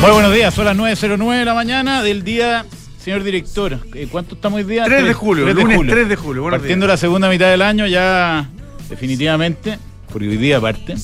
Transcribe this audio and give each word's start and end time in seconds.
Muy 0.00 0.12
buenos 0.12 0.32
días, 0.32 0.54
son 0.54 0.64
las 0.64 0.76
9.09 0.76 1.38
de 1.40 1.44
la 1.44 1.54
mañana 1.54 2.02
del 2.02 2.22
día. 2.22 2.64
Señor 3.02 3.24
director, 3.24 3.80
eh, 3.94 4.06
¿cuánto 4.10 4.36
estamos 4.36 4.58
hoy 4.58 4.64
día? 4.64 4.84
3 4.84 5.04
de 5.04 5.12
julio, 5.12 5.52
lunes 5.52 5.80
3 5.88 6.08
de 6.08 6.14
julio. 6.14 6.42
Buenos 6.42 6.60
Partiendo 6.60 6.86
días. 6.86 6.94
la 6.94 6.96
segunda 6.96 7.28
mitad 7.28 7.50
del 7.50 7.62
año 7.62 7.84
ya 7.86 8.48
definitivamente, 8.88 9.76
porque 10.12 10.28
hoy 10.28 10.36
día 10.36 10.58
aparte, 10.58 10.94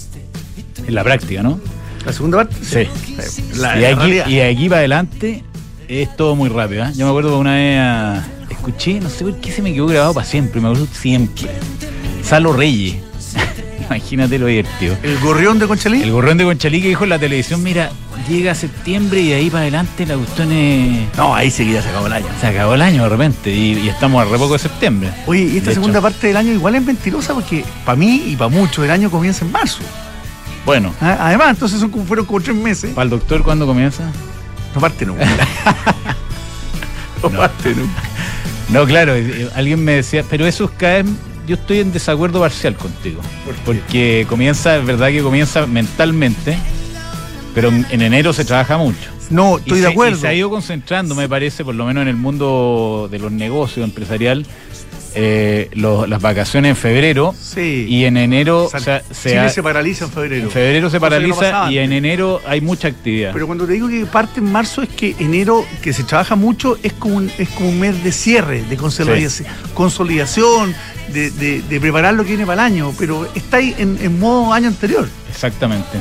en 0.87 0.95
la 0.95 1.03
práctica, 1.03 1.43
¿no? 1.43 1.59
La 2.07 2.13
segunda 2.13 2.39
parte. 2.39 2.55
Sí. 2.63 2.89
La, 3.57 3.81
y, 3.81 3.85
aquí, 3.85 4.33
y 4.33 4.41
aquí 4.41 4.69
para 4.69 4.79
adelante 4.81 5.43
es 5.89 6.17
todo 6.17 6.37
muy 6.37 6.49
rápido. 6.49 6.85
¿eh? 6.85 6.93
Yo 6.95 7.07
me 7.07 7.11
acuerdo 7.11 7.31
que 7.31 7.37
una 7.37 7.55
vez 7.55 7.79
ah, 7.81 8.25
escuché, 8.49 9.01
no 9.01 9.11
sé 9.11 9.25
por 9.25 9.41
qué 9.41 9.51
se 9.51 9.61
me 9.61 9.73
quedó 9.75 9.87
grabado 9.87 10.15
para 10.15 10.27
siempre, 10.27 10.61
me 10.61 10.69
acuerdo 10.69 10.87
siempre. 10.93 11.49
Salo 12.23 12.53
Reyes. 12.53 12.97
Imagínate 13.87 14.39
lo 14.39 14.47
divertido. 14.47 14.97
El 15.03 15.19
gorrión 15.19 15.59
de 15.59 15.67
Conchalí. 15.67 16.03
El 16.03 16.13
gorrón 16.13 16.39
de 16.39 16.45
Conchalí 16.45 16.81
que 16.81 16.89
dijo 16.89 17.05
en 17.05 17.11
la 17.11 17.19
televisión, 17.19 17.63
mira, 17.63 17.91
llega 18.29 18.55
septiembre 18.55 19.21
y 19.21 19.29
de 19.29 19.35
ahí 19.35 19.51
para 19.51 19.63
adelante 19.63 20.07
la 20.07 20.17
cuestión 20.17 20.53
es... 20.53 21.17
No, 21.17 21.35
ahí 21.35 21.51
seguía 21.51 21.83
se 21.83 21.89
acabó 21.89 22.07
el 22.07 22.13
año. 22.15 22.27
Se 22.41 22.47
acabó 22.47 22.75
el 22.75 22.83
año 22.83 23.03
de 23.05 23.09
repente 23.09 23.51
y, 23.53 23.79
y 23.79 23.89
estamos 23.89 24.21
a 24.21 24.31
re 24.31 24.39
poco 24.39 24.55
de 24.55 24.59
septiembre. 24.59 25.11
Oye, 25.27 25.43
y 25.43 25.57
esta 25.59 25.71
De 25.71 25.75
segunda 25.75 25.99
hecho. 25.99 26.03
parte 26.03 26.27
del 26.29 26.37
año 26.37 26.53
igual 26.53 26.75
es 26.75 26.83
mentirosa 26.83 27.35
porque 27.35 27.65
para 27.85 27.97
mí 27.97 28.23
y 28.29 28.37
para 28.37 28.49
muchos 28.49 28.85
el 28.85 28.91
año 28.91 29.11
comienza 29.11 29.45
en 29.45 29.53
marzo. 29.53 29.81
Bueno, 30.67 30.95
Ah, 31.01 31.17
Además, 31.21 31.51
entonces 31.51 31.79
son 31.81 31.91
como, 31.91 32.05
fueron 32.05 32.25
como 32.27 32.41
tres 32.41 32.57
meses. 32.57 32.91
para 32.95 33.05
el 33.05 33.11
doctor, 33.11 33.43
¿cuándo 33.43 33.67
comienza? 33.67 34.05
No 34.75 34.81
parte 34.81 35.05
nunca. 35.07 35.25
no, 37.23 37.31
parte 37.31 37.75
nunca. 37.75 38.03
No, 38.71 38.87
claro, 38.87 39.15
eh, 39.15 39.49
alguien 39.55 39.85
me 39.85 39.93
decía, 39.93 40.25
pero 40.29 40.47
eso 40.47 40.65
es 40.65 40.71
cada 40.77 41.03
vez, 41.03 41.07
yo 41.47 41.57
estoy 41.57 41.81
en 41.81 41.93
desacuerdo 41.93 42.41
parcial 42.41 42.75
contigo. 42.77 43.21
Porque 43.65 44.27
comienza, 44.29 44.77
es 44.79 44.87
verdad 44.87 45.09
que 45.09 45.23
comienza 45.23 45.67
mentalmente, 45.67 46.57
pero 47.55 47.69
en, 47.69 47.87
en 47.91 48.03
enero 48.03 48.33
se 48.33 48.45
trabaja 48.45 48.77
mucho. 48.77 49.11
No, 49.31 49.57
Y 49.59 49.61
estoy 49.61 49.79
se- 49.79 49.85
de 49.87 49.91
acuerdo. 49.93 50.17
Y 50.19 50.21
se 50.21 50.29
ha 50.29 50.35
ido 50.35 50.51
concentrando, 50.51 51.15
me 51.15 51.29
parece, 51.29 51.65
por 51.65 51.75
lo 51.75 51.87
menos 51.87 52.03
en 52.03 52.09
el 52.09 52.17
mundo 52.17 53.09
de 53.11 53.19
los 53.19 53.33
negocios 53.33 53.85
empresarial, 53.85 54.45
eh, 55.17 55.71
las 55.77 56.21
vacaciones 56.21 56.71
en 56.71 56.77
febrero 56.77 57.35
Sí. 57.41 57.87
y 57.89 58.05
en 58.05 58.17
enero 58.17 58.65
o 58.65 58.69
sea, 58.81 59.01
se 59.13 59.29
Chile 59.31 59.39
ha- 59.43 59.49
se 59.49 59.63
paraliza 59.63 60.07
en 60.07 60.11
febrero. 60.11 60.45
en 60.47 60.51
febrero 60.51 60.91
se 60.91 60.97
no 60.97 61.01
paraliza 61.03 61.71
y 61.71 61.79
en 61.79 61.93
enero 61.93 62.41
hay 62.49 62.61
mucha 62.61 62.89
actividad. 62.89 63.31
Pero 63.33 63.47
cuando 63.47 63.65
te 63.65 63.75
digo 63.75 63.89
que 63.89 64.05
parte 64.07 64.41
en 64.41 64.51
marzo 64.51 64.83
es 64.83 64.89
que 64.89 65.15
enero, 65.21 65.65
que 65.83 65.93
se 65.93 66.03
trabaja 66.03 66.35
mucho, 66.35 66.79
es 66.83 66.93
como 66.95 67.15
un, 67.19 67.31
es 67.39 67.49
como 67.51 67.69
un 67.69 67.79
mes 67.79 68.03
de 68.03 68.11
cierre, 68.11 68.63
de 68.65 68.77
consolidación, 68.77 69.49
consolidación 69.73 70.75
de, 71.13 71.31
de- 71.31 71.63
de 71.63 71.81
preparar 71.81 72.15
lo 72.15 72.25
que 72.25 72.31
viene 72.31 72.45
para 72.45 72.67
el 72.67 72.73
año, 72.73 72.93
pero 72.99 73.29
está 73.37 73.59
ahí 73.59 73.73
en, 73.79 73.97
en 74.03 74.19
modo 74.19 74.53
año 74.53 74.67
anterior. 74.67 75.09
Exactamente. 75.31 75.99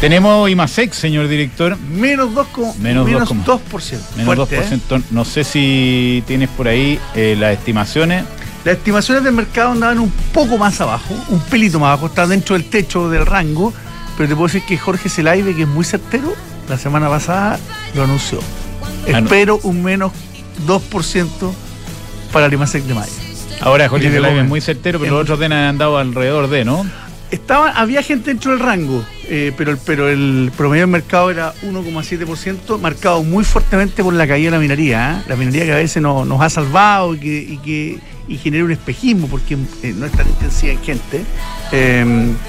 Tenemos 0.00 0.48
IMASEC, 0.48 0.92
señor 0.92 1.28
director. 1.28 1.76
Menos 1.78 2.30
2%. 2.34 2.46
como- 2.52 2.74
Menos 2.76 3.06
Menos, 3.06 3.28
2,. 3.28 3.44
2%. 3.44 4.00
Menos 4.16 4.34
Fuerte, 4.34 4.56
¿eh? 4.56 4.60
2%. 4.60 5.02
No 5.10 5.24
sé 5.26 5.44
si 5.44 6.22
tienes 6.26 6.48
por 6.48 6.68
ahí 6.68 6.98
eh, 7.14 7.36
las 7.38 7.52
estimaciones. 7.58 8.24
Las 8.64 8.76
estimaciones 8.78 9.24
del 9.24 9.34
mercado 9.34 9.72
andaban 9.72 9.98
un 9.98 10.10
poco 10.32 10.56
más 10.58 10.80
abajo, 10.80 11.14
un 11.28 11.40
pelito 11.40 11.78
más 11.80 11.88
abajo, 11.88 12.06
está 12.06 12.26
dentro 12.26 12.54
del 12.54 12.64
techo 12.68 13.08
del 13.10 13.24
rango, 13.26 13.72
pero 14.16 14.28
te 14.28 14.34
puedo 14.34 14.48
decir 14.48 14.62
que 14.66 14.76
Jorge 14.78 15.08
Zelaibe, 15.08 15.54
que 15.54 15.62
es 15.62 15.68
muy 15.68 15.84
certero, 15.84 16.34
la 16.68 16.76
semana 16.78 17.08
pasada 17.08 17.58
lo 17.94 18.04
anunció. 18.04 18.38
Espero 19.06 19.60
un 19.62 19.82
menos 19.82 20.12
2% 20.66 21.52
para 22.32 22.46
el 22.46 22.52
IMASEC 22.54 22.84
de 22.84 22.94
mayo. 22.94 23.12
Ahora 23.62 23.88
Jorge 23.88 24.10
Zelaya 24.10 24.42
es 24.42 24.48
muy 24.48 24.60
certero, 24.62 24.98
pero 24.98 25.12
los 25.12 25.22
otros 25.22 25.40
han 25.42 25.52
andado 25.52 25.98
alrededor 25.98 26.48
de, 26.48 26.64
¿no? 26.64 26.86
Estaba, 27.30 27.70
había 27.70 28.02
gente 28.02 28.30
dentro 28.30 28.50
del 28.50 28.60
rango, 28.60 29.04
eh, 29.28 29.52
pero, 29.56 30.08
el, 30.08 30.50
promedio 30.56 30.82
del 30.82 30.90
mercado 30.90 31.30
era 31.30 31.54
1,7%, 31.62 32.80
marcado 32.80 33.22
muy 33.22 33.44
fuertemente 33.44 34.02
por 34.02 34.14
la 34.14 34.26
caída 34.26 34.50
de 34.50 34.56
la 34.56 34.60
minería. 34.60 35.20
¿eh? 35.20 35.24
La 35.28 35.36
minería 35.36 35.64
que 35.64 35.72
a 35.72 35.76
veces 35.76 36.02
nos, 36.02 36.40
ha 36.40 36.50
salvado 36.50 37.14
y 37.14 37.58
que, 37.58 37.98
genera 38.42 38.64
un 38.64 38.72
espejismo 38.72 39.28
porque 39.28 39.54
eh, 39.82 39.94
no 39.96 40.06
es 40.06 40.12
tan 40.12 40.28
intensiva 40.28 40.72
en 40.72 40.82
gente. 40.82 41.24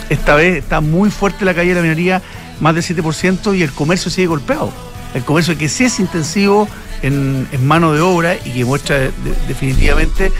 Esta 0.09 0.35
vez 0.35 0.57
está 0.57 0.81
muy 0.81 1.11
fuerte 1.11 1.45
la 1.45 1.53
caída 1.53 1.75
de 1.75 1.81
la 1.81 1.83
minería, 1.83 2.21
más 2.59 2.73
del 2.73 2.83
7%, 2.83 3.55
y 3.55 3.61
el 3.61 3.71
comercio 3.71 4.09
sigue 4.09 4.27
golpeado. 4.27 4.71
El 5.13 5.23
comercio 5.23 5.55
que 5.57 5.69
sí 5.69 5.83
es 5.83 5.99
intensivo 5.99 6.67
en, 7.03 7.47
mano 7.67 7.93
de 7.93 8.01
obra 8.01 8.35
y 8.45 8.51
que 8.51 8.65
muestra 8.65 8.97
de- 8.97 9.11
definitivamente 9.47 10.31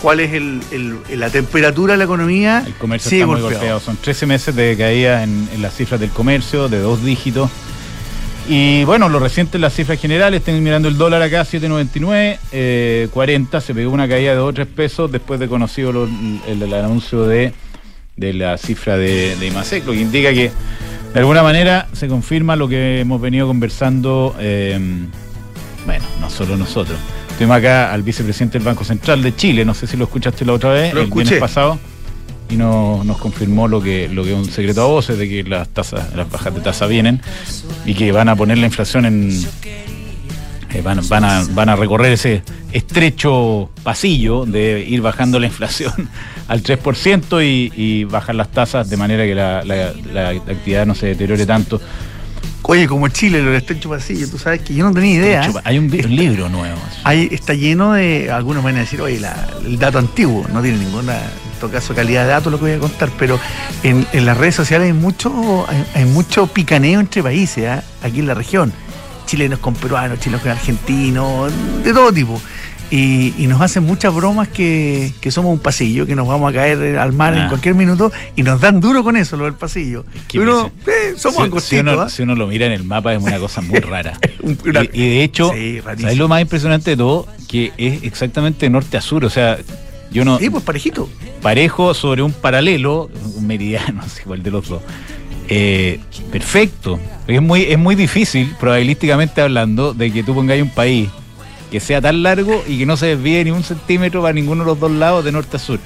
cuál 0.00 0.20
es 0.20 0.32
el- 0.32 0.60
el- 0.70 1.20
la 1.20 1.30
temperatura 1.30 1.94
de 1.94 1.98
la 1.98 2.04
economía. 2.04 2.62
El 2.66 2.74
comercio 2.74 3.10
sigue 3.10 3.22
está 3.22 3.32
muy 3.32 3.40
golpeado. 3.40 3.80
Son 3.80 3.96
13 3.96 4.26
meses 4.26 4.54
de 4.54 4.76
caída 4.76 5.22
en, 5.22 5.48
en 5.54 5.62
las 5.62 5.74
cifras 5.74 6.00
del 6.00 6.10
comercio, 6.10 6.68
de 6.68 6.78
dos 6.80 7.04
dígitos. 7.04 7.50
Y 8.48 8.84
bueno, 8.84 9.10
lo 9.10 9.18
reciente 9.18 9.58
en 9.58 9.60
las 9.62 9.74
cifras 9.74 10.00
generales, 10.00 10.38
estoy 10.40 10.58
mirando 10.60 10.88
el 10.88 10.96
dólar 10.96 11.20
acá, 11.20 11.44
7.99, 11.44 12.38
eh, 12.50 13.08
40, 13.12 13.60
se 13.60 13.74
pegó 13.74 13.90
una 13.92 14.08
caída 14.08 14.30
de 14.30 14.36
2 14.38 14.48
o 14.48 14.52
3 14.54 14.66
pesos 14.66 15.12
después 15.12 15.38
de 15.38 15.48
conocido 15.48 15.92
lo- 15.92 16.08
el, 16.46 16.62
el 16.62 16.72
anuncio 16.74 17.24
de, 17.26 17.52
de 18.16 18.32
la 18.32 18.56
cifra 18.56 18.96
de, 18.96 19.36
de 19.36 19.46
IMASEC, 19.48 19.84
lo 19.84 19.92
que 19.92 20.00
indica 20.00 20.32
que 20.32 20.50
de 21.12 21.20
alguna 21.20 21.42
manera 21.42 21.88
se 21.92 22.08
confirma 22.08 22.56
lo 22.56 22.68
que 22.68 23.00
hemos 23.00 23.20
venido 23.20 23.46
conversando, 23.46 24.34
eh, 24.40 24.78
bueno, 25.84 26.04
no 26.20 26.30
solo 26.30 26.56
nosotros. 26.56 26.98
Tuvimos 27.38 27.56
acá 27.56 27.92
al 27.92 28.02
vicepresidente 28.02 28.58
del 28.58 28.66
Banco 28.66 28.84
Central 28.84 29.22
de 29.22 29.34
Chile, 29.36 29.64
no 29.64 29.72
sé 29.72 29.86
si 29.86 29.96
lo 29.96 30.04
escuchaste 30.04 30.44
la 30.44 30.54
otra 30.54 30.70
vez, 30.72 30.92
Lo 30.92 31.02
el 31.02 31.06
viernes 31.06 31.40
pasado, 31.40 31.78
y 32.50 32.56
no- 32.56 33.02
nos 33.04 33.18
confirmó 33.18 33.68
lo 33.68 33.80
que, 33.80 34.08
lo 34.08 34.24
que 34.24 34.30
es 34.32 34.36
un 34.36 34.46
secreto 34.50 34.82
a 34.82 34.86
voces, 34.86 35.18
de 35.18 35.28
que 35.28 35.44
las 35.44 35.68
tasas, 35.68 36.14
las 36.16 36.28
bajas 36.28 36.52
de 36.54 36.60
tasa 36.60 36.86
vienen 36.86 37.20
y 37.86 37.94
que 37.94 38.10
van 38.10 38.28
a 38.28 38.34
poner 38.36 38.58
la 38.58 38.66
inflación 38.66 39.04
en. 39.06 39.30
eh, 40.74 40.82
van, 40.82 41.00
van 41.08 41.24
a, 41.24 41.44
van 41.52 41.68
a 41.68 41.76
recorrer 41.76 42.12
ese 42.12 42.42
estrecho 42.72 43.70
pasillo 43.84 44.44
de 44.44 44.84
ir 44.86 45.00
bajando 45.00 45.38
la 45.38 45.46
inflación 45.46 45.92
al 46.48 46.62
3% 46.62 47.40
y, 47.42 47.72
y 47.74 48.04
bajar 48.04 48.34
las 48.34 48.48
tasas 48.50 48.90
de 48.90 48.96
manera 48.96 49.24
que 49.24 49.34
la, 49.36 49.62
la- 49.64 49.92
la 50.12 50.30
actividad 50.30 50.86
no 50.86 50.94
se 50.96 51.06
deteriore 51.06 51.46
tanto. 51.46 51.80
Oye, 52.62 52.86
como 52.86 53.08
Chile, 53.08 53.40
lo 53.40 53.46
del 53.50 53.56
estrecho 53.58 53.88
pasillo, 53.88 54.28
tú 54.28 54.36
sabes 54.38 54.60
que 54.60 54.74
yo 54.74 54.84
no 54.84 54.92
tenía 54.92 55.14
idea. 55.14 55.52
Hay 55.64 55.78
un, 55.78 55.90
libro 55.90 56.48
nuevo. 56.50 56.78
Ahí 57.04 57.28
está 57.30 57.54
lleno 57.54 57.94
de. 57.94 58.30
Algunos 58.30 58.62
van 58.62 58.76
a 58.76 58.80
decir, 58.80 59.00
oye, 59.00 59.18
la- 59.20 59.48
el 59.64 59.78
dato 59.78 59.98
antiguo, 59.98 60.46
no 60.52 60.60
tiene 60.60 60.78
ninguna, 60.78 61.14
en 61.16 61.60
todo 61.60 61.70
caso, 61.70 61.94
calidad 61.94 62.24
de 62.24 62.30
datos 62.30 62.52
lo 62.52 62.58
que 62.58 62.64
voy 62.64 62.72
a 62.74 62.78
contar, 62.78 63.10
pero 63.18 63.40
en, 63.82 64.06
en 64.12 64.26
las 64.26 64.36
redes 64.36 64.54
sociales 64.54 64.86
hay 64.88 64.92
mucho, 64.92 65.64
hay, 65.68 65.84
hay 65.94 66.04
mucho 66.04 66.46
picaneo 66.46 67.00
entre 67.00 67.22
países, 67.22 67.66
¿ah? 67.68 67.82
aquí 68.02 68.18
en 68.20 68.26
la 68.26 68.34
región. 68.34 68.72
Chilenos 69.24 69.58
con 69.60 69.74
peruanos, 69.74 70.20
chilenos 70.20 70.42
con 70.42 70.50
argentinos, 70.50 71.52
de 71.84 71.92
todo 71.92 72.12
tipo. 72.12 72.40
Y, 72.90 73.34
y 73.36 73.46
nos 73.48 73.60
hacen 73.60 73.82
muchas 73.84 74.14
bromas 74.14 74.48
que, 74.48 75.12
que 75.20 75.30
somos 75.30 75.52
un 75.52 75.58
pasillo, 75.58 76.06
que 76.06 76.14
nos 76.14 76.26
vamos 76.26 76.50
a 76.50 76.54
caer 76.54 76.96
al 76.96 77.12
mar 77.12 77.34
Ah. 77.34 77.42
en 77.42 77.48
cualquier 77.48 77.74
minuto, 77.74 78.10
y 78.34 78.42
nos 78.42 78.60
dan 78.62 78.80
duro 78.80 79.04
con 79.04 79.14
eso, 79.16 79.36
lo 79.36 79.44
del 79.44 79.52
pasillo. 79.54 80.06
que 80.26 80.38
uno, 80.40 80.70
eh, 80.86 81.12
somos 81.16 81.34
si, 81.36 81.40
si 81.40 81.44
angostitos. 81.44 81.82
uno, 81.94 82.00
¿ah? 82.02 82.08
si 82.08 82.22
uno 82.22 82.34
lo 82.34 82.46
mira 82.46 82.64
en 82.64 82.72
el 82.72 82.84
mapa 82.84 83.12
es 83.12 83.22
una 83.22 83.38
cosa 83.38 83.60
muy 83.60 83.78
rara. 83.80 84.18
Una- 84.42 84.84
Y, 84.84 84.90
y 84.94 85.08
de 85.10 85.22
hecho, 85.24 85.50
Sí, 85.52 85.80
rarísimo. 85.80 86.06
¿sabes 86.08 86.16
lo 86.18 86.28
más 86.28 86.40
impresionante 86.40 86.90
de 86.92 86.96
todo? 86.96 87.26
Que 87.46 87.72
es 87.76 88.02
exactamente 88.04 88.70
norte 88.70 88.96
a 88.96 89.02
sur. 89.02 89.22
O 89.26 89.30
sea, 89.30 89.58
yo 90.10 90.24
no. 90.24 90.38
Sí, 90.38 90.48
pues 90.48 90.64
parejito. 90.64 91.10
parejo 91.42 91.92
sobre 91.92 92.22
un 92.22 92.32
paralelo, 92.32 93.10
un 93.36 93.46
meridiano, 93.46 94.00
no 94.02 94.08
sé 94.08 94.22
cuál 94.22 94.42
de 94.42 94.50
los 94.50 94.66
dos. 94.66 94.80
Eh, 95.50 96.00
perfecto. 96.32 96.98
Es 97.26 97.42
muy, 97.42 97.62
es 97.64 97.78
muy 97.78 97.94
difícil, 97.94 98.54
probabilísticamente 98.58 99.42
hablando, 99.42 99.92
de 99.92 100.10
que 100.10 100.22
tú 100.22 100.34
pongáis 100.34 100.62
un 100.62 100.70
país 100.70 101.08
que 101.70 101.80
sea 101.80 102.00
tan 102.00 102.22
largo 102.22 102.62
y 102.66 102.78
que 102.78 102.86
no 102.86 102.96
se 102.96 103.06
desvíe 103.06 103.44
ni 103.44 103.50
un 103.50 103.62
centímetro 103.62 104.22
para 104.22 104.32
ninguno 104.32 104.64
de 104.64 104.70
los 104.70 104.80
dos 104.80 104.90
lados 104.92 105.24
de 105.24 105.32
norte 105.32 105.56
a 105.56 105.60
sur. 105.60 105.78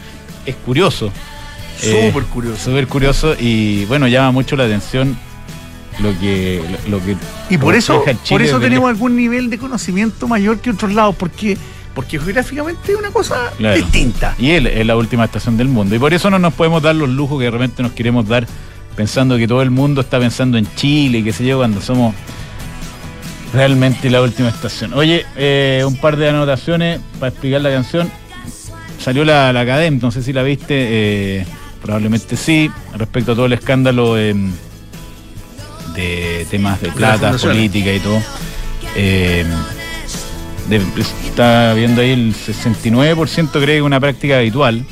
Es 0.47 0.55
curioso. 0.57 1.11
Eh, 1.83 2.09
Súper 2.11 2.25
curioso. 2.29 2.65
Súper 2.65 2.87
curioso 2.87 3.35
y 3.39 3.85
bueno, 3.87 4.07
llama 4.09 4.31
mucho 4.33 4.57
la 4.57 4.65
atención 4.65 5.17
lo 6.01 6.19
que 6.19 6.63
lo, 6.89 6.99
lo 6.99 7.05
que 7.05 7.17
Y 7.51 7.59
por 7.59 7.75
eso, 7.75 8.03
por 8.29 8.43
eso 8.43 8.59
tenemos 8.61 8.89
algún 8.89 9.17
nivel 9.17 9.51
de 9.51 9.59
conocimiento 9.59 10.27
mayor 10.29 10.61
que 10.61 10.71
otros 10.71 10.93
lados, 10.95 11.15
porque 11.19 11.57
porque 11.95 12.19
geográficamente 12.19 12.93
es 12.93 12.99
una 12.99 13.11
cosa 13.11 13.53
Claro. 13.59 13.77
distinta. 13.77 14.35
Y 14.39 14.51
él 14.53 14.67
es 14.67 14.87
la 14.87 14.97
última 14.97 15.27
estación 15.27 15.59
del 15.59 15.69
mundo. 15.69 15.95
Y 15.95 15.99
por 15.99 16.15
eso 16.15 16.31
no 16.31 16.39
nos 16.39 16.55
podemos 16.55 16.83
dar 16.83 16.95
los 16.95 17.09
lujos 17.11 17.39
que 17.39 17.45
de 17.45 17.51
repente 17.51 17.83
nos 17.83 17.93
queremos 17.93 18.27
dar 18.27 18.47
pensando 18.97 19.37
que 19.37 19.47
todo 19.47 19.61
el 19.61 19.71
mundo 19.71 20.01
está 20.01 20.19
pensando 20.19 20.57
en 20.57 20.67
Chile 20.75 21.19
y 21.19 21.23
qué 21.23 21.33
sé 21.35 21.45
yo, 21.45 21.59
cuando 21.59 21.83
somos 21.83 22.15
realmente 23.53 24.09
la 24.11 24.23
última 24.23 24.49
estación. 24.49 24.95
Oye, 24.95 25.25
eh, 25.37 25.83
un 25.87 25.97
par 25.97 26.17
de 26.17 26.29
anotaciones 26.29 27.01
para 27.21 27.31
explicar 27.31 27.61
la 27.61 27.71
canción. 27.71 28.11
Salió 28.99 29.25
la, 29.25 29.53
la 29.53 29.61
Academia, 29.63 29.99
no 30.03 30.11
sé 30.11 30.23
si 30.23 30.33
la 30.33 30.43
viste, 30.43 30.67
eh, 31.41 31.47
probablemente 31.83 32.37
sí, 32.37 32.71
respecto 32.97 33.33
a 33.33 33.35
todo 33.35 33.47
el 33.47 33.53
escándalo 33.53 34.17
eh, 34.19 34.35
de 35.95 36.47
temas 36.51 36.81
de 36.81 36.89
plata, 36.93 37.31
política 37.55 37.93
y 37.93 37.99
todo. 38.01 38.23
De- 40.69 40.83
está 41.27 41.75
viendo 41.75 42.01
ahí 42.03 42.11
el 42.11 42.35
69% 42.35 43.51
cree 43.51 43.67
que 43.67 43.77
es 43.79 43.83
una 43.83 43.99
práctica 44.01 44.39
habitual. 44.39 44.85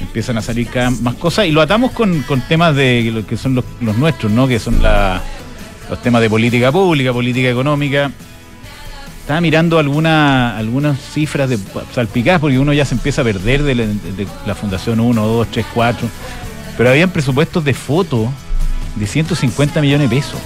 Empiezan 0.00 0.36
a 0.38 0.42
salir 0.42 0.66
cada 0.66 0.90
más 0.90 1.14
cosas 1.14 1.46
y 1.46 1.52
lo 1.52 1.60
atamos 1.60 1.92
con, 1.92 2.22
con 2.22 2.40
temas 2.42 2.74
de 2.74 3.10
lo 3.14 3.24
que 3.24 3.36
son 3.36 3.54
los, 3.54 3.64
los 3.80 3.96
nuestros, 3.96 4.32
¿no? 4.32 4.48
Que 4.48 4.58
son 4.58 4.82
la- 4.82 5.22
los 5.92 6.00
temas 6.00 6.22
de 6.22 6.30
política 6.30 6.72
pública, 6.72 7.12
política 7.12 7.50
económica. 7.50 8.10
Estaba 9.20 9.42
mirando 9.42 9.78
alguna, 9.78 10.56
algunas 10.56 10.98
cifras 10.98 11.50
de 11.50 11.58
salpicadas 11.94 12.40
porque 12.40 12.58
uno 12.58 12.72
ya 12.72 12.86
se 12.86 12.94
empieza 12.94 13.20
a 13.20 13.24
perder 13.24 13.62
de 13.62 13.74
la, 13.74 13.86
de 13.86 14.26
la 14.46 14.54
Fundación 14.54 15.00
1, 15.00 15.26
2, 15.26 15.48
3, 15.50 15.66
4. 15.74 16.08
Pero 16.78 16.88
habían 16.88 17.10
presupuestos 17.10 17.62
de 17.62 17.74
fotos 17.74 18.30
de 18.96 19.06
150 19.06 19.82
millones 19.82 20.08
de 20.08 20.16
pesos 20.16 20.40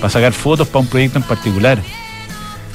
para 0.00 0.10
sacar 0.10 0.32
fotos 0.32 0.66
para 0.66 0.80
un 0.80 0.88
proyecto 0.88 1.18
en 1.18 1.24
particular. 1.24 1.80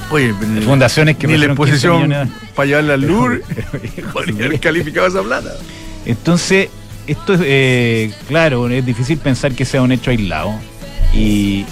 Oye, 0.09 0.33
Hay 0.55 0.61
fundaciones 0.61 1.17
que 1.17 1.27
ni 1.27 1.33
la 1.33 1.49
metieron 1.49 1.57
15 1.67 1.87
exposición 1.87 2.31
para 2.55 2.65
llevarla 2.65 2.93
al 2.93 3.01
Louvre, 3.01 3.41
podría 4.13 4.45
haber 4.45 4.59
calificado 4.61 5.07
esa 5.07 5.21
plata. 5.21 5.51
Entonces, 6.05 6.69
esto 7.07 7.33
es, 7.33 7.41
eh, 7.43 8.13
claro, 8.29 8.69
es 8.69 8.85
difícil 8.85 9.17
pensar 9.17 9.51
que 9.51 9.65
sea 9.65 9.81
un 9.81 9.91
hecho 9.91 10.11
aislado. 10.11 10.57
Y, 11.17 11.65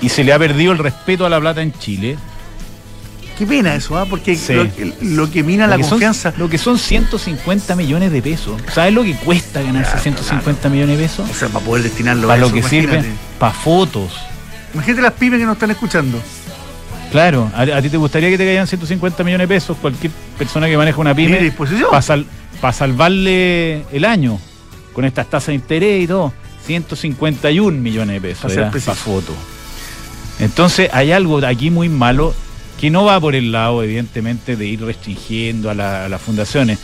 y 0.00 0.08
se 0.08 0.24
le 0.24 0.32
ha 0.32 0.38
perdido 0.38 0.72
el 0.72 0.78
respeto 0.78 1.26
a 1.26 1.28
la 1.30 1.40
plata 1.40 1.62
en 1.62 1.72
Chile. 1.72 2.16
Qué 3.38 3.46
pena 3.46 3.74
eso, 3.74 3.98
¿ah? 3.98 4.06
porque 4.08 4.36
Sí. 4.36 4.54
lo, 4.54 4.64
lo 5.00 5.30
que 5.30 5.42
mina 5.42 5.66
la 5.66 5.72
Lo 5.76 5.78
que 5.78 5.82
son- 5.82 5.90
confianza. 5.92 6.32
lo 6.36 6.48
que 6.48 6.56
son 6.56 6.78
150 6.78 7.74
millones 7.74 8.12
de 8.12 8.22
pesos. 8.22 8.60
¿Sabes 8.72 8.92
lo 8.94 9.02
que 9.02 9.14
cuesta 9.16 9.60
ganarse 9.60 9.90
Claro, 9.90 10.02
150 10.04 10.68
millones 10.68 10.96
de 10.98 11.02
pesos? 11.02 11.28
O 11.28 11.34
sea, 11.34 11.48
para 11.48 11.64
poder 11.64 11.82
destinarlo 11.82 12.28
Para 12.28 12.34
a 12.34 12.40
lo 12.40 12.46
eso, 12.46 12.54
que 12.54 12.62
sirve, 12.62 12.94
imagínate. 12.94 13.08
para 13.40 13.52
fotos. 13.52 14.12
Imagínate 14.72 15.02
las 15.02 15.12
pymes 15.14 15.40
que 15.40 15.46
nos 15.46 15.54
están 15.54 15.70
escuchando. 15.72 16.18
Claro, 17.10 17.50
¿a, 17.54 17.62
a 17.62 17.82
ti 17.82 17.88
te 17.90 17.96
gustaría 17.96 18.28
que 18.30 18.38
te 18.38 18.44
caigan 18.44 18.66
150 18.68 19.22
millones 19.24 19.48
de 19.48 19.54
pesos 19.54 19.76
cualquier 19.80 20.12
persona 20.38 20.66
que 20.68 20.76
maneja 20.76 21.00
una 21.00 21.14
pyme 21.14 21.38
disposición. 21.40 21.90
para 22.60 22.72
salvarle 22.72 23.82
el 23.92 24.04
año 24.04 24.38
con 24.92 25.04
estas 25.04 25.28
tasas 25.28 25.48
de 25.48 25.54
interés 25.54 26.04
y 26.04 26.06
todo? 26.06 26.32
151 26.66 27.78
millones 27.80 28.20
de 28.22 28.28
pesos 28.28 28.52
para 28.52 28.70
preciso. 28.70 28.94
fotos. 28.94 29.36
Entonces 30.40 30.90
hay 30.92 31.12
algo 31.12 31.44
aquí 31.46 31.70
muy 31.70 31.88
malo 31.88 32.34
que 32.80 32.90
no 32.90 33.04
va 33.04 33.20
por 33.20 33.34
el 33.34 33.52
lado, 33.52 33.82
evidentemente, 33.82 34.56
de 34.56 34.66
ir 34.66 34.82
restringiendo 34.84 35.70
a, 35.70 35.74
la- 35.74 36.04
a 36.06 36.08
las 36.08 36.20
fundaciones. 36.20 36.78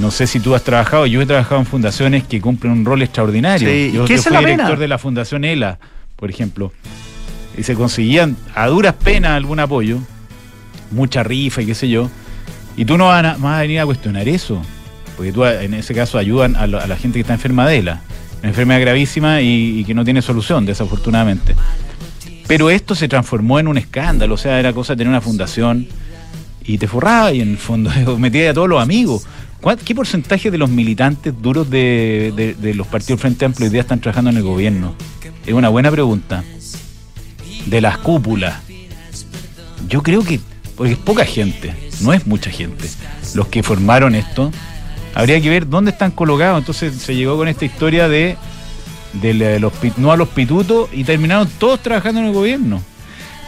No 0.00 0.10
sé 0.10 0.26
si 0.26 0.40
tú 0.40 0.54
has 0.54 0.64
trabajado, 0.64 1.04
yo 1.06 1.20
he 1.20 1.26
trabajado 1.26 1.60
en 1.60 1.66
fundaciones 1.66 2.24
que 2.24 2.40
cumplen 2.40 2.72
un 2.72 2.84
rol 2.84 3.02
extraordinario. 3.02 3.68
Sí, 3.68 3.92
yo 3.92 4.04
¿qué 4.06 4.14
yo 4.14 4.20
es 4.20 4.22
fui 4.24 4.32
la 4.32 4.40
director 4.40 4.66
pena? 4.68 4.80
de 4.80 4.88
la 4.88 4.98
Fundación 4.98 5.44
ELA, 5.44 5.78
por 6.16 6.30
ejemplo. 6.30 6.72
Y 7.58 7.62
se 7.62 7.74
conseguían 7.74 8.36
a 8.54 8.68
duras 8.68 8.94
penas 8.94 9.32
algún 9.32 9.60
apoyo, 9.60 9.98
mucha 10.90 11.22
rifa 11.22 11.60
y 11.60 11.66
qué 11.66 11.74
sé 11.74 11.90
yo. 11.90 12.08
Y 12.74 12.86
tú 12.86 12.96
no 12.96 13.08
vas 13.08 13.22
a, 13.22 13.36
vas 13.36 13.58
a 13.58 13.60
venir 13.60 13.80
a 13.80 13.84
cuestionar 13.84 14.26
eso. 14.28 14.62
Porque 15.14 15.30
tú 15.30 15.44
en 15.44 15.74
ese 15.74 15.94
caso 15.94 16.16
ayudan 16.16 16.56
a, 16.56 16.66
lo- 16.66 16.80
a 16.80 16.86
la 16.86 16.96
gente 16.96 17.16
que 17.18 17.20
está 17.20 17.34
enferma 17.34 17.66
de 17.68 17.78
ELA. 17.80 18.00
Enfermedad 18.42 18.80
gravísima 18.80 19.40
y, 19.40 19.84
que 19.84 19.94
no 19.94 20.04
tiene 20.04 20.20
solución, 20.22 20.66
desafortunadamente. 20.66 21.54
Pero 22.46 22.70
esto 22.70 22.94
se 22.94 23.08
transformó 23.08 23.58
en 23.60 23.68
un 23.68 23.78
escándalo. 23.78 24.34
O 24.34 24.38
sea, 24.38 24.58
era 24.58 24.72
cosa 24.72 24.94
de 24.94 24.98
tener 24.98 25.08
una 25.10 25.20
fundación 25.20 25.86
y 26.64 26.78
te 26.78 26.86
forraba 26.88 27.32
y 27.32 27.40
en 27.40 27.50
el 27.52 27.58
fondo 27.58 27.90
metía 28.18 28.50
a 28.50 28.54
todos 28.54 28.68
los 28.68 28.82
amigos. 28.82 29.24
¿Cuál- 29.60 29.78
¿Qué 29.78 29.94
porcentaje 29.94 30.50
de 30.50 30.58
los 30.58 30.68
militantes 30.70 31.32
duros 31.40 31.70
de 31.70 32.72
los 32.74 32.86
partidos 32.88 33.20
Frente 33.20 33.44
Amplio 33.44 33.66
hoy 33.66 33.72
día 33.72 33.82
están 33.82 34.00
trabajando 34.00 34.30
en 34.30 34.36
el 34.38 34.42
gobierno? 34.42 34.94
Es 35.46 35.54
una 35.54 35.68
buena 35.68 35.90
pregunta. 35.90 36.42
De 37.66 37.80
las 37.80 37.98
cúpulas. 37.98 38.54
Yo 39.88 40.02
creo 40.02 40.24
que, 40.24 40.40
porque 40.76 40.92
es 40.94 40.98
poca 40.98 41.24
gente, 41.24 41.74
no 42.00 42.12
es 42.12 42.26
mucha 42.26 42.50
gente. 42.50 42.88
Los 43.34 43.46
que 43.48 43.62
formaron 43.62 44.14
esto, 44.16 44.50
habría 45.14 45.40
que 45.40 45.50
ver 45.50 45.68
dónde 45.68 45.90
están 45.90 46.10
colocados. 46.10 46.58
Entonces 46.58 46.94
se 46.96 47.14
llegó 47.14 47.36
con 47.36 47.48
esta 47.48 47.64
historia 47.64 48.08
de, 48.08 48.36
de 49.14 49.34
la- 49.34 49.58
los, 49.58 49.72
pi- 49.74 49.92
no 49.96 50.12
a 50.12 50.16
los 50.16 50.28
pitutos 50.28 50.88
y 50.92 51.04
terminaron 51.04 51.48
todos 51.58 51.80
trabajando 51.80 52.20
en 52.20 52.26
el 52.26 52.32
gobierno. 52.32 52.82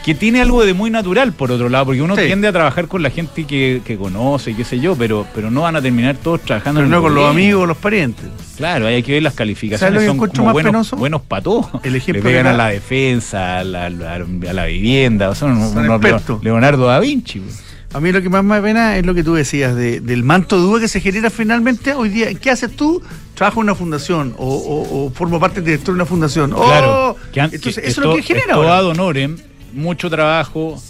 Que 0.04 0.14
tiene 0.14 0.42
algo 0.42 0.62
de 0.66 0.74
muy 0.74 0.90
natural, 0.90 1.32
por 1.32 1.50
otro 1.50 1.70
lado, 1.70 1.86
porque 1.86 2.02
uno 2.02 2.14
Sí. 2.14 2.26
tiende 2.26 2.46
a 2.46 2.52
trabajar 2.52 2.88
con 2.88 3.02
la 3.02 3.08
gente 3.08 3.44
que, 3.46 3.80
que 3.86 3.96
conoce 3.96 4.50
y 4.50 4.54
qué 4.54 4.62
sé 4.62 4.78
yo, 4.78 4.94
pero, 4.94 5.26
pero 5.34 5.50
no 5.50 5.62
van 5.62 5.76
a 5.76 5.80
terminar 5.80 6.16
todos 6.16 6.42
trabajando 6.42 6.80
Pero 6.80 6.88
en 6.88 6.92
el 6.92 6.96
no 6.98 7.02
con 7.02 7.14
los 7.14 7.24
gobierno. 7.24 7.40
amigos 7.42 7.68
los 7.68 7.76
parientes. 7.78 8.26
Claro, 8.58 8.86
hay 8.86 9.02
que 9.02 9.12
ver 9.12 9.22
las 9.22 9.32
¿Sabes 9.32 9.38
calificaciones. 9.38 10.04
Son 10.04 10.18
como 10.18 10.44
más 10.44 10.52
buenos, 10.52 10.70
penoso? 10.72 10.96
buenos 10.96 11.22
para 11.22 11.42
todos. 11.42 11.68
El 11.82 11.96
ejemplo 11.96 12.22
Le 12.22 12.28
pegan 12.28 12.46
a 12.48 12.52
la 12.52 12.68
defensa, 12.68 13.60
a 13.60 13.64
la, 13.64 13.86
a 13.86 14.66
vivienda. 14.66 15.30
o 15.30 15.34
sea, 15.34 15.48
Son 15.48 15.56
unos. 15.56 16.42
Leonardo 16.44 16.84
da 16.86 17.00
Vinci. 17.00 17.40
pues. 17.40 17.62
A 17.94 18.00
mí 18.00 18.10
lo 18.10 18.20
que 18.20 18.28
más 18.28 18.42
me 18.42 18.56
da 18.56 18.62
pena 18.62 18.96
es 18.98 19.06
lo 19.06 19.14
que 19.14 19.22
tú 19.22 19.34
decías, 19.34 19.74
de- 19.76 20.00
del 20.00 20.24
manto 20.24 20.56
de 20.56 20.62
duda 20.62 20.80
que 20.80 20.88
se 20.88 21.00
genera 21.00 21.30
finalmente 21.30 21.92
hoy 21.94 22.08
día. 22.08 22.34
¿Qué 22.34 22.50
haces 22.50 22.74
tú? 22.74 23.00
Trabajo 23.34 23.60
en 23.60 23.64
una 23.64 23.74
fundación 23.76 24.34
o, 24.36 24.46
o- 24.48 25.06
o 25.06 25.10
formo 25.10 25.38
parte 25.38 25.56
del 25.56 25.64
director 25.66 25.94
de 25.94 26.00
una 26.00 26.06
fundación. 26.06 26.50
Claro. 26.50 27.10
Oh, 27.10 27.16
que 27.32 27.40
an- 27.40 27.50
entonces, 27.52 27.82
que 27.82 27.88
eso 27.88 28.00
es 28.00 28.06
lo 28.06 28.16
que 28.16 28.22
genera 28.22 28.54
ahora. 28.54 28.78
ad 28.78 28.86
honorem, 28.86 29.36
mucho 29.72 30.10
trabajo, 30.10 30.80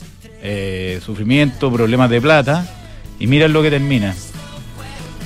eh, 0.43 0.99
sufrimiento, 1.05 1.71
problemas 1.71 2.09
de 2.09 2.21
plata, 2.23 2.67
y 3.19 3.27
mira 3.27 3.49
lo 3.49 3.63
que 3.63 3.71
termina. 3.71 4.15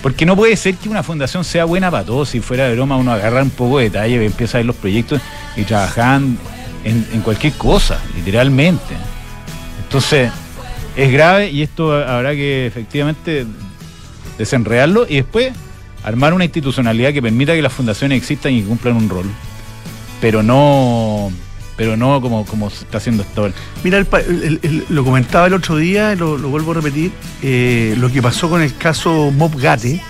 Porque 0.02 0.26
no 0.26 0.34
puede 0.36 0.56
ser 0.56 0.74
que 0.76 0.88
una 0.88 1.02
fundación 1.04 1.44
sea 1.44 1.64
buena 1.64 1.90
para 1.92 2.04
todos. 2.04 2.28
Si 2.30 2.40
fuera 2.40 2.66
de 2.68 2.74
broma, 2.74 2.96
uno 2.96 3.12
agarra 3.12 3.42
un 3.42 3.50
poco 3.50 3.78
de 3.78 3.84
detalle, 3.84 4.24
empieza 4.24 4.58
a 4.58 4.60
ver 4.60 4.66
los 4.66 4.76
proyectos 4.76 5.20
y 5.56 5.62
trabajan 5.62 6.38
en, 6.84 7.06
en 7.12 7.20
cualquier 7.20 7.52
cosa, 7.54 7.98
literalmente. 8.16 8.94
Entonces, 9.84 10.30
es 10.98 11.12
grave 11.12 11.50
y 11.50 11.62
esto 11.62 11.94
habrá 11.94 12.32
que 12.34 12.66
efectivamente 12.66 13.46
desenredarlo 14.36 15.06
y 15.08 15.16
después 15.16 15.52
armar 16.04 16.34
una 16.34 16.44
institucionalidad 16.44 17.12
que 17.12 17.22
permita 17.22 17.54
que 17.54 17.62
las 17.62 17.72
fundaciones 17.72 18.18
existan 18.18 18.52
y 18.52 18.62
cumplan 18.62 18.96
un 18.96 19.08
rol. 19.08 19.26
Pero 20.20 20.42
no 20.42 21.30
pero 21.76 21.96
no 21.96 22.20
como, 22.20 22.44
como 22.44 22.70
se 22.70 22.84
está 22.84 22.98
haciendo 22.98 23.24
ahora. 23.36 23.52
Mira, 23.84 23.98
el 23.98 24.06
el- 24.42 24.58
el- 24.64 24.84
lo 24.88 25.04
comentaba 25.04 25.46
el 25.46 25.54
otro 25.54 25.76
día, 25.76 26.16
lo, 26.16 26.36
lo 26.36 26.48
vuelvo 26.48 26.72
a 26.72 26.74
repetir, 26.74 27.12
eh, 27.40 27.94
lo 27.98 28.10
que 28.10 28.20
pasó 28.20 28.50
con 28.50 28.60
el 28.62 28.76
caso 28.76 29.30
Mob 29.30 29.54
Gate, 29.60 30.00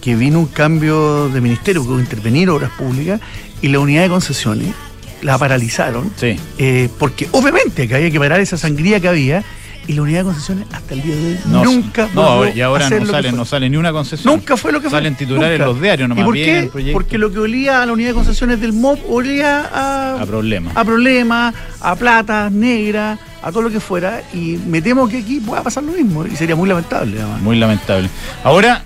que 0.00 0.14
vino 0.16 0.38
un 0.38 0.46
cambio 0.46 1.28
de 1.28 1.42
ministerio, 1.42 1.82
que 1.82 1.88
hubo 1.90 2.00
intervenir 2.00 2.48
obras 2.48 2.70
públicas, 2.78 3.20
y 3.60 3.68
la 3.68 3.78
unidad 3.78 4.04
de 4.04 4.08
concesiones 4.08 4.74
la 5.20 5.36
paralizaron, 5.36 6.10
Sí. 6.16 6.36
eh, 6.56 6.88
porque 6.98 7.28
obviamente 7.32 7.86
que 7.86 7.94
había 7.94 8.10
que 8.10 8.18
parar 8.18 8.40
esa 8.40 8.56
sangría 8.56 8.98
que 8.98 9.08
había, 9.08 9.44
y 9.88 9.92
la 9.92 10.02
unidad 10.02 10.18
de 10.20 10.24
concesiones 10.24 10.66
hasta 10.72 10.94
el 10.94 11.02
día 11.02 11.14
de 11.14 11.26
hoy 11.32 11.38
No, 11.46 11.64
nunca 11.64 12.08
no, 12.14 12.22
ahora- 12.22 12.50
y 12.54 12.60
ahora 12.60 12.90
no 12.90 13.06
sale, 13.06 13.32
no 13.32 13.44
sale 13.44 13.70
ni 13.70 13.76
una 13.76 13.92
concesión. 13.92 14.34
Nunca 14.34 14.56
fue 14.56 14.72
lo 14.72 14.80
que 14.80 14.88
fue. 14.90 14.98
Salen 14.98 15.14
titulares 15.14 15.58
Nunca. 15.58 15.72
los 15.72 15.80
diarios, 15.80 16.08
nomás 16.08 16.22
¿Y 16.22 16.24
por 16.26 16.34
qué? 16.34 16.70
Porque 16.92 17.18
lo 17.18 17.32
que 17.32 17.38
olía 17.38 17.82
a 17.82 17.86
la 17.86 17.92
unidad 17.92 18.08
de 18.10 18.14
concesiones 18.14 18.60
del 18.60 18.72
MOB 18.72 18.98
olía 19.08 19.68
a, 19.72 20.20
A 20.20 20.26
problemas. 20.26 20.76
a 20.76 20.84
problemas, 20.84 21.54
a 21.80 21.94
plata 21.96 22.50
negra, 22.50 23.18
a 23.42 23.50
todo 23.52 23.62
lo 23.62 23.70
que 23.70 23.80
fuera. 23.80 24.22
Y 24.34 24.58
me 24.66 24.82
temo 24.82 25.08
que 25.08 25.18
aquí 25.18 25.40
pueda 25.40 25.62
pasar 25.62 25.84
lo 25.84 25.92
mismo. 25.92 26.26
Y 26.26 26.34
sería 26.36 26.56
muy 26.56 26.68
lamentable, 26.68 27.20
además. 27.20 27.40
Muy 27.42 27.56
lamentable. 27.56 28.08
Ahora, 28.42 28.82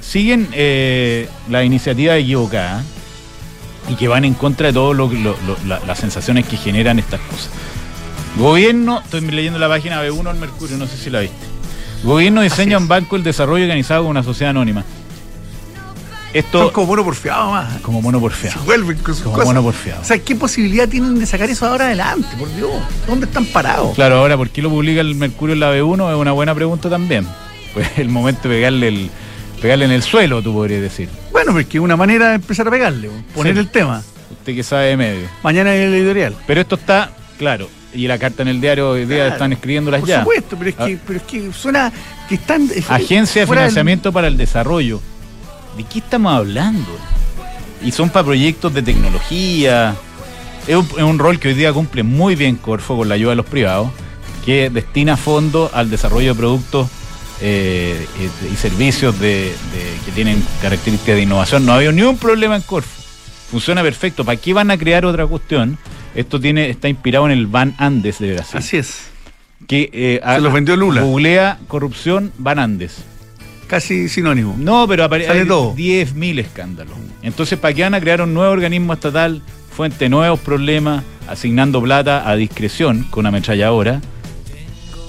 siguen 0.00 0.48
eh, 0.52 1.28
las 1.50 1.64
iniciativas 1.64 2.18
equivocadas 2.18 2.84
y 3.88 3.94
que 3.96 4.06
van 4.08 4.24
en 4.24 4.34
contra 4.34 4.68
de 4.68 4.72
todas 4.72 4.96
las 5.86 5.98
sensaciones 5.98 6.46
que 6.46 6.56
generan 6.56 6.98
estas 6.98 7.20
cosas. 7.20 7.50
Gobierno, 8.36 9.00
estoy 9.02 9.22
leyendo 9.22 9.58
la 9.58 9.68
página 9.68 10.02
B1 10.02 10.24
del 10.24 10.36
Mercurio, 10.36 10.76
no 10.76 10.86
sé 10.86 10.96
si 10.96 11.10
la 11.10 11.20
viste. 11.20 11.36
Gobierno 12.02 12.42
diseña 12.42 12.76
un 12.78 12.86
banco 12.88 13.16
del 13.16 13.24
desarrollo 13.24 13.64
organizado 13.64 14.02
con 14.02 14.10
una 14.10 14.22
sociedad 14.22 14.50
anónima. 14.50 14.84
Esto 16.34 16.64
Son 16.64 16.70
como 16.70 16.88
mono 16.88 17.02
porfiado 17.04 17.50
más. 17.52 17.80
como 17.80 18.02
mono 18.02 18.18
Se 18.18 18.22
porfiado. 18.22 18.60
vuelven 18.64 18.98
con 18.98 19.14
sus 19.14 19.22
Como 19.22 19.36
cosas. 19.36 19.46
mono 19.46 19.62
porfiado. 19.62 20.02
O 20.02 20.04
sea, 20.04 20.18
¿qué 20.18 20.34
posibilidad 20.36 20.86
tienen 20.86 21.18
de 21.18 21.24
sacar 21.24 21.48
eso 21.48 21.66
ahora 21.66 21.86
adelante? 21.86 22.28
Por 22.38 22.54
Dios. 22.56 22.70
¿Dónde 23.06 23.24
están 23.24 23.46
parados? 23.46 23.94
Claro, 23.94 24.18
ahora, 24.18 24.36
¿por 24.36 24.50
qué 24.50 24.60
lo 24.60 24.68
publica 24.68 25.00
el 25.00 25.14
Mercurio 25.14 25.54
en 25.54 25.60
la 25.60 25.72
B1? 25.74 26.10
Es 26.12 26.16
una 26.16 26.32
buena 26.32 26.54
pregunta 26.54 26.88
también. 26.90 27.26
Pues 27.76 27.88
el 27.98 28.08
momento 28.08 28.48
de 28.48 28.54
pegarle, 28.54 28.88
el, 28.88 29.10
pegarle 29.60 29.84
en 29.84 29.90
el 29.92 30.02
suelo, 30.02 30.40
tú 30.40 30.50
podrías 30.54 30.80
decir. 30.80 31.10
Bueno, 31.30 31.52
porque 31.52 31.76
es 31.76 31.84
una 31.84 31.94
manera 31.94 32.30
de 32.30 32.36
empezar 32.36 32.66
a 32.66 32.70
pegarle, 32.70 33.10
poner 33.34 33.52
Sí. 33.52 33.60
el 33.60 33.68
tema. 33.68 34.02
Usted 34.30 34.54
que 34.54 34.62
sabe 34.62 34.86
de 34.86 34.96
medio. 34.96 35.28
Mañana 35.42 35.74
en 35.76 35.82
el 35.82 35.94
editorial. 35.94 36.34
Pero 36.46 36.62
esto 36.62 36.76
está, 36.76 37.10
claro, 37.38 37.68
y 37.94 38.06
la 38.08 38.18
carta 38.18 38.42
en 38.42 38.48
el 38.48 38.60
diario 38.60 38.90
hoy 38.90 39.00
día 39.06 39.16
Claro, 39.18 39.32
están 39.32 39.52
escribiéndolas 39.52 40.00
Por 40.00 40.08
ya. 40.08 40.18
supuesto, 40.20 40.56
pero 40.58 40.70
es, 40.70 40.76
Ah. 40.78 40.86
que, 40.86 40.98
pero 41.06 41.18
es 41.18 41.24
que 41.24 41.52
suena 41.52 41.92
que 42.28 42.34
están. 42.36 42.68
eh, 42.74 42.84
Agencia 42.88 43.42
de 43.42 43.46
del- 43.46 43.56
Financiamiento 43.56 44.12
para 44.12 44.28
el 44.28 44.36
Desarrollo. 44.36 45.00
¿De 45.76 45.84
qué 45.84 45.98
estamos 46.00 46.32
hablando? 46.32 46.88
Y 47.82 47.92
son 47.92 48.10
para 48.10 48.24
proyectos 48.24 48.72
de 48.74 48.82
tecnología. 48.82 49.94
Es 50.66 50.74
un, 50.76 50.86
es 50.96 51.02
un 51.02 51.18
rol 51.18 51.38
que 51.38 51.48
hoy 51.48 51.54
día 51.54 51.72
cumple 51.72 52.02
muy 52.02 52.34
bien 52.34 52.56
Corfo 52.56 52.96
con 52.96 53.08
la 53.08 53.14
ayuda 53.14 53.30
de 53.30 53.36
los 53.36 53.46
privados, 53.46 53.90
que 54.44 54.68
destina 54.70 55.16
fondos 55.16 55.70
al 55.74 55.90
desarrollo 55.90 56.32
de 56.32 56.38
productos 56.38 56.88
eh, 57.40 58.06
y, 58.18 58.52
y 58.52 58.56
servicios 58.56 59.18
de, 59.20 59.28
de- 59.72 59.98
que 60.04 60.12
tienen 60.12 60.42
características 60.62 61.16
de 61.16 61.22
innovación. 61.22 61.64
No 61.66 61.72
ha 61.72 61.76
habido 61.76 61.92
ni 61.92 62.02
un 62.02 62.16
problema 62.16 62.56
en 62.56 62.62
Corfo. 62.62 62.88
Funciona 63.50 63.82
perfecto. 63.82 64.24
¿Para 64.24 64.36
qué 64.38 64.52
van 64.52 64.70
a 64.70 64.78
crear 64.78 65.04
otra 65.04 65.26
cuestión? 65.26 65.78
Esto 66.16 66.40
tiene, 66.40 66.70
está 66.70 66.88
inspirado 66.88 67.26
en 67.26 67.32
el 67.32 67.46
Ban 67.46 67.74
Andes 67.78 68.18
de 68.18 68.32
Brasil. 68.34 68.58
Así 68.58 68.76
es. 68.78 69.08
Que, 69.68 69.90
eh, 69.92 70.20
Se 70.24 70.40
los 70.40 70.52
vendió 70.52 70.76
Lula. 70.76 71.02
Googlea 71.02 71.58
corrupción 71.68 72.32
Ban 72.38 72.58
Andes. 72.58 72.96
Casi 73.66 74.08
sinónimo. 74.08 74.54
No, 74.58 74.86
pero 74.88 75.04
apare- 75.04 75.26
Sale 75.26 75.40
hay 75.40 75.46
todo. 75.46 75.74
10.000 75.74 76.38
escándalos. 76.38 76.94
Entonces, 77.22 77.58
¿para 77.58 77.74
qué 77.74 77.82
van 77.82 77.94
a 77.94 78.00
crear 78.00 78.22
un 78.22 78.32
nuevo 78.32 78.52
organismo 78.52 78.92
estatal, 78.92 79.42
fuente 79.74 80.04
de 80.04 80.08
nuevos 80.08 80.38
problemas, 80.40 81.02
asignando 81.28 81.82
plata 81.82 82.28
a 82.30 82.36
discreción 82.36 83.04
con 83.10 83.26
ametralladora? 83.26 84.00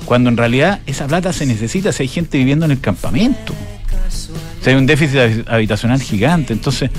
Cuando 0.05 0.29
en 0.29 0.37
realidad 0.37 0.79
esa 0.87 1.05
plata 1.07 1.33
se 1.33 1.45
necesita 1.45 1.91
si 1.91 2.03
hay 2.03 2.09
gente 2.09 2.37
viviendo 2.37 2.65
en 2.65 2.71
el 2.71 2.79
campamento. 2.79 3.53
Si 4.61 4.69
hay 4.69 4.75
un 4.75 4.85
déficit 4.87 5.17
habi- 5.17 5.43
habitacional 5.47 6.01
gigante. 6.01 6.53
Entonces, 6.53 6.89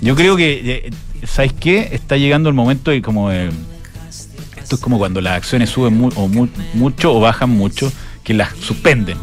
yo 0.00 0.14
creo 0.16 0.36
que, 0.36 0.60
eh, 0.86 0.90
¿sabes 1.26 1.52
qué? 1.52 1.88
Está 1.92 2.16
llegando 2.16 2.48
el 2.48 2.54
momento 2.54 2.90
de 2.90 3.02
como... 3.02 3.30
esto 3.30 4.76
es 4.76 4.80
como 4.80 4.98
cuando 4.98 5.20
las 5.20 5.34
acciones 5.36 5.70
suben 5.70 5.96
mu- 5.96 6.10
o 6.14 6.28
mu- 6.28 6.48
mucho 6.74 7.12
o 7.14 7.20
bajan 7.20 7.50
mucho, 7.50 7.92
que 8.22 8.34
las 8.34 8.50
suspenden. 8.56 9.16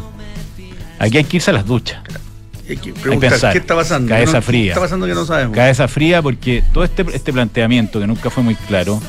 Aquí 0.98 1.16
hay 1.18 1.24
que 1.24 1.36
irse 1.36 1.50
a 1.50 1.54
las 1.54 1.66
duchas. 1.66 2.02
Hay 2.68 2.76
que 2.76 2.92
preguntar, 2.92 3.30
pensar. 3.30 3.52
¿qué 3.52 3.58
está 3.58 3.74
pasando? 3.74 4.08
Cabeza 4.10 4.32
¿Qué 4.32 4.36
no- 4.38 4.42
fría. 4.42 4.62
¿Qué 4.64 4.68
está 4.70 4.80
pasando 4.80 5.06
que 5.06 5.14
no 5.14 5.24
sabemos? 5.24 5.54
cabeza 5.56 5.88
fría 5.88 6.20
porque 6.20 6.62
todo 6.72 6.84
este, 6.84 7.06
este 7.14 7.32
planteamiento 7.32 7.98
que 8.00 8.06
nunca 8.06 8.28
fue 8.28 8.42
muy 8.42 8.56
claro 8.56 9.00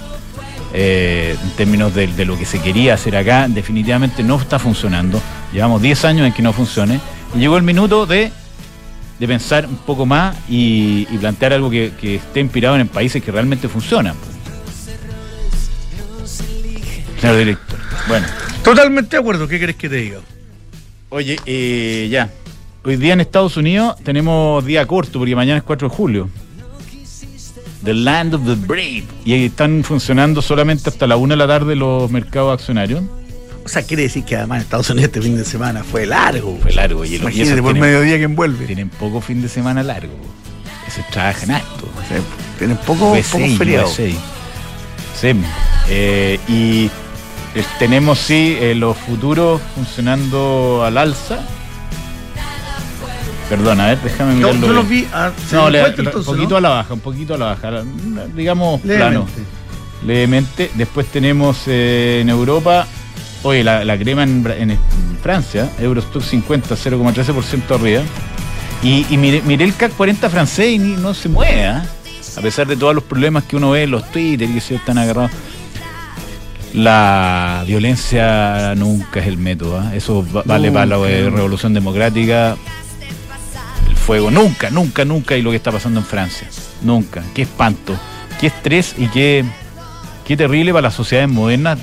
eh, 0.74 1.36
en 1.44 1.50
términos 1.52 1.94
de, 1.94 2.08
de 2.08 2.26
lo 2.26 2.38
que 2.38 2.46
se 2.46 2.62
quería 2.62 2.94
hacer 2.94 3.18
acá 3.18 3.48
definitivamente 3.50 4.24
no 4.24 4.38
está 4.40 4.60
funcionando 4.60 5.20
llevamos 5.52 5.82
10 5.82 6.06
años 6.06 6.28
en 6.28 6.32
que 6.34 6.42
no 6.44 6.54
funcione 6.54 7.00
y 7.36 7.40
llegó 7.40 7.58
el 7.58 7.64
minuto 7.64 8.06
de, 8.06 8.32
de 9.20 9.28
pensar 9.28 9.66
un 9.66 9.78
poco 9.78 10.06
más 10.06 10.38
y, 10.50 11.08
y 11.12 11.18
plantear 11.18 11.54
algo 11.54 11.70
que, 11.70 11.92
que 12.00 12.16
esté 12.16 12.40
inspirado 12.40 12.78
en 12.78 12.88
países 12.88 13.22
que 13.22 13.32
realmente 13.32 13.68
funcionan 13.68 14.16
señor 17.20 17.38
director 17.38 17.80
bueno 18.08 18.26
Totalmente 18.64 19.16
de 19.16 19.22
acuerdo. 19.22 19.48
¿Qué 19.48 19.60
crees 19.60 19.78
que 19.78 19.90
te 19.90 19.96
diga? 19.96 20.20
Oye, 21.10 21.38
eh, 21.46 22.08
ya. 22.12 22.30
Hoy 22.84 22.98
día 22.98 23.14
en 23.14 23.22
Estados 23.22 23.58
Unidos 23.58 23.96
tenemos 24.04 24.64
día 24.66 24.86
corto 24.86 25.20
porque 25.20 25.36
mañana 25.36 25.58
es 25.58 25.64
4 25.64 25.90
de 25.90 25.96
julio. 25.96 26.30
The 27.84 27.94
Land 27.94 28.36
of 28.36 28.46
the 28.46 28.56
Brave. 28.56 29.06
Y 29.26 29.34
ahí 29.34 29.46
están 29.46 29.84
funcionando 29.84 30.42
solamente 30.42 30.90
hasta 30.90 31.08
la 31.08 31.18
1 31.18 31.34
de 31.34 31.38
la 31.38 31.48
tarde 31.48 31.76
los 31.76 32.12
mercados 32.12 32.54
accionarios. 32.54 33.04
O 33.70 33.72
sea, 33.72 33.84
quiere 33.84 34.02
decir 34.04 34.24
que 34.26 34.36
además 34.36 34.64
Estados 34.64 34.90
Unidos 34.90 35.10
este 35.10 35.22
fin 35.22 35.38
de 35.38 35.46
semana 35.46 35.84
fue 35.84 36.08
largo. 36.08 36.58
Fue 36.60 36.72
largo. 36.74 37.06
Y, 37.06 37.18
Imagínate 37.18 37.62
por 37.62 37.74
tienen, 37.74 37.82
mediodía 37.92 38.18
que 38.18 38.24
envuelve. 38.24 38.66
tienen 38.66 38.90
poco 38.90 39.22
fin 39.22 39.44
de 39.44 39.48
semana 39.48 39.84
largo. 39.84 40.14
Esos 40.88 41.06
trabajan 41.12 41.52
harto. 41.52 41.88
Tienen 42.58 42.78
poco, 42.78 43.12
USA, 43.12 43.38
poco 43.38 43.46
feriado. 43.60 43.88
Sí. 43.88 44.18
Eh, 45.88 46.40
y 46.48 46.86
eh, 47.54 47.64
tenemos, 47.78 48.18
sí, 48.18 48.58
eh, 48.60 48.74
los 48.74 48.98
futuros 48.98 49.62
funcionando 49.76 50.84
al 50.84 50.98
alza. 50.98 51.38
Perdón, 53.50 53.82
a 53.82 53.88
ver, 53.88 54.00
déjame 54.02 54.32
No, 54.32 54.48
mirarlo. 54.48 54.68
yo 54.68 54.74
los 54.74 54.90
vi 54.90 55.08
a 55.14 55.32
se 55.48 55.56
No, 55.56 55.70
le- 55.70 55.80
entonces, 55.86 56.16
un 56.16 56.26
poquito 56.26 56.50
¿no? 56.50 56.58
a 56.58 56.62
la 56.62 56.70
baja, 56.70 56.94
un 56.96 57.00
poquito 57.02 57.34
a 57.36 57.38
la 57.38 57.46
baja, 57.46 57.84
digamos 58.36 58.82
plano, 58.82 59.28
Levemente. 59.28 59.42
levemente. 60.06 60.72
Después 60.74 61.06
tenemos 61.08 61.64
eh, 61.68 62.20
en 62.22 62.30
Europa, 62.30 62.88
oye, 63.44 63.64
la, 63.64 63.84
la 63.86 63.98
crema 63.98 64.24
en, 64.24 64.46
en 64.48 64.78
Francia, 65.22 65.70
Eurostock 65.80 66.22
50, 66.24 66.76
0,13% 66.76 67.76
arriba. 67.76 68.02
Y, 68.82 69.06
y 69.10 69.18
miré, 69.18 69.42
miré 69.42 69.66
el 69.66 69.76
CAC 69.76 69.92
40 69.94 70.30
francés 70.30 70.70
y 70.72 70.80
ni- 70.80 70.96
no 70.96 71.14
se 71.14 71.28
mueve, 71.30 71.66
¿ah? 71.66 71.86
a 72.38 72.42
pesar 72.42 72.66
de 72.68 72.78
todos 72.78 72.96
los 72.96 73.04
problemas 73.04 73.44
que 73.44 73.58
uno 73.58 73.72
ve 73.72 73.84
en 73.84 73.92
los 73.92 74.10
Twitter 74.12 74.50
y 74.50 74.54
que 74.54 74.62
se 74.62 74.76
están 74.76 74.98
agarrados. 74.98 75.32
La 76.74 77.64
violencia 77.66 78.76
nunca 78.76 79.20
es 79.20 79.28
el 79.28 79.38
método, 79.38 79.80
¿ah? 79.80 79.92
eso 79.96 80.26
va- 80.34 80.44
vale 80.46 80.72
para 80.72 80.86
la 80.86 80.98
eh, 81.10 81.30
revolución 81.30 81.74
democrática. 81.74 82.56
El 83.90 83.96
fuego, 83.96 84.30
nunca, 84.30 84.70
nunca, 84.70 85.04
nunca, 85.04 85.36
y 85.36 85.42
lo 85.42 85.50
que 85.50 85.56
está 85.58 85.72
pasando 85.72 86.00
en 86.00 86.06
Francia. 86.06 86.48
Nunca. 86.84 87.24
Qué 87.34 87.42
espanto, 87.42 87.98
qué 88.40 88.48
estrés 88.48 88.94
y 88.98 89.08
qué, 89.08 89.44
qué 90.26 90.38
terrible 90.38 90.72
para 90.72 90.84
las 90.84 90.94
sociedades 90.94 91.30
modernas. 91.30 91.80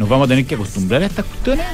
Nos 0.00 0.08
vamos 0.08 0.24
a 0.24 0.28
tener 0.30 0.46
que 0.46 0.54
acostumbrar 0.54 1.02
a 1.02 1.06
estas 1.06 1.26
cuestiones. 1.26 1.66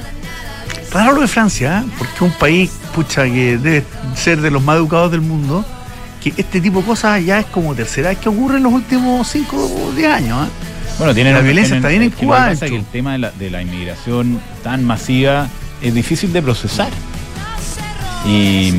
Raro 0.90 1.12
lo 1.14 1.20
de 1.20 1.28
Francia, 1.28 1.84
¿eh? 1.86 1.90
porque 1.96 2.12
es 2.16 2.20
un 2.22 2.32
país, 2.32 2.70
pucha, 2.92 3.22
que 3.24 3.56
debe 3.56 3.84
ser 4.16 4.40
de 4.40 4.50
los 4.50 4.60
más 4.60 4.76
educados 4.78 5.12
del 5.12 5.20
mundo, 5.20 5.64
que 6.20 6.34
este 6.36 6.60
tipo 6.60 6.80
de 6.80 6.86
cosas 6.86 7.24
ya 7.24 7.38
es 7.38 7.46
como 7.46 7.72
tercera 7.76 8.08
vez 8.08 8.18
que 8.18 8.28
ocurre 8.28 8.56
en 8.56 8.64
los 8.64 8.72
últimos 8.72 9.28
5 9.28 9.56
o 9.56 9.92
10 9.92 10.08
años. 10.12 10.48
¿eh? 10.48 10.50
Bueno, 10.98 11.14
tienen 11.14 11.34
La 11.34 11.40
violencia 11.40 11.76
está 11.76 11.88
bien 11.88 12.10
pasa 12.10 12.66
que 12.66 12.72
dentro. 12.72 12.76
el 12.78 12.84
tema 12.86 13.12
de 13.12 13.18
la, 13.18 13.30
de 13.30 13.48
la 13.50 13.62
inmigración 13.62 14.40
tan 14.64 14.84
masiva 14.84 15.46
es 15.80 15.94
difícil 15.94 16.32
de 16.32 16.42
procesar. 16.42 16.88
Y, 18.26 18.72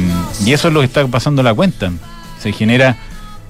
y 0.46 0.51
eso 0.51 0.68
es 0.68 0.74
lo 0.74 0.82
que 0.82 0.88
está 0.88 1.08
pasando 1.08 1.42
la 1.42 1.54
cuenta. 1.54 1.89
Se 2.42 2.51
genera. 2.51 2.98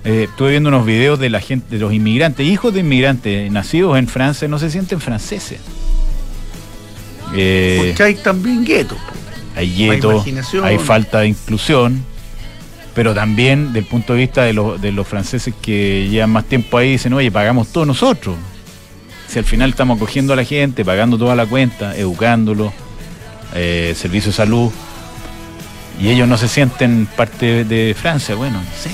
eh, 0.04 0.28
estuve 0.30 0.52
viendo 0.52 0.70
unos 0.70 0.86
videos 0.86 1.18
de 1.18 1.30
la 1.32 1.40
gente, 1.40 1.76
de 1.76 1.82
los 1.82 1.92
inmigrantes, 1.92 2.46
hijos 2.46 2.72
de 2.74 2.82
inmigrantes 2.82 3.52
nacidos 3.52 3.98
en 3.98 4.08
Francia, 4.08 4.48
no 4.48 4.60
se 4.60 4.70
sienten 4.70 5.02
franceses. 5.02 5.60
Eh, 7.36 7.78
Porque 7.88 8.04
hay 8.04 8.16
también 8.16 8.64
guetos. 8.66 8.98
po. 8.98 9.14
hay 9.56 9.70
Hay 9.70 9.76
gueto, 9.76 10.24
hay 10.64 10.78
falta 10.78 11.20
de 11.22 11.28
inclusión, 11.30 12.04
pero 12.94 13.14
también 13.14 13.74
del 13.74 13.86
punto 13.86 14.14
de 14.14 14.20
vista 14.20 14.44
de, 14.44 14.54
los- 14.54 14.80
de 14.82 14.92
los 14.92 15.08
franceses 15.08 15.54
que 15.62 16.08
llevan 16.10 16.30
más 16.32 16.46
tiempo 16.46 16.78
ahí, 16.78 16.92
dicen, 16.92 17.14
oye, 17.14 17.32
pagamos 17.32 17.68
todos 17.70 17.86
nosotros. 17.88 18.36
Si 19.28 19.38
al 19.40 19.46
final 19.46 19.72
estamos 19.72 19.98
acogiendo 19.98 20.34
a 20.34 20.36
la 20.36 20.44
gente, 20.46 20.86
pagando 20.86 21.18
toda 21.18 21.36
la 21.36 21.46
cuenta, 21.46 21.96
educándolo, 21.98 22.72
eh, 23.54 23.94
servicio 23.98 24.32
de 24.32 24.38
salud, 24.38 24.72
y 26.00 26.10
ellos 26.10 26.28
no 26.28 26.38
se 26.38 26.48
sienten 26.48 27.08
parte 27.18 27.66
de 27.66 27.96
Francia, 28.00 28.36
bueno, 28.36 28.60
no 28.60 28.70
sé. 28.82 28.90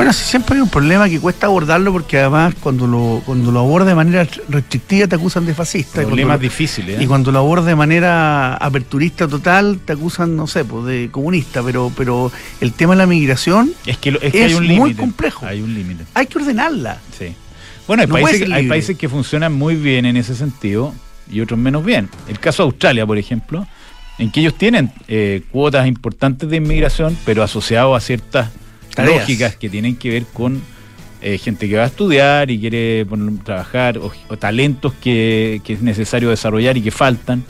Bueno, 0.00 0.14
sí, 0.14 0.24
siempre 0.24 0.54
hay 0.56 0.62
un 0.62 0.70
problema 0.70 1.10
que 1.10 1.20
cuesta 1.20 1.44
abordarlo 1.46 1.92
porque 1.92 2.18
además 2.18 2.54
cuando 2.58 2.86
lo, 2.86 3.22
cuando 3.26 3.52
lo 3.52 3.60
abordas 3.60 3.88
de 3.88 3.94
manera 3.94 4.26
restrictiva 4.48 5.06
te 5.06 5.14
acusan 5.16 5.44
de 5.44 5.52
fascista. 5.52 6.00
Problemas 6.00 6.40
difíciles. 6.40 6.98
¿eh? 6.98 7.02
Y 7.04 7.06
cuando 7.06 7.30
lo 7.30 7.38
abordas 7.40 7.66
de 7.66 7.76
manera 7.76 8.54
aperturista 8.54 9.28
total, 9.28 9.78
te 9.84 9.92
acusan, 9.92 10.34
no 10.36 10.46
sé, 10.46 10.64
pues 10.64 10.86
de 10.86 11.10
comunista, 11.10 11.62
pero, 11.62 11.92
pero 11.94 12.32
el 12.62 12.72
tema 12.72 12.94
de 12.94 12.98
la 12.98 13.06
migración 13.06 13.72
Es 13.84 13.98
que, 13.98 14.12
lo- 14.12 14.22
es 14.22 14.32
que 14.32 14.46
es 14.46 14.52
hay 14.52 14.54
un 14.54 14.74
muy 14.74 14.94
complejo. 14.94 15.44
Hay 15.44 15.60
un 15.60 15.74
límite. 15.74 16.04
hay 16.14 16.26
que 16.26 16.38
ordenarla. 16.38 16.98
Sí. 17.18 17.34
Bueno, 17.86 18.00
hay, 18.02 18.08
No 18.08 18.14
países, 18.14 18.50
hay 18.50 18.68
países 18.68 18.96
que 18.96 19.06
funcionan 19.06 19.52
muy 19.52 19.74
bien 19.76 20.06
en 20.06 20.16
ese 20.16 20.34
sentido 20.34 20.94
y 21.30 21.42
otros 21.42 21.60
menos 21.60 21.84
bien. 21.84 22.08
El 22.26 22.40
caso 22.40 22.62
de 22.62 22.68
Australia, 22.68 23.04
por 23.06 23.18
ejemplo, 23.18 23.66
en 24.18 24.32
que 24.32 24.40
ellos 24.40 24.54
tienen 24.56 24.90
eh, 25.08 25.42
cuotas 25.50 25.86
importantes 25.86 26.48
de 26.48 26.56
inmigración, 26.56 27.18
pero 27.26 27.42
asociado 27.42 27.94
a 27.94 28.00
ciertas 28.00 28.48
Tareas. 29.00 29.20
lógicas 29.20 29.56
que 29.56 29.68
tienen 29.68 29.96
que 29.96 30.10
ver 30.10 30.24
con 30.32 30.60
eh, 31.22 31.36
gente 31.38 31.68
que 31.68 31.76
va 31.76 31.84
a 31.84 31.86
estudiar 31.86 32.50
y 32.50 32.58
quiere 32.58 33.04
bueno, 33.04 33.32
trabajar, 33.44 33.98
o, 33.98 34.10
o 34.28 34.36
talentos 34.36 34.92
que, 35.02 35.60
que 35.64 35.74
es 35.74 35.82
necesario 35.82 36.30
desarrollar 36.30 36.76
y 36.76 36.82
que 36.82 36.90
faltan. 36.90 37.44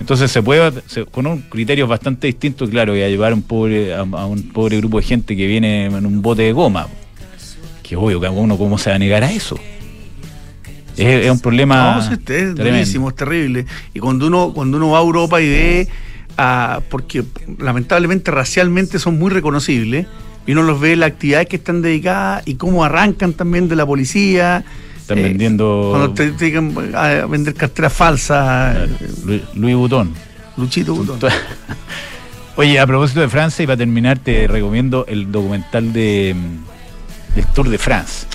Entonces 0.00 0.30
se 0.30 0.42
puede, 0.42 0.72
se- 0.86 1.04
con 1.06 1.26
un 1.26 1.42
criterios 1.42 1.88
bastante 1.88 2.26
distintos, 2.26 2.68
claro, 2.70 2.92
que 2.94 3.04
a 3.04 3.08
llevar 3.08 3.32
a 3.32 3.34
un 3.34 3.42
pobre, 3.42 3.94
a, 3.94 4.00
a 4.00 4.26
un 4.26 4.48
pobre 4.52 4.76
grupo 4.78 4.98
de 4.98 5.04
gente 5.04 5.36
que 5.36 5.46
viene 5.46 5.86
en 5.86 6.06
un 6.06 6.20
bote 6.22 6.42
de 6.42 6.52
goma. 6.52 6.88
Que 7.82 7.96
obvio, 7.96 8.20
que 8.20 8.28
uno 8.28 8.56
cómo 8.56 8.78
se 8.78 8.90
va 8.90 8.96
a 8.96 8.98
negar 8.98 9.22
a 9.24 9.30
eso. 9.32 9.58
Es, 10.96 11.24
es 11.24 11.30
un 11.30 11.40
problema. 11.40 11.94
No, 11.94 12.14
es 12.14 12.54
durísimo, 12.54 13.08
es 13.08 13.16
terrible. 13.16 13.66
Y 13.94 13.98
cuando 13.98 14.26
uno, 14.26 14.52
cuando 14.54 14.76
uno 14.76 14.90
va 14.90 14.98
a 14.98 15.02
Europa 15.02 15.40
y 15.40 15.48
ve, 15.48 15.88
ah, 16.36 16.80
porque 16.90 17.24
lamentablemente 17.58 18.30
racialmente 18.30 18.98
son 18.98 19.18
muy 19.18 19.30
reconocibles, 19.30 20.06
y 20.46 20.52
uno 20.52 20.62
los 20.62 20.80
ve 20.80 20.96
las 20.96 21.08
actividades 21.10 21.46
que 21.48 21.56
están 21.56 21.82
dedicadas 21.82 22.42
y 22.46 22.54
cómo 22.54 22.84
arrancan 22.84 23.32
también 23.32 23.68
de 23.68 23.76
la 23.76 23.86
policía. 23.86 24.64
Están 24.96 25.18
eh, 25.18 25.22
vendiendo 25.22 25.88
Cuando 25.90 26.12
te 26.14 26.30
dedican 26.32 26.74
a 26.94 27.26
vender 27.26 27.54
carteras 27.54 27.92
falsas, 27.92 28.88
eh, 29.00 29.10
Lu- 29.24 29.40
Louis 29.54 29.76
Vuitton. 29.76 30.12
Luchito 30.56 30.94
Butón. 30.94 31.18
Oye, 32.56 32.78
a 32.78 32.86
propósito 32.86 33.20
de 33.20 33.28
Francia, 33.28 33.62
y 33.62 33.66
para 33.66 33.78
terminar, 33.78 34.18
te 34.18 34.46
recomiendo 34.46 35.06
el 35.08 35.32
documental 35.32 35.92
de, 35.92 36.36
mm, 36.36 37.34
del 37.36 37.46
Tour 37.54 37.70
de 37.70 37.78
France, 37.78 38.26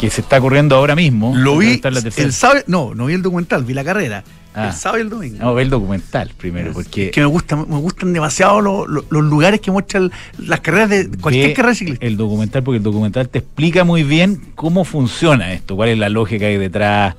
que 0.00 0.10
se 0.10 0.20
está 0.22 0.40
corriendo 0.40 0.74
ahora 0.74 0.96
mismo. 0.96 1.32
Lo 1.36 1.58
vi 1.58 1.80
la 1.80 2.02
el 2.16 2.32
sábado, 2.32 2.62
no, 2.66 2.94
no 2.94 3.06
vi 3.06 3.14
el 3.14 3.22
documental, 3.22 3.62
vi 3.64 3.74
la 3.74 3.84
carrera. 3.84 4.24
Ah. 4.54 4.68
El 4.68 4.72
sábado 4.74 4.98
y 4.98 5.02
el 5.02 5.08
domingo. 5.10 5.38
No, 5.40 5.54
ve 5.54 5.62
el 5.62 5.70
documental 5.70 6.30
primero, 6.36 6.72
porque 6.72 7.10
que 7.10 7.20
me 7.20 7.26
gusta, 7.26 7.56
me 7.56 7.64
gustan 7.78 8.12
demasiado 8.12 8.60
los, 8.60 8.86
los- 8.88 9.04
los 9.08 9.24
lugares 9.24 9.60
que 9.60 9.70
muestran 9.70 10.10
las 10.38 10.60
carreras 10.60 10.90
de 10.90 11.08
cualquier 11.18 11.48
ve 11.48 11.54
carrera 11.54 11.74
ciclista. 11.74 12.04
el 12.06 12.16
documental, 12.18 12.62
porque 12.62 12.76
el 12.76 12.82
documental 12.82 13.28
te 13.28 13.38
explica 13.38 13.84
muy 13.84 14.02
bien 14.02 14.40
cómo 14.54 14.84
funciona 14.84 15.52
esto, 15.54 15.74
cuál 15.74 15.88
es 15.88 15.98
la 15.98 16.08
lógica 16.10 16.40
que 16.40 16.46
hay 16.46 16.58
detrás, 16.58 17.14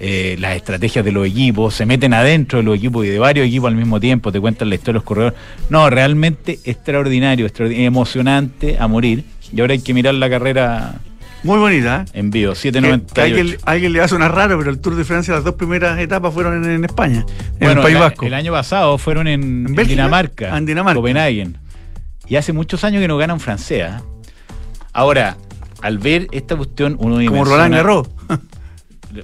eh, 0.00 0.36
las 0.38 0.54
estrategias 0.54 1.04
de 1.04 1.10
los 1.10 1.26
equipos, 1.26 1.74
se 1.74 1.84
meten 1.84 2.14
adentro 2.14 2.58
de 2.60 2.62
los 2.62 2.76
equipos 2.76 3.04
y 3.04 3.08
de 3.08 3.18
varios 3.18 3.48
equipos 3.48 3.66
al 3.68 3.74
mismo 3.74 3.98
tiempo, 3.98 4.30
te 4.30 4.38
cuentan 4.40 4.68
la 4.68 4.76
historia 4.76 4.92
de 4.92 4.98
los 4.98 5.02
corredores. 5.02 5.36
No, 5.70 5.90
realmente 5.90 6.60
extraordinario, 6.64 7.44
extraordinario, 7.46 7.88
emocionante 7.88 8.76
a 8.78 8.86
morir. 8.86 9.24
Y 9.52 9.60
ahora 9.60 9.72
hay 9.72 9.80
que 9.80 9.94
mirar 9.94 10.14
la 10.14 10.30
carrera 10.30 11.00
Muy 11.44 11.58
bonita, 11.58 12.04
¿eh? 12.06 12.10
en 12.18 12.30
vivo, 12.30 12.52
Que- 12.52 12.58
798. 12.58 13.14
que 13.14 13.20
a 13.20 13.24
alguien, 13.24 13.56
a 13.64 13.70
alguien 13.70 13.92
le 13.92 13.98
va 14.00 14.04
a 14.06 14.08
sonar 14.08 14.34
raro, 14.34 14.58
pero 14.58 14.70
el 14.70 14.80
Tour 14.80 14.96
de 14.96 15.04
Francia, 15.04 15.34
las 15.34 15.44
dos 15.44 15.54
primeras 15.54 15.98
etapas 16.00 16.34
fueron 16.34 16.64
en, 16.64 16.70
en 16.70 16.84
España, 16.84 17.24
en 17.28 17.58
Bueno, 17.60 17.80
el 17.80 17.86
País 17.86 17.98
Vasco. 17.98 18.26
el 18.26 18.34
año 18.34 18.52
pasado 18.52 18.98
fueron 18.98 19.28
en, 19.28 19.42
¿En 19.42 19.66
en 19.68 19.74
Bélgica? 19.74 20.02
Dinamarca, 20.02 20.54
Ah, 20.54 20.58
en 20.58 20.66
Dinamarca. 20.66 20.96
Copenhagen. 20.96 21.56
Y 22.26 22.36
hace 22.36 22.52
muchos 22.52 22.82
años 22.84 23.00
que 23.00 23.08
no 23.08 23.16
gana 23.16 23.34
un 23.34 23.40
francés. 23.40 23.84
¿ah? 23.88 24.02
Ahora, 24.92 25.36
al 25.80 25.98
ver 25.98 26.26
esta 26.32 26.56
cuestión, 26.56 26.96
uno 26.98 27.24
Como 27.24 27.44
Roland 27.44 27.74
Garros. 27.74 28.08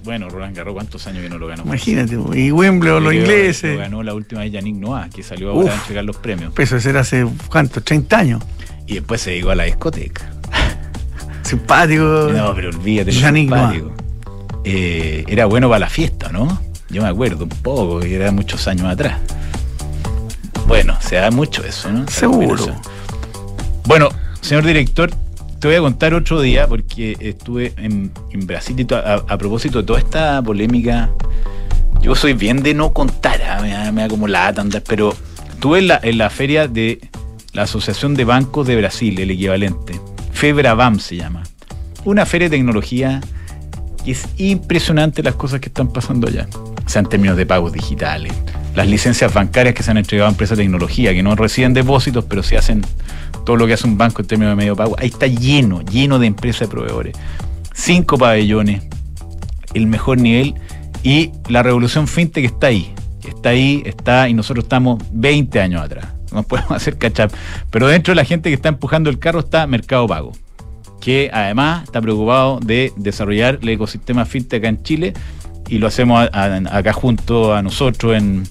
Bueno, 0.03 0.31
Roland 0.31 0.57
Garros, 0.57 0.73
¿cuántos 0.73 1.07
años 1.07 1.23
que 1.23 1.29
no 1.29 1.37
lo 1.37 1.47
ganó? 1.47 1.63
Imagínate, 1.65 2.15
y 2.15 2.51
Wimbledon, 2.51 3.05
los 3.05 3.13
ingleses. 3.13 3.75
Lo 3.75 3.81
ganó 3.83 4.03
la 4.03 4.15
última 4.15 4.41
vez 4.41 4.51
Yannick 4.51 4.77
Noah, 4.77 5.11
que 5.11 5.23
salió 5.23 5.51
a 5.51 5.55
Uf. 5.55 5.71
entregar 5.71 6.05
los 6.07 6.17
premios. 6.17 6.55
Eso 6.59 6.79
era 6.89 7.01
hace, 7.01 7.27
¿cuánto? 7.51 7.83
30 7.83 8.19
años. 8.19 8.43
Y 8.87 8.95
después 8.95 9.21
se 9.21 9.33
dedicó 9.33 9.51
a 9.51 9.55
la 9.55 9.65
discoteca. 9.65 10.31
Simpático. 11.45 12.31
No, 12.33 12.55
pero 12.55 12.71
olvídate, 12.71 13.13
simpático. 13.13 13.93
Eh, 14.65 15.25
era 15.29 15.47
bueno 15.47 15.69
para 15.69 15.81
la 15.81 15.89
fiesta, 15.91 16.31
¿no? 16.33 16.61
Yo 16.89 17.03
me 17.03 17.09
acuerdo 17.09 17.45
un 17.45 17.51
poco, 17.51 18.01
que 18.01 18.15
era 18.15 18.33
muchos 18.33 18.67
años 18.67 18.87
atrás. 18.87 19.19
Bueno, 20.67 20.97
se 21.01 21.17
da 21.17 21.31
mucho 21.31 21.63
eso, 21.65 21.93
¿no? 21.93 22.09
Seguro. 22.09 22.67
Bueno, 23.85 24.09
señor 24.41 24.65
director, 24.65 25.11
te 25.59 25.69
voy 25.69 25.77
a 25.77 25.81
contar 25.81 26.15
otro 26.15 26.41
día 26.41 26.67
porque 26.67 27.17
estuve 27.21 27.75
en, 27.77 28.11
en 28.31 28.47
Brasil 28.47 28.75
y 28.79 28.95
a, 28.95 29.15
a 29.15 29.39
propósito 29.39 29.79
de 29.79 29.85
toda 29.85 29.99
esta 29.99 30.43
polémica. 30.43 31.11
Yo 32.01 32.15
soy 32.15 32.33
bien 32.33 32.63
de 32.63 32.75
no 32.75 32.93
contar, 32.93 33.43
ah, 33.43 33.61
me, 33.63 33.71
da, 33.71 33.93
me 33.93 34.03
da 34.03 34.09
como 34.09 34.27
pero 34.87 35.15
estuve 35.51 35.79
en 35.79 35.89
la, 35.89 36.01
en 36.03 36.19
la 36.19 36.31
feria 36.31 36.69
de 36.69 37.01
la 37.53 37.63
Asociación 37.63 38.15
de 38.15 38.25
Bancos 38.25 38.67
de 38.67 38.77
Brasil, 38.77 39.19
el 39.19 39.31
equivalente. 39.31 40.01
FEBRABAM 40.35 40.99
se 40.99 41.17
llama. 41.17 41.43
Una 42.05 42.27
feria 42.27 42.49
de 42.51 42.57
tecnología 42.57 43.21
que 44.05 44.11
es 44.11 44.29
impresionante 44.37 45.23
las 45.23 45.37
cosas 45.37 45.61
que 45.61 45.69
están 45.69 45.89
pasando 45.89 46.29
allá. 46.29 46.47
O 46.55 46.89
sea, 46.89 47.01
en 47.01 47.09
términos 47.09 47.37
de 47.37 47.47
pagos 47.47 47.73
digitales, 47.73 48.33
las 48.75 48.87
licencias 48.87 49.33
bancarias 49.33 49.75
que 49.75 49.83
se 49.83 49.91
han 49.91 49.97
entregado 49.97 50.29
a 50.29 50.31
empresas 50.31 50.59
de 50.59 50.65
tecnología, 50.65 51.15
que 51.15 51.23
no 51.23 51.35
reciben 51.35 51.73
depósitos, 51.73 52.25
pero 52.27 52.43
sí 52.43 52.57
hacen 52.57 52.83
todo 53.47 53.57
lo 53.57 53.67
que 53.67 53.73
hace 53.73 53.87
un 53.87 53.97
banco 53.97 54.21
en 54.21 54.29
términos 54.29 54.53
de 54.53 54.57
medio 54.57 54.77
pago. 54.77 54.97
Ahí 54.99 55.09
está 55.09 55.27
lleno, 55.27 55.83
lleno 55.83 56.19
de 56.19 56.27
empresas 56.27 56.61
de 56.63 56.69
proveedores. 56.69 57.17
Cinco 57.73 58.19
pabellones, 58.19 58.83
el 59.73 59.87
mejor 59.87 60.19
nivel 60.19 60.55
y 61.03 61.33
la 61.49 61.63
revolución 61.63 62.07
fintech 62.07 62.45
está 62.45 62.67
ahí. 62.67 62.93
Está 63.27 63.51
ahí, 63.51 63.83
está, 63.87 64.29
y 64.29 64.35
nosotros 64.35 64.65
estamos 64.65 65.03
20 65.13 65.61
años 65.61 65.83
atrás. 65.83 66.14
No 66.35 66.43
podemos 66.43 66.71
hacer 66.77 66.99
catch 66.99 67.21
up. 67.21 67.33
Pero 67.71 67.87
dentro 67.89 68.13
de 68.13 68.17
la 68.17 68.25
gente 68.25 68.51
que 68.51 68.55
está 68.55 68.69
empujando 68.69 69.09
el 69.11 69.19
carro 69.19 69.41
está 69.41 69.67
Mercado 69.67 70.07
Pago, 70.07 70.33
que 71.01 71.31
además 71.33 71.85
está 71.85 72.01
preocupado 72.01 72.61
de 72.61 72.93
desarrollar 72.97 73.59
el 73.63 73.69
ecosistema 73.69 74.25
fintech 74.25 74.61
acá 74.63 74.69
en 74.69 74.83
Chile 74.83 75.13
y 75.69 75.79
lo 75.79 75.87
hacemos 75.87 76.29
a- 76.33 76.45
a- 76.45 76.77
acá 76.79 76.93
junto 76.93 77.55
a 77.55 77.63
nosotros, 77.63 78.17
en, 78.17 78.45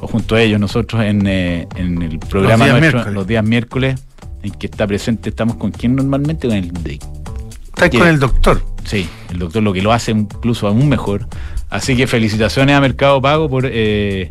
o 0.00 0.06
junto 0.08 0.34
a 0.34 0.40
ellos, 0.42 0.60
nosotros 0.60 1.02
en, 1.02 1.26
eh, 1.26 1.66
en 1.76 2.02
el 2.02 2.18
programa 2.18 2.64
días 2.64 2.76
nuestro, 2.78 2.98
miércoles. 2.98 3.14
los 3.14 3.26
días 3.26 3.44
miércoles, 3.44 4.04
en 4.42 4.50
que 4.52 4.66
está 4.66 4.86
presente, 4.86 5.28
estamos 5.30 5.56
con 5.56 5.70
quién 5.70 5.94
normalmente, 5.96 6.48
con 6.48 6.56
el 6.56 6.72
de 6.72 6.94
Estás 7.74 7.90
¿Qué? 7.90 7.98
con 7.98 8.08
el 8.08 8.18
doctor. 8.20 8.62
Sí, 8.84 9.08
el 9.30 9.38
doctor 9.38 9.62
lo 9.62 9.72
que 9.72 9.80
lo 9.82 9.92
hace 9.92 10.10
incluso 10.12 10.66
aún 10.68 10.88
mejor. 10.88 11.26
Así 11.70 11.96
que 11.96 12.06
felicitaciones 12.06 12.76
a 12.76 12.80
Mercado 12.80 13.20
Pago 13.22 13.48
por, 13.48 13.64
eh, 13.66 14.30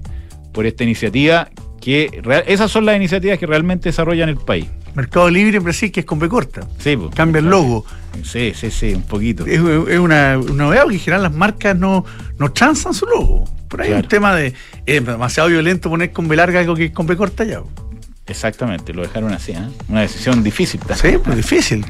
por 0.54 0.66
esta 0.66 0.84
iniciativa. 0.84 1.50
Que 1.82 2.22
real- 2.24 2.44
Esas 2.48 2.72
son 2.72 2.86
las 2.86 2.96
iniciativas 2.96 3.38
que 3.40 3.46
realmente 3.48 3.90
desarrollan 3.90 4.30
el 4.30 4.38
país. 4.38 4.68
Mercado 4.96 5.30
Libre 5.30 5.58
en 5.58 5.64
Brasil, 5.64 5.92
que 5.92 6.02
es 6.02 6.06
con 6.06 6.20
B 6.20 6.30
corta. 6.30 6.68
Sí, 6.78 6.96
po. 6.98 7.10
Cambia 7.10 7.40
el 7.40 7.46
logo. 7.50 7.86
Sí, 8.24 8.52
sí, 8.56 8.70
sí, 8.72 8.94
un 8.94 9.04
poquito. 9.04 9.46
Es, 9.46 9.60
es 9.60 10.00
una, 10.00 10.38
una 10.38 10.64
novedad 10.66 10.84
porque 10.84 10.98
en 10.98 11.02
general 11.02 11.24
las 11.24 11.34
marcas 11.34 11.76
no, 11.78 12.06
no 12.38 12.52
transan 12.52 12.94
su 12.94 13.06
logo. 13.06 13.46
Por 13.70 13.82
ahí 13.82 13.88
hay 13.88 13.92
Claro. 13.94 14.06
un 14.06 14.10
tema 14.10 14.36
de. 14.36 14.54
Es 14.86 15.06
demasiado 15.06 15.48
violento 15.50 15.90
poner 15.90 16.12
con 16.12 16.28
B 16.28 16.36
larga 16.36 16.60
algo 16.60 16.76
que 16.76 16.86
es 16.86 16.92
con 16.92 17.08
B 17.08 17.16
corta 17.16 17.44
ya. 17.46 17.62
Exactamente, 18.28 18.94
lo 18.94 19.02
dejaron 19.02 19.34
así. 19.34 19.52
¿eh? 19.52 19.68
Una 19.90 20.02
decisión 20.02 20.44
difícil. 20.44 20.80
Sí, 20.96 21.18
pues 21.24 21.36
difícil. 21.36 21.86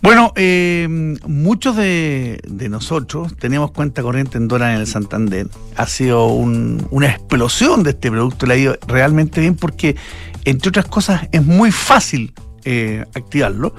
Bueno, 0.00 0.32
eh, 0.36 0.86
muchos 1.26 1.76
de, 1.76 2.40
de 2.48 2.68
nosotros 2.68 3.36
tenemos 3.36 3.72
cuenta 3.72 4.00
corriente 4.02 4.38
en 4.38 4.48
dólar 4.48 4.74
en 4.74 4.80
el 4.80 4.86
Santander. 4.86 5.48
Ha 5.76 5.86
sido 5.86 6.28
un- 6.28 6.86
una 6.90 7.08
explosión 7.08 7.82
de 7.82 7.90
este 7.90 8.10
producto, 8.10 8.46
le 8.46 8.54
ha 8.54 8.56
ido 8.56 8.78
realmente 8.86 9.40
bien 9.40 9.56
porque, 9.56 9.96
entre 10.44 10.70
otras 10.70 10.86
cosas, 10.86 11.28
es 11.32 11.44
muy 11.44 11.70
fácil 11.72 12.32
eh, 12.64 13.04
activarlo. 13.14 13.74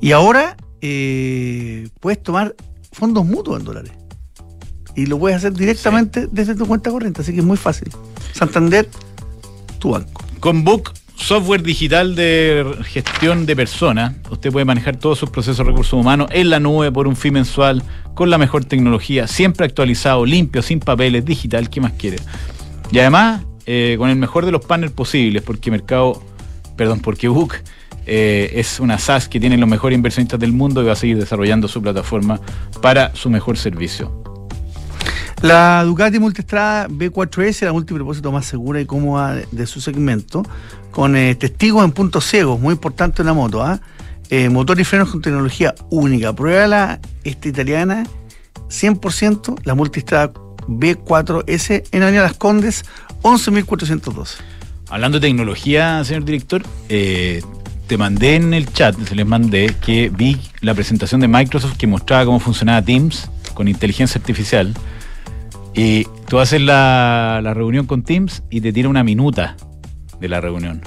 Y 0.00 0.12
ahora 0.12 0.56
eh, 0.80 1.88
puedes 2.00 2.22
tomar 2.22 2.54
fondos 2.92 3.26
mutuos 3.26 3.58
en 3.58 3.64
dólares. 3.66 3.92
Y 4.94 5.06
lo 5.06 5.18
puedes 5.18 5.36
hacer 5.38 5.52
directamente 5.52 6.28
desde 6.30 6.54
tu 6.54 6.66
cuenta 6.66 6.90
corriente, 6.90 7.20
así 7.20 7.32
que 7.32 7.40
es 7.40 7.44
muy 7.44 7.56
fácil. 7.58 7.90
Santander, 8.32 8.88
tu 9.78 9.90
banco. 9.90 10.24
Con 10.40 10.64
Book, 10.64 10.92
software 11.16 11.62
digital 11.62 12.14
de 12.14 12.64
gestión 12.84 13.46
de 13.46 13.56
personas, 13.56 14.14
usted 14.30 14.52
puede 14.52 14.64
manejar 14.64 14.96
todos 14.96 15.18
sus 15.18 15.30
procesos 15.30 15.58
de 15.58 15.64
recursos 15.64 15.94
humanos 15.94 16.28
en 16.30 16.50
la 16.50 16.60
nube 16.60 16.92
por 16.92 17.08
un 17.08 17.16
fee 17.16 17.30
mensual, 17.30 17.82
con 18.14 18.30
la 18.30 18.38
mejor 18.38 18.64
tecnología, 18.64 19.26
siempre 19.26 19.66
actualizado, 19.66 20.24
limpio, 20.24 20.62
sin 20.62 20.80
papeles, 20.80 21.24
digital, 21.24 21.68
¿qué 21.68 21.80
más 21.80 21.92
quiere? 21.92 22.18
Y 22.92 22.98
además, 22.98 23.42
eh, 23.66 23.96
con 23.98 24.10
el 24.10 24.16
mejor 24.16 24.46
de 24.46 24.52
los 24.52 24.64
panels 24.64 24.92
posibles, 24.92 25.42
porque 25.42 25.70
Mercado, 25.70 26.22
perdón, 26.76 27.00
porque 27.00 27.28
Book 27.28 27.54
eh, 28.06 28.52
es 28.54 28.78
una 28.78 28.98
SaaS 28.98 29.28
que 29.28 29.40
tiene 29.40 29.58
los 29.58 29.68
mejores 29.68 29.96
inversionistas 29.96 30.38
del 30.38 30.52
mundo 30.52 30.82
y 30.82 30.86
va 30.86 30.92
a 30.92 30.96
seguir 30.96 31.18
desarrollando 31.18 31.66
su 31.66 31.82
plataforma 31.82 32.40
para 32.80 33.14
su 33.16 33.28
mejor 33.28 33.58
servicio. 33.58 34.22
La 35.42 35.84
Ducati 35.84 36.18
Multistrada 36.18 36.88
B4S, 36.88 37.66
la 37.66 37.72
multipropósito 37.72 38.32
más 38.32 38.46
segura 38.46 38.80
y 38.80 38.86
cómoda 38.86 39.34
de 39.50 39.66
su 39.66 39.80
segmento, 39.80 40.42
con 40.96 41.14
eh, 41.14 41.34
testigos 41.34 41.84
en 41.84 41.92
puntos 41.92 42.24
ciegos, 42.24 42.58
muy 42.58 42.72
importante 42.72 43.20
en 43.20 43.26
la 43.26 43.34
moto, 43.34 43.62
¿ah? 43.62 43.82
Eh, 44.30 44.48
motor 44.48 44.80
y 44.80 44.84
frenos 44.84 45.10
con 45.10 45.20
tecnología 45.20 45.74
única. 45.90 46.34
Pruébala 46.34 47.00
esta 47.22 47.48
italiana, 47.48 48.06
100%, 48.70 49.60
la 49.64 49.74
Multistrada 49.74 50.32
B4S 50.66 51.84
en 51.92 52.02
Avenida 52.02 52.22
Las 52.22 52.32
Condes, 52.32 52.86
11.412. 53.20 54.36
Hablando 54.88 55.20
de 55.20 55.28
tecnología, 55.28 56.02
señor 56.02 56.24
director, 56.24 56.62
eh, 56.88 57.42
te 57.88 57.98
mandé 57.98 58.36
en 58.36 58.54
el 58.54 58.72
chat, 58.72 58.96
se 59.06 59.14
les 59.14 59.26
mandé, 59.26 59.74
que 59.84 60.08
vi 60.08 60.40
la 60.62 60.72
presentación 60.72 61.20
de 61.20 61.28
Microsoft 61.28 61.76
que 61.76 61.86
mostraba 61.86 62.24
cómo 62.24 62.40
funcionaba 62.40 62.80
Teams 62.80 63.30
con 63.52 63.68
inteligencia 63.68 64.18
artificial. 64.18 64.72
Y 65.74 66.06
tú 66.26 66.38
haces 66.38 66.62
la, 66.62 67.40
la 67.42 67.52
reunión 67.52 67.84
con 67.84 68.02
Teams 68.02 68.42
y 68.48 68.62
te 68.62 68.72
tira 68.72 68.88
una 68.88 69.04
minuta 69.04 69.56
de 70.20 70.28
la 70.28 70.40
reunión. 70.40 70.82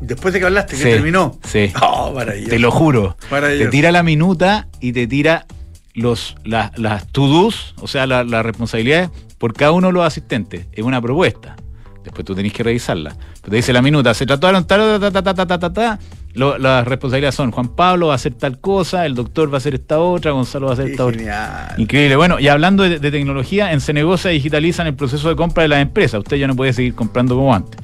Después 0.00 0.34
de 0.34 0.40
que 0.40 0.46
hablaste, 0.46 0.72
que 0.76 0.82
Sí, 0.82 0.88
terminó. 0.90 1.38
Sí. 1.44 1.72
Oh. 1.82 2.12
Te 2.48 2.58
lo 2.58 2.70
juro. 2.70 3.16
Te 3.30 3.66
tira 3.68 3.92
la 3.92 4.02
minuta 4.02 4.68
y 4.80 4.92
te 4.92 5.06
tira 5.06 5.46
los, 5.94 6.36
la- 6.44 6.72
las 6.76 7.06
to-dos, 7.08 7.74
o 7.80 7.86
sea, 7.86 8.06
la- 8.06 8.24
las 8.24 8.44
responsabilidades 8.44 9.10
por 9.38 9.54
cada 9.54 9.72
uno 9.72 9.88
de 9.88 9.92
los 9.92 10.04
asistentes. 10.04 10.66
Es 10.72 10.84
una 10.84 11.00
propuesta. 11.00 11.56
Después 12.04 12.24
tú 12.24 12.34
tenés 12.34 12.52
que 12.52 12.64
revisarla. 12.64 13.10
Pero 13.40 13.50
te 13.50 13.56
dice 13.56 13.72
la 13.72 13.80
minuta, 13.82 14.12
se 14.14 14.26
trataron 14.26 14.66
tal, 14.66 15.00
ta, 15.00 15.10
ta, 15.12 15.22
ta, 15.22 15.34
ta, 15.34 15.46
ta, 15.46 15.58
ta, 15.58 15.72
ta. 15.72 15.98
Lo- 16.34 16.58
las 16.58 16.84
responsabilidades 16.86 17.34
son 17.36 17.50
Juan 17.52 17.68
Pablo 17.76 18.06
va 18.08 18.14
a 18.14 18.16
hacer 18.16 18.34
tal 18.34 18.58
cosa, 18.58 19.04
el 19.06 19.14
doctor 19.14 19.50
va 19.50 19.54
a 19.54 19.58
hacer 19.58 19.74
esta 19.74 20.00
otra, 20.00 20.32
Gonzalo 20.32 20.66
va 20.66 20.72
a 20.72 20.74
hacer 20.74 20.86
Qué 20.86 20.92
esta 20.92 21.04
otra. 21.04 21.74
Increíble. 21.76 22.16
Bueno, 22.16 22.40
y 22.40 22.48
hablando 22.48 22.82
de, 22.82 22.98
de 22.98 23.10
tecnología, 23.10 23.70
en 23.72 23.80
Cenegocia 23.80 24.30
digitalizan 24.30 24.86
el 24.88 24.94
proceso 24.94 25.28
de 25.28 25.36
compra 25.36 25.62
de 25.62 25.68
las 25.68 25.82
empresas. 25.82 26.18
Usted 26.20 26.38
ya 26.38 26.46
no 26.48 26.56
puede 26.56 26.72
seguir 26.72 26.94
comprando 26.94 27.36
como 27.36 27.54
antes. 27.54 27.78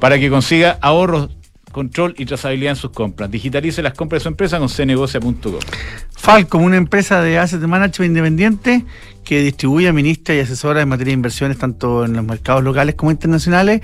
Para 0.00 0.18
que 0.18 0.30
consiga 0.30 0.78
ahorros, 0.80 1.30
control 1.70 2.14
y 2.18 2.26
trazabilidad 2.26 2.72
en 2.72 2.76
sus 2.76 2.90
compras. 2.90 3.30
Digitalice 3.30 3.82
las 3.82 3.94
compras 3.94 4.20
de 4.20 4.22
su 4.24 4.28
empresa 4.28 4.58
con 4.58 4.68
cenegocia.com. 4.68 5.60
Falcom, 6.16 6.62
una 6.62 6.76
empresa 6.76 7.22
de 7.22 7.38
asset 7.38 7.60
management 7.60 8.10
independiente 8.10 8.84
que 9.24 9.42
distribuye, 9.42 9.88
administra 9.88 10.34
y 10.34 10.40
asesora 10.40 10.82
en 10.82 10.88
materia 10.88 11.10
de 11.10 11.14
inversiones 11.14 11.58
tanto 11.58 12.04
en 12.04 12.14
los 12.14 12.24
mercados 12.24 12.64
locales 12.64 12.94
como 12.96 13.10
internacionales, 13.10 13.80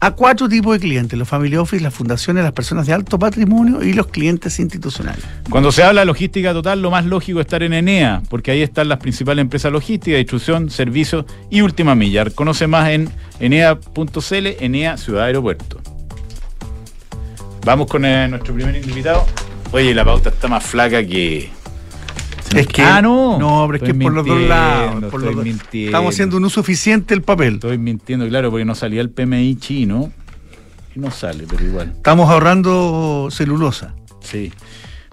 a 0.00 0.12
cuatro 0.12 0.48
tipos 0.48 0.74
de 0.74 0.80
clientes, 0.80 1.18
los 1.18 1.28
family 1.28 1.56
office, 1.56 1.82
las 1.82 1.92
fundaciones, 1.92 2.44
las 2.44 2.52
personas 2.52 2.86
de 2.86 2.92
alto 2.92 3.18
patrimonio 3.18 3.82
y 3.82 3.92
los 3.92 4.06
clientes 4.06 4.58
institucionales. 4.60 5.24
Cuando 5.50 5.72
se 5.72 5.82
habla 5.82 6.02
de 6.02 6.06
logística 6.06 6.52
total, 6.52 6.80
lo 6.80 6.90
más 6.90 7.04
lógico 7.04 7.40
es 7.40 7.46
estar 7.46 7.62
en 7.62 7.72
Enea, 7.72 8.22
porque 8.28 8.52
ahí 8.52 8.62
están 8.62 8.88
las 8.88 8.98
principales 8.98 9.42
empresas 9.42 9.72
logísticas, 9.72 10.18
distribución, 10.18 10.70
servicios 10.70 11.24
y 11.50 11.62
última 11.62 11.94
milla. 11.94 12.24
Conoce 12.30 12.66
más 12.68 12.90
en 12.90 13.10
enea.cl, 13.40 14.46
Enea 14.60 14.96
Ciudad 14.96 15.24
Aeropuerto. 15.24 15.80
Vamos 17.64 17.88
con 17.88 18.04
eh, 18.04 18.28
nuestro 18.28 18.54
primer 18.54 18.76
invitado. 18.76 19.26
Oye, 19.72 19.94
la 19.94 20.04
pauta 20.04 20.30
está 20.30 20.48
más 20.48 20.64
flaca 20.64 21.04
que... 21.04 21.50
Es 22.54 22.66
que, 22.66 22.82
ah, 22.82 23.02
no. 23.02 23.38
No, 23.38 23.66
pero 23.66 23.84
es 23.84 23.92
que 23.92 23.98
por 23.98 24.12
los 24.12 24.26
dos 24.26 24.40
lados. 24.40 25.04
Por 25.10 25.22
los 25.22 25.34
dos. 25.34 25.44
mintiendo. 25.44 25.88
Estamos 25.88 26.14
haciendo 26.14 26.36
un 26.36 26.44
uso 26.44 26.60
eficiente 26.60 27.14
del 27.14 27.22
papel. 27.22 27.54
Estoy 27.54 27.78
mintiendo, 27.78 28.26
claro, 28.28 28.50
porque 28.50 28.64
no 28.64 28.74
salía 28.74 29.00
el 29.00 29.10
PMI 29.10 29.56
chino. 29.56 30.12
Y 30.94 31.00
no 31.00 31.10
sale, 31.10 31.44
pero 31.48 31.64
igual. 31.64 31.92
Estamos 31.96 32.30
ahorrando 32.30 33.28
celulosa. 33.30 33.94
Sí. 34.20 34.52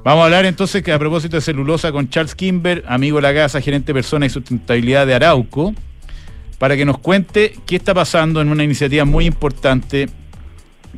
Vamos 0.03 0.21
a 0.21 0.25
hablar 0.25 0.45
entonces 0.45 0.83
que 0.83 0.91
a 0.91 0.99
propósito 0.99 1.35
de 1.35 1.41
celulosa 1.41 1.91
con 1.91 2.09
Charles 2.09 2.35
Kimber, 2.35 2.83
amigo 2.87 3.17
de 3.17 3.23
la 3.23 3.33
casa, 3.33 3.59
gerente 3.59 3.87
de 3.87 3.95
persona 3.95 4.27
y 4.27 4.29
sustentabilidad 4.29 5.07
de 5.07 5.15
Arauco, 5.15 5.73
para 6.59 6.77
que 6.77 6.85
nos 6.85 6.99
cuente 6.99 7.55
qué 7.65 7.75
está 7.75 7.93
pasando 7.93 8.39
en 8.39 8.49
una 8.49 8.63
iniciativa 8.63 9.03
muy 9.03 9.25
importante 9.25 10.07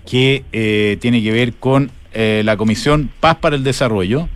que 0.06 0.44
eh, 0.52 0.98
tiene 1.00 1.24
que 1.24 1.32
ver 1.32 1.54
con 1.54 1.90
eh, 2.14 2.42
la 2.44 2.58
Comisión 2.58 3.10
Paz 3.20 3.38
para 3.38 3.56
el 3.56 3.64
Desarrollo, 3.64 4.28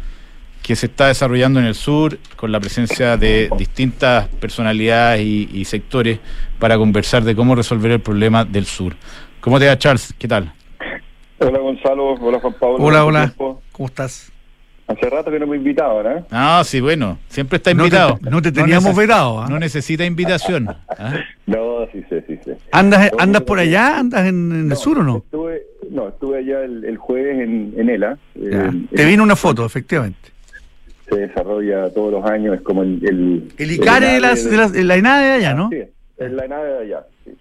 que 0.62 0.76
se 0.76 0.86
está 0.86 1.08
desarrollando 1.08 1.60
en 1.60 1.66
el 1.66 1.76
sur 1.76 2.18
con 2.36 2.52
la 2.52 2.60
presencia 2.60 3.18
de 3.18 3.50
distintas 3.58 4.28
personalidades 4.28 5.22
y, 5.22 5.50
y 5.54 5.66
sectores 5.66 6.20
para 6.60 6.78
conversar 6.78 7.24
de 7.24 7.36
cómo 7.36 7.56
resolver 7.56 7.92
el 7.92 8.00
problema 8.00 8.46
del 8.46 8.66
sur. 8.66 8.94
¿Cómo 9.40 9.60
te 9.60 9.68
va, 9.68 9.78
Charles? 9.78 10.14
¿Qué 10.18 10.28
tal? 10.28 10.54
Hola 11.40 11.58
Gonzalo, 11.60 12.14
hola 12.14 12.40
Juan 12.40 12.54
Pablo. 12.60 12.76
Hola, 12.80 13.04
hola. 13.06 13.22
Tiempo. 13.28 13.62
¿Cómo 13.72 13.88
estás? 13.88 14.32
Hace 14.88 15.10
rato 15.10 15.32
que 15.32 15.40
no 15.40 15.48
me 15.48 15.56
invitaban, 15.56 16.18
¿eh? 16.18 16.24
Ah, 16.32 16.62
sí, 16.66 16.82
bueno, 16.82 17.18
siempre 17.30 17.56
está 17.58 17.74
No 17.74 17.86
invitado. 17.86 18.20
te, 18.22 18.30
no 18.30 18.42
te 18.42 18.52
teníamos 18.52 18.94
vetado. 18.96 19.42
¿ah? 19.42 19.48
No 19.50 19.58
necesita 19.58 20.04
invitación. 20.06 20.68
¿ah? 21.00 21.14
No, 21.48 21.88
sí 21.94 22.04
sé, 22.10 22.24
sí 22.28 22.38
sé. 22.44 22.58
¿Andas, 22.74 23.10
¿Andas 23.18 23.42
por 23.44 23.58
allá? 23.58 24.00
¿Andas 24.00 24.26
en, 24.28 24.52
en 24.52 24.70
el 24.72 24.78
sur 24.78 25.00
o 25.00 25.04
no? 25.04 25.18
Estuve, 25.18 25.62
no, 25.90 26.10
estuve 26.10 26.40
allá 26.40 26.64
el, 26.66 26.84
el 26.84 26.98
jueves 26.98 27.40
en, 27.40 27.74
en 27.78 27.90
ELA. 27.90 28.18
Eh, 28.36 28.72
Te 28.94 29.06
vino 29.06 29.24
una 29.24 29.38
foto, 29.38 29.66
efectivamente. 29.66 30.31
Se 31.12 31.20
desarrolla 31.28 31.90
todos 31.94 32.12
los 32.14 32.26
años, 32.26 32.56
es 32.56 32.62
como 32.62 32.84
el... 32.84 33.00
El, 33.06 33.44
El 33.58 33.72
ICARE 33.74 34.08
de, 34.14 34.20
las, 34.22 34.50
de, 34.50 34.56
las- 34.58 34.72
de 34.72 34.84
la 34.86 34.96
ENADE 34.96 35.26
de 35.26 35.32
allá, 35.34 35.54
¿no? 35.54 35.70
Sí, 35.70 35.82
es 36.18 36.32
la 36.32 36.48
nave 36.48 36.70
de 36.70 36.78
allá. 36.80 37.04
sí. 37.26 37.32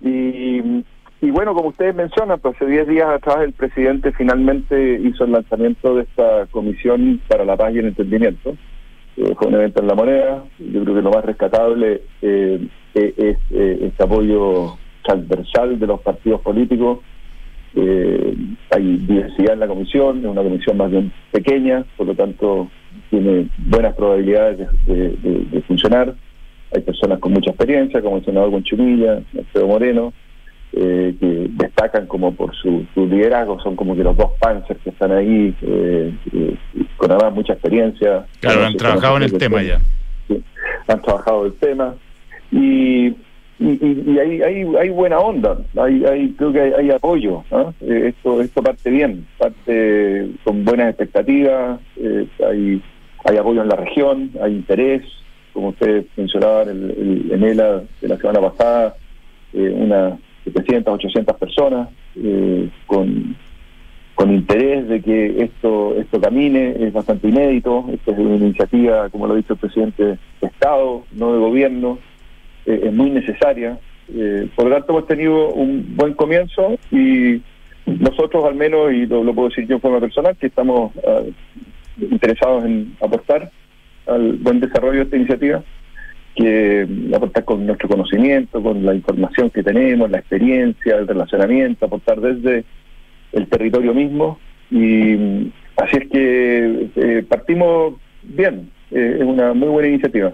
Y, 0.00 0.84
y 1.20 1.30
bueno, 1.30 1.54
como 1.54 1.68
ustedes 1.68 1.94
mencionan, 1.94 2.40
pues 2.40 2.56
hace 2.56 2.66
10 2.66 2.88
días 2.88 3.08
atrás 3.08 3.38
el 3.44 3.52
presidente 3.52 4.10
finalmente 4.12 4.98
hizo 5.04 5.24
el 5.24 5.32
lanzamiento 5.32 5.94
de 5.96 6.02
esta 6.02 6.46
Comisión 6.50 7.20
para 7.28 7.44
la 7.44 7.56
Paz 7.56 7.72
y 7.74 7.78
el 7.78 7.86
Entendimiento. 7.88 8.56
Eh, 9.16 9.34
fue 9.38 9.48
un 9.48 9.54
evento 9.54 9.80
en 9.82 9.86
la 9.88 9.94
moneda. 9.94 10.42
Yo 10.58 10.82
creo 10.82 10.94
que 10.96 11.02
lo 11.02 11.10
más 11.10 11.24
rescatable 11.24 12.02
eh, 12.22 12.66
eh, 12.94 13.14
es 13.16 13.36
eh, 13.50 13.78
este 13.82 14.02
apoyo 14.02 14.76
transversal 15.04 15.78
de 15.78 15.86
los 15.86 16.00
partidos 16.00 16.40
políticos. 16.40 17.00
Eh, 17.74 18.34
hay 18.70 18.96
diversidad 18.98 19.54
en 19.54 19.60
la 19.60 19.66
comisión, 19.66 20.18
es 20.18 20.24
una 20.26 20.42
comisión 20.42 20.76
más 20.76 20.90
bien 20.90 21.10
pequeña, 21.30 21.84
por 21.96 22.06
lo 22.06 22.14
tanto 22.14 22.68
tiene 23.10 23.48
buenas 23.58 23.94
probabilidades 23.94 24.58
de, 24.86 24.94
de- 24.94 25.08
de- 25.22 25.44
de 25.50 25.62
funcionar. 25.62 26.14
Hay 26.74 26.82
personas 26.82 27.18
con 27.18 27.32
mucha 27.32 27.50
experiencia, 27.50 28.00
como 28.02 28.18
el 28.18 28.24
senador 28.24 28.50
Conchumilla, 28.50 29.20
Alfredo 29.36 29.66
Moreno, 29.68 30.12
eh, 30.74 31.14
que 31.20 31.46
destacan 31.50 32.06
como 32.06 32.34
por 32.34 32.54
su, 32.56 32.86
su 32.94 33.06
liderazgo, 33.06 33.60
son 33.60 33.76
como 33.76 33.94
que 33.94 34.02
los 34.02 34.16
dos 34.16 34.30
panzers 34.40 34.80
que 34.82 34.88
están 34.90 35.12
ahí, 35.12 35.54
eh, 35.62 36.14
eh, 36.32 36.54
con 36.96 37.10
además 37.10 37.34
mucha 37.34 37.52
experiencia. 37.54 38.24
Claro, 38.40 38.64
han 38.64 38.76
trabajado 38.76 39.16
en 39.18 39.22
el 39.24 39.32
tema 39.38 39.62
ya. 39.62 39.78
Sí, 40.28 40.42
han 40.88 41.02
trabajado 41.02 41.44
el 41.46 41.52
tema 41.54 41.94
y, 42.50 43.14
y, 43.62 44.12
y- 44.12 44.18
hay, 44.18 44.42
hay, 44.42 44.88
buena 44.90 45.18
onda, 45.18 45.58
hay, 45.76 46.04
hay 46.04 46.28
creo 46.30 46.52
que 46.52 46.60
hay, 46.60 46.90
apoyo, 46.90 47.44
¿no? 47.50 47.74
Eh, 47.80 48.08
esto 48.08 48.40
esto 48.40 48.62
parte 48.62 48.90
bien, 48.90 49.26
parte 49.38 50.28
con 50.44 50.64
buenas 50.64 50.88
expectativas, 50.90 51.80
eh, 51.96 52.26
hay, 52.48 52.82
hay 53.24 53.36
apoyo 53.36 53.62
en 53.62 53.68
la 53.68 53.76
región, 53.76 54.30
hay 54.42 54.52
interés, 54.54 55.02
como 55.52 55.68
ustedes 55.68 56.06
mencionaban 56.16 56.68
el, 56.68 56.90
el, 56.90 57.32
en 57.32 57.56
de 58.00 58.08
la 58.08 58.16
semana 58.16 58.40
pasada, 58.40 58.96
unas 59.52 60.18
700, 60.44 60.94
800 60.94 61.36
personas 61.36 61.88
eh, 62.16 62.68
con 62.86 63.36
con 64.14 64.30
interés 64.32 64.86
de 64.88 65.00
que 65.00 65.42
esto 65.42 65.96
esto 65.96 66.20
camine, 66.20 66.76
es 66.78 66.92
bastante 66.92 67.28
inédito, 67.28 67.86
esto 67.92 68.12
es 68.12 68.18
una 68.18 68.36
iniciativa, 68.36 69.08
como 69.08 69.26
lo 69.26 69.32
ha 69.34 69.36
dicho 69.36 69.54
el 69.54 69.58
presidente, 69.58 70.04
de 70.04 70.18
Estado, 70.40 71.04
no 71.12 71.32
de 71.32 71.38
gobierno, 71.38 71.98
eh, 72.66 72.80
es 72.84 72.92
muy 72.92 73.10
necesaria. 73.10 73.78
Eh, 74.14 74.48
por 74.54 74.66
lo 74.66 74.76
tanto, 74.76 74.92
hemos 74.92 75.06
tenido 75.06 75.48
un 75.50 75.96
buen 75.96 76.14
comienzo 76.14 76.78
y 76.90 77.40
nosotros 77.86 78.44
al 78.44 78.54
menos, 78.54 78.92
y 78.92 79.06
lo, 79.06 79.24
lo 79.24 79.34
puedo 79.34 79.48
decir 79.48 79.66
yo 79.66 79.76
en 79.76 79.80
forma 79.80 80.00
personal, 80.00 80.36
que 80.36 80.46
estamos 80.46 80.92
ah, 81.06 81.22
interesados 81.98 82.64
en 82.64 82.96
aportar 83.00 83.50
al 84.06 84.34
buen 84.34 84.60
desarrollo 84.60 84.98
de 84.98 85.04
esta 85.04 85.16
iniciativa, 85.16 85.62
que 86.34 86.86
aportar 87.14 87.44
con 87.44 87.66
nuestro 87.66 87.88
conocimiento, 87.88 88.62
con 88.62 88.84
la 88.84 88.94
información 88.94 89.50
que 89.50 89.62
tenemos, 89.62 90.10
la 90.10 90.18
experiencia, 90.18 90.96
el 90.96 91.06
relacionamiento, 91.06 91.86
aportar 91.86 92.20
desde 92.20 92.64
el 93.32 93.46
territorio 93.48 93.94
mismo 93.94 94.38
y 94.70 95.16
mm, 95.16 95.52
así 95.76 95.96
es 95.98 96.08
que 96.08 96.88
eh, 96.96 97.24
partimos 97.28 97.94
bien, 98.22 98.70
eh, 98.90 99.18
es 99.20 99.24
una 99.24 99.52
muy 99.52 99.68
buena 99.68 99.88
iniciativa. 99.88 100.32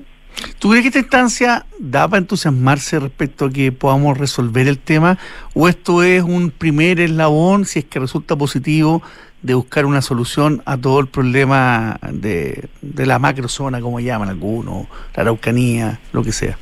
¿Tú 0.58 0.70
crees 0.70 0.82
que 0.82 0.88
esta 0.88 1.00
instancia 1.00 1.66
da 1.78 2.08
para 2.08 2.18
entusiasmarse 2.20 2.98
respecto 2.98 3.46
a 3.46 3.50
que 3.50 3.70
podamos 3.72 4.18
resolver 4.18 4.66
el 4.68 4.78
tema? 4.78 5.18
¿O 5.54 5.68
esto 5.68 6.02
es 6.02 6.22
un 6.22 6.50
primer 6.50 7.00
eslabón, 7.00 7.64
si 7.64 7.80
es 7.80 7.84
que 7.84 7.98
resulta 8.00 8.36
positivo, 8.36 9.02
de 9.42 9.54
buscar 9.54 9.86
una 9.86 10.02
solución 10.02 10.62
a 10.64 10.76
todo 10.76 10.98
el 11.00 11.06
problema 11.06 11.98
de, 12.10 12.68
de 12.82 13.06
la 13.06 13.18
macrozona, 13.20 13.80
como 13.80 14.00
llaman 14.00 14.28
algunos, 14.28 14.86
la 15.14 15.22
Araucanía, 15.22 16.00
lo 16.12 16.22
que 16.24 16.32
sea? 16.32 16.58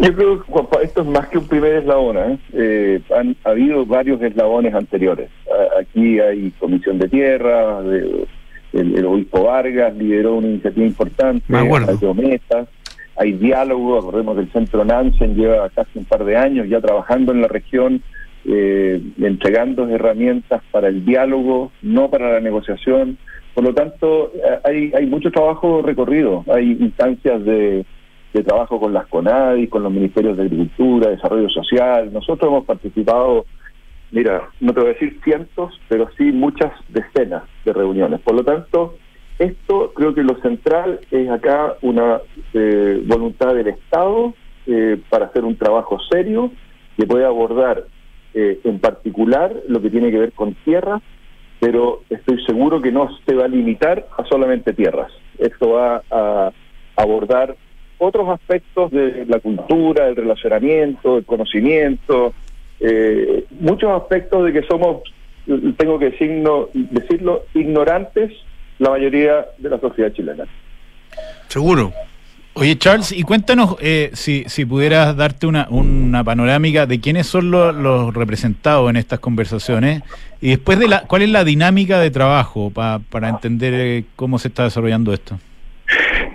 Yo 0.00 0.14
creo 0.14 0.42
que 0.42 0.52
esto 0.82 1.00
es 1.02 1.06
más 1.06 1.28
que 1.28 1.38
un 1.38 1.46
primer 1.46 1.74
eslabón. 1.76 2.18
¿eh? 2.18 2.38
Eh, 2.52 3.00
han 3.16 3.36
habido 3.44 3.86
varios 3.86 4.20
eslabones 4.20 4.74
anteriores. 4.74 5.30
Aquí 5.80 6.18
hay 6.20 6.50
comisión 6.58 6.98
de 6.98 7.08
tierra, 7.08 7.80
de- 7.82 8.26
el, 8.80 8.98
el 8.98 9.06
obispo 9.06 9.44
Vargas 9.44 9.94
lideró 9.96 10.36
una 10.36 10.48
iniciativa 10.48 10.86
importante, 10.86 11.44
hay 11.56 11.96
promesas, 11.98 12.68
hay 13.16 13.32
diálogo, 13.32 13.98
acordemos 13.98 14.36
del 14.36 14.52
centro 14.52 14.84
Nansen 14.84 15.34
lleva 15.34 15.68
casi 15.70 15.98
un 15.98 16.04
par 16.04 16.24
de 16.24 16.36
años 16.36 16.68
ya 16.68 16.80
trabajando 16.80 17.32
en 17.32 17.40
la 17.40 17.48
región, 17.48 18.02
eh, 18.44 19.00
entregando 19.20 19.88
herramientas 19.88 20.62
para 20.70 20.88
el 20.88 21.04
diálogo, 21.04 21.72
no 21.82 22.10
para 22.10 22.32
la 22.32 22.40
negociación. 22.40 23.18
Por 23.54 23.64
lo 23.64 23.74
tanto, 23.74 24.32
eh, 24.34 24.58
hay, 24.64 24.92
hay 24.94 25.06
mucho 25.06 25.30
trabajo 25.30 25.82
recorrido, 25.82 26.44
hay 26.52 26.72
instancias 26.72 27.44
de, 27.44 27.86
de 28.34 28.42
trabajo 28.42 28.78
con 28.78 28.92
las 28.92 29.06
CONADI, 29.06 29.68
con 29.68 29.82
los 29.82 29.90
ministerios 29.90 30.36
de 30.36 30.44
Agricultura, 30.44 31.10
Desarrollo 31.10 31.48
Social. 31.48 32.12
Nosotros 32.12 32.50
hemos 32.50 32.64
participado, 32.66 33.46
mira, 34.10 34.50
no 34.60 34.72
te 34.72 34.80
voy 34.80 34.90
a 34.90 34.92
decir 34.92 35.20
cientos, 35.24 35.80
pero 35.88 36.08
sí 36.16 36.24
muchas 36.32 36.72
decenas 36.88 37.44
de 37.64 37.72
reuniones. 37.72 38.20
Por 38.20 38.34
lo 38.34 38.44
tanto, 38.44 38.96
esto 39.38 39.92
creo 39.94 40.14
que 40.14 40.22
lo 40.22 40.40
central 40.40 41.00
es 41.10 41.28
acá 41.28 41.74
una 41.82 42.20
eh, 42.54 43.02
voluntad 43.06 43.54
del 43.54 43.68
Estado 43.68 44.34
eh, 44.66 44.98
para 45.10 45.26
hacer 45.26 45.44
un 45.44 45.56
trabajo 45.56 45.98
serio 46.10 46.50
que 46.96 47.06
pueda 47.06 47.26
abordar 47.26 47.84
eh, 48.34 48.60
en 48.64 48.78
particular 48.78 49.54
lo 49.68 49.80
que 49.80 49.90
tiene 49.90 50.10
que 50.10 50.18
ver 50.18 50.32
con 50.32 50.54
tierras, 50.64 51.02
pero 51.60 52.02
estoy 52.08 52.44
seguro 52.44 52.80
que 52.80 52.92
no 52.92 53.08
se 53.26 53.34
va 53.34 53.44
a 53.44 53.48
limitar 53.48 54.06
a 54.16 54.24
solamente 54.24 54.72
tierras. 54.72 55.12
Esto 55.38 55.72
va 55.72 56.02
a 56.10 56.52
abordar 56.96 57.56
otros 57.98 58.28
aspectos 58.28 58.90
de 58.90 59.24
la 59.26 59.40
cultura, 59.40 60.08
el 60.08 60.16
relacionamiento, 60.16 61.18
el 61.18 61.24
conocimiento, 61.24 62.34
eh, 62.80 63.44
muchos 63.60 63.90
aspectos 64.02 64.44
de 64.44 64.52
que 64.52 64.62
somos, 64.66 65.02
tengo 65.76 65.98
que 65.98 66.10
decirlo, 66.10 66.70
decirlo, 66.74 67.44
ignorantes 67.54 68.32
la 68.78 68.90
mayoría 68.90 69.46
de 69.58 69.70
la 69.70 69.78
sociedad 69.80 70.12
chilena. 70.12 70.44
Seguro. 71.48 71.92
Oye, 72.58 72.78
Charles, 72.78 73.12
y 73.12 73.22
cuéntanos 73.22 73.76
eh, 73.80 74.10
si, 74.14 74.44
si 74.46 74.64
pudieras 74.64 75.14
darte 75.14 75.46
una, 75.46 75.66
una 75.68 76.24
panorámica 76.24 76.86
de 76.86 77.00
quiénes 77.00 77.26
son 77.26 77.50
los, 77.50 77.74
los 77.74 78.14
representados 78.14 78.88
en 78.88 78.96
estas 78.96 79.20
conversaciones 79.20 80.02
y 80.40 80.48
después 80.50 80.78
de 80.78 80.88
la, 80.88 81.02
cuál 81.02 81.20
es 81.20 81.28
la 81.28 81.44
dinámica 81.44 82.00
de 82.00 82.10
trabajo 82.10 82.70
pa- 82.70 83.00
para 83.10 83.28
entender 83.28 83.74
eh, 83.74 84.04
cómo 84.16 84.38
se 84.38 84.48
está 84.48 84.64
desarrollando 84.64 85.12
esto. 85.12 85.38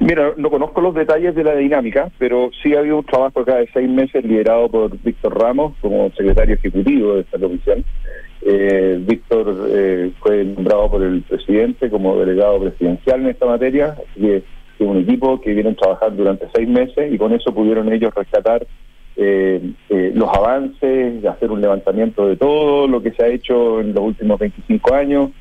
Mira, 0.02 0.34
no 0.36 0.50
conozco 0.50 0.82
los 0.82 0.96
detalles 0.96 1.36
de 1.36 1.44
la 1.44 1.56
dinámica, 1.56 2.10
pero 2.18 2.50
sí 2.64 2.74
ha 2.74 2.80
habido 2.80 2.98
un 2.98 3.06
trabajo 3.06 3.42
acá 3.42 3.58
de 3.58 3.70
seis 3.72 3.88
meses 3.88 4.26
liderado 4.26 4.68
por 4.68 4.98
Víctor 5.00 5.40
Ramos 5.40 5.74
como 5.80 6.10
secretario 6.18 6.56
ejecutivo 6.56 7.14
de 7.14 7.22
esta 7.22 7.38
comisión. 7.38 7.86
Eh, 8.42 8.98
Víctor 9.00 9.70
eh, 9.70 10.12
fue 10.20 10.44
nombrado 10.44 10.90
por 10.90 11.04
el 11.04 11.22
presidente 11.22 11.92
como 11.92 12.18
delegado 12.18 12.60
presidencial 12.62 13.22
en 13.22 13.28
esta 13.28 13.46
materia, 13.46 13.96
así 13.96 14.22
que 14.22 14.38
es 14.38 14.44
un 14.80 14.98
equipo 14.98 15.40
que 15.40 15.54
vienen 15.54 15.76
trabajando 15.76 16.24
durante 16.24 16.48
seis 16.52 16.68
meses 16.68 17.14
y 17.14 17.20
con 17.20 17.32
eso 17.34 17.54
pudieron 17.54 17.94
ellos 17.94 18.12
rescatar 18.16 18.66
eh, 19.18 19.62
los 20.16 20.30
avances, 20.30 21.24
hacer 21.26 21.52
un 21.52 21.62
levantamiento 21.62 22.28
de 22.28 22.38
todo 22.38 22.88
lo 22.88 23.04
que 23.04 23.12
se 23.12 23.24
ha 23.24 23.28
hecho 23.28 23.80
en 23.80 23.94
los 23.94 24.04
últimos 24.04 24.40
25 24.40 24.96
años, 24.96 25.30
eh, 25.30 25.36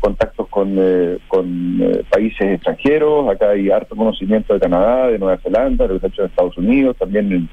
contactos 0.00 0.48
con, 0.48 0.76
eh, 0.78 1.18
con 1.28 1.80
eh, 1.80 2.02
países 2.10 2.40
extranjeros, 2.40 3.28
acá 3.28 3.50
hay 3.50 3.70
harto 3.70 3.96
conocimiento 3.96 4.54
de 4.54 4.60
Canadá, 4.60 5.08
de 5.08 5.18
Nueva 5.18 5.38
Zelanda, 5.38 5.86
de 5.86 5.94
los 5.94 6.04
hechos 6.04 6.18
de 6.18 6.26
Estados 6.26 6.56
Unidos, 6.58 6.96
también 6.98 7.48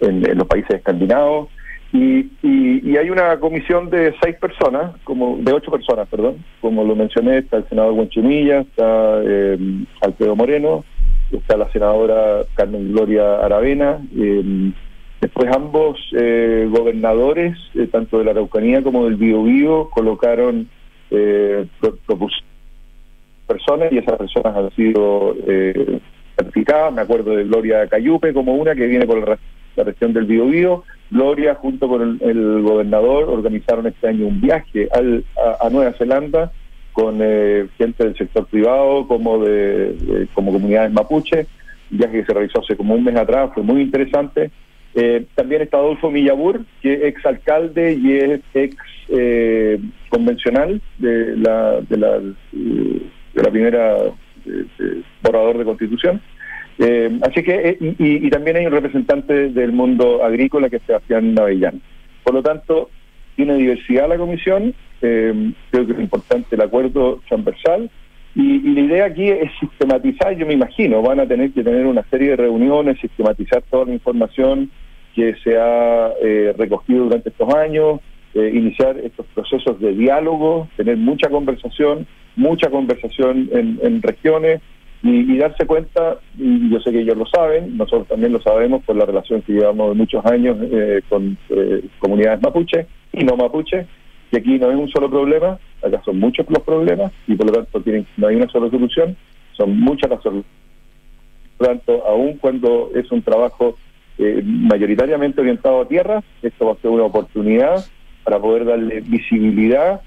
en, 0.00 0.38
los 0.38 0.46
países 0.46 0.76
escandinavos. 0.76 1.48
Y, 1.92 2.28
y, 2.42 2.96
hay 2.96 3.08
una 3.10 3.38
comisión 3.38 3.88
de 3.88 4.14
seis 4.20 4.36
personas, 4.36 4.96
como 5.04 5.38
de 5.40 5.52
ocho 5.52 5.70
personas, 5.70 6.08
perdón, 6.08 6.44
como 6.60 6.84
lo 6.84 6.96
mencioné, 6.96 7.38
está 7.38 7.58
el 7.58 7.68
senador 7.68 7.94
Buenchimilla, 7.94 8.60
está 8.60 9.20
eh, 9.24 9.56
Alfredo 10.00 10.34
Moreno, 10.34 10.84
está 11.30 11.56
la 11.56 11.70
senadora 11.70 12.42
Carmen 12.54 12.92
Gloria 12.92 13.44
Aravena, 13.44 14.00
después 15.20 15.48
ambos 15.54 16.00
gobernadores, 16.12 17.56
tanto 17.92 18.18
de 18.18 18.24
la 18.24 18.32
Araucanía 18.32 18.82
como 18.82 19.04
del 19.04 19.14
Biobío, 19.14 19.88
colocaron 19.90 20.68
eh, 21.16 21.66
personas 23.46 23.92
y 23.92 23.98
esas 23.98 24.18
personas 24.18 24.56
han 24.56 24.70
sido 24.72 25.36
eh, 25.46 26.00
certificadas. 26.36 26.92
Me 26.92 27.02
acuerdo 27.02 27.36
de 27.36 27.44
Gloria 27.44 27.86
Cayupe 27.86 28.32
como 28.32 28.54
una 28.54 28.74
que 28.74 28.86
viene 28.86 29.06
por 29.06 29.28
la, 29.28 29.84
región 29.84 30.12
del 30.12 30.24
Biobío. 30.24 30.84
Gloria, 31.10 31.54
junto 31.54 31.88
con 31.88 32.18
el, 32.20 32.62
gobernador, 32.62 33.28
organizaron 33.28 33.86
este 33.86 34.08
año 34.08 34.26
un 34.26 34.40
viaje 34.40 34.88
al, 34.92 35.24
a, 35.60 35.68
Nueva 35.68 35.92
Zelanda 35.92 36.52
con 36.92 37.18
eh, 37.20 37.66
gente 37.76 38.04
del 38.04 38.16
sector 38.16 38.46
privado 38.46 39.06
como 39.06 39.44
de, 39.44 40.28
como 40.32 40.52
comunidades 40.52 40.92
mapuche. 40.92 41.46
Viaje 41.90 42.20
que 42.20 42.26
se 42.26 42.32
realizó 42.32 42.60
hace 42.60 42.76
como 42.76 42.94
un 42.94 43.04
mes 43.04 43.16
atrás, 43.16 43.50
fue 43.52 43.62
muy 43.62 43.82
interesante. 43.82 44.50
Eh, 44.94 45.26
también 45.34 45.62
está 45.62 45.78
Adolfo 45.78 46.10
Millabur, 46.10 46.64
que 46.80 46.94
es 46.94 47.02
ex 47.04 47.26
alcalde 47.26 47.94
y 47.94 48.12
es 48.12 48.40
ex 48.54 48.76
eh, 49.08 49.80
convencional 50.08 50.80
de 50.98 51.36
la, 51.36 51.80
de 51.80 51.96
la, 51.96 52.20
de 52.20 53.42
la 53.42 53.50
primera 53.50 53.96
borrador 55.22 55.58
de 55.58 55.64
constitución. 55.64 56.20
Eh, 56.78 57.18
así 57.22 57.42
que, 57.42 57.76
y, 57.80 58.30
también 58.30 58.56
hay 58.56 58.66
un 58.66 58.72
representante 58.72 59.48
del 59.50 59.72
mundo 59.72 60.24
agrícola 60.24 60.70
que 60.70 60.76
es 60.76 60.82
Sebastián 60.82 61.34
Navellán. 61.34 61.80
Por 62.22 62.34
lo 62.34 62.42
tanto, 62.42 62.90
tiene 63.36 63.56
diversidad 63.56 64.08
la 64.08 64.16
comisión, 64.16 64.74
creo 65.00 65.86
que 65.86 65.92
es 65.92 66.00
importante 66.00 66.54
el 66.54 66.62
acuerdo 66.62 67.20
transversal, 67.28 67.90
y, 68.36 68.56
y, 68.56 68.74
la 68.74 68.80
idea 68.80 69.04
aquí 69.06 69.28
es 69.28 69.50
sistematizar, 69.60 70.36
yo 70.36 70.46
me 70.46 70.54
imagino, 70.54 71.02
van 71.02 71.20
a 71.20 71.26
tener 71.26 71.52
que 71.52 71.62
tener 71.62 71.86
una 71.86 72.02
serie 72.10 72.30
de 72.30 72.36
reuniones, 72.36 72.98
sistematizar 73.00 73.62
toda 73.70 73.86
la 73.86 73.92
información, 73.92 74.70
que 75.14 75.34
se 75.42 75.56
ha 75.56 76.12
eh, 76.22 76.54
recogido 76.58 77.04
durante 77.04 77.28
estos 77.28 77.54
años, 77.54 78.00
eh, 78.34 78.50
iniciar 78.52 78.98
estos 78.98 79.26
procesos 79.34 79.78
de 79.80 79.92
diálogo, 79.94 80.68
tener 80.76 80.96
mucha 80.96 81.30
conversación, 81.30 82.06
mucha 82.36 82.68
conversación 82.68 83.48
en, 83.52 84.02
regiones 84.02 84.60
y, 85.02 85.36
darse 85.36 85.66
cuenta, 85.66 86.18
y 86.36 86.70
yo 86.70 86.80
sé 86.80 86.90
que 86.90 87.00
ellos 87.00 87.16
lo 87.16 87.26
saben, 87.26 87.76
nosotros 87.76 88.08
también 88.08 88.32
lo 88.32 88.40
sabemos 88.40 88.82
por 88.84 88.96
la 88.96 89.04
relación 89.04 89.42
que 89.42 89.52
llevamos 89.52 89.94
muchos 89.94 90.24
años 90.26 90.56
eh, 90.62 91.02
con 91.08 91.36
comunidades 91.98 92.42
mapuche 92.42 92.86
y 93.12 93.22
no 93.22 93.36
mapuche, 93.36 93.86
que 94.30 94.38
aquí 94.38 94.58
no 94.58 94.70
hay 94.70 94.76
un 94.76 94.88
solo 94.88 95.08
problema, 95.08 95.58
acá 95.82 96.02
son 96.04 96.18
muchos 96.18 96.46
los 96.48 96.62
problemas 96.64 97.12
y 97.28 97.36
por 97.36 97.46
lo 97.46 97.52
tanto 97.52 97.80
tienen, 97.82 98.06
no 98.16 98.26
hay 98.26 98.36
una 98.36 98.48
sola 98.48 98.68
solución, 98.70 99.16
son 99.52 99.78
muchas 99.78 100.10
las 100.10 100.22
soluciones. 100.22 100.50
Por 101.56 101.68
lo 101.68 101.74
tanto, 101.74 102.06
aun 102.08 102.38
cuando 102.38 102.90
es 102.94 103.12
un 103.12 103.22
trabajo 103.22 103.76
eh, 104.16 104.42
mayoritariamente 104.44 105.40
orientado 105.40 105.80
a 105.80 105.88
tierra. 105.88 106.22
Esto 106.42 106.66
va 106.66 106.72
a 106.72 106.76
ser 106.76 106.90
una 106.90 107.04
oportunidad 107.04 107.84
para 108.22 108.38
poder 108.38 108.64
darle 108.64 109.00
visibilidad 109.00 110.00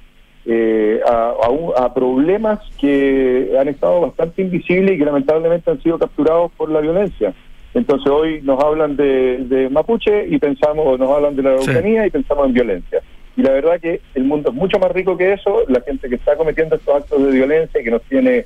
eh, 0.45 1.01
a, 1.05 1.93
problemas 1.93 2.59
que 2.79 3.51
han 3.59 3.67
estado 3.67 4.01
bastante 4.01 4.43
invisibles 4.43 4.95
y 4.95 4.97
que 4.97 5.05
lamentablemente 5.05 5.69
han 5.69 5.81
sido 5.81 5.99
capturados 5.99 6.51
por 6.53 6.69
la 6.69 6.79
violencia. 6.79 7.33
Entonces 7.73 8.09
hoy 8.09 8.41
nos 8.43 8.63
hablan 8.63 8.95
de, 8.95 9.67
Mapuche 9.71 10.27
y 10.27 10.37
pensamos, 10.37 10.97
nos 10.97 11.09
hablan 11.09 11.35
de 11.35 11.43
la 11.43 11.49
Araucanía 11.51 12.07
y 12.07 12.11
pensamos 12.11 12.47
en 12.47 12.53
violencia. 12.53 13.01
Y 13.35 13.41
la 13.41 13.51
verdad 13.51 13.79
que 13.81 13.99
el 14.15 14.23
mundo 14.23 14.49
es 14.49 14.55
mucho 14.55 14.79
más 14.79 14.91
rico 14.91 15.17
que 15.17 15.33
eso. 15.33 15.63
La 15.67 15.81
gente 15.81 16.07
que 16.07 16.15
está 16.15 16.37
cometiendo 16.37 16.75
estos 16.75 16.95
actos 16.95 17.23
de 17.23 17.31
violencia 17.31 17.81
y 17.81 17.83
que 17.83 17.91
nos 17.91 18.03
tiene 18.03 18.45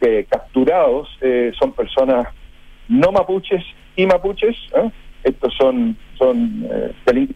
eh, 0.00 0.26
capturados 0.28 1.08
son 1.58 1.72
personas 1.72 2.28
no 2.88 3.12
mapuches 3.12 3.62
y 3.96 4.06
mapuches. 4.06 4.56
¿eh? 4.76 4.90
Estos 5.24 5.54
son, 5.54 5.96
son 6.18 6.66
eh, 6.70 7.28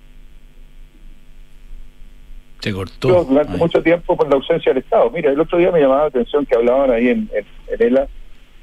Se 2.60 2.72
cortó. 2.72 3.24
Durante 3.24 3.56
mucho 3.56 3.82
tiempo 3.82 4.16
por 4.16 4.28
la 4.28 4.36
ausencia 4.36 4.72
del 4.72 4.82
Estado. 4.82 5.10
Mira, 5.10 5.30
el 5.30 5.40
otro 5.40 5.58
día 5.58 5.70
me 5.70 5.80
llamaba 5.80 6.02
la 6.02 6.08
atención 6.08 6.44
que 6.44 6.56
hablaban 6.56 6.90
ahí 6.90 7.08
en, 7.08 7.30
en, 7.32 7.46
ELA, 7.78 8.08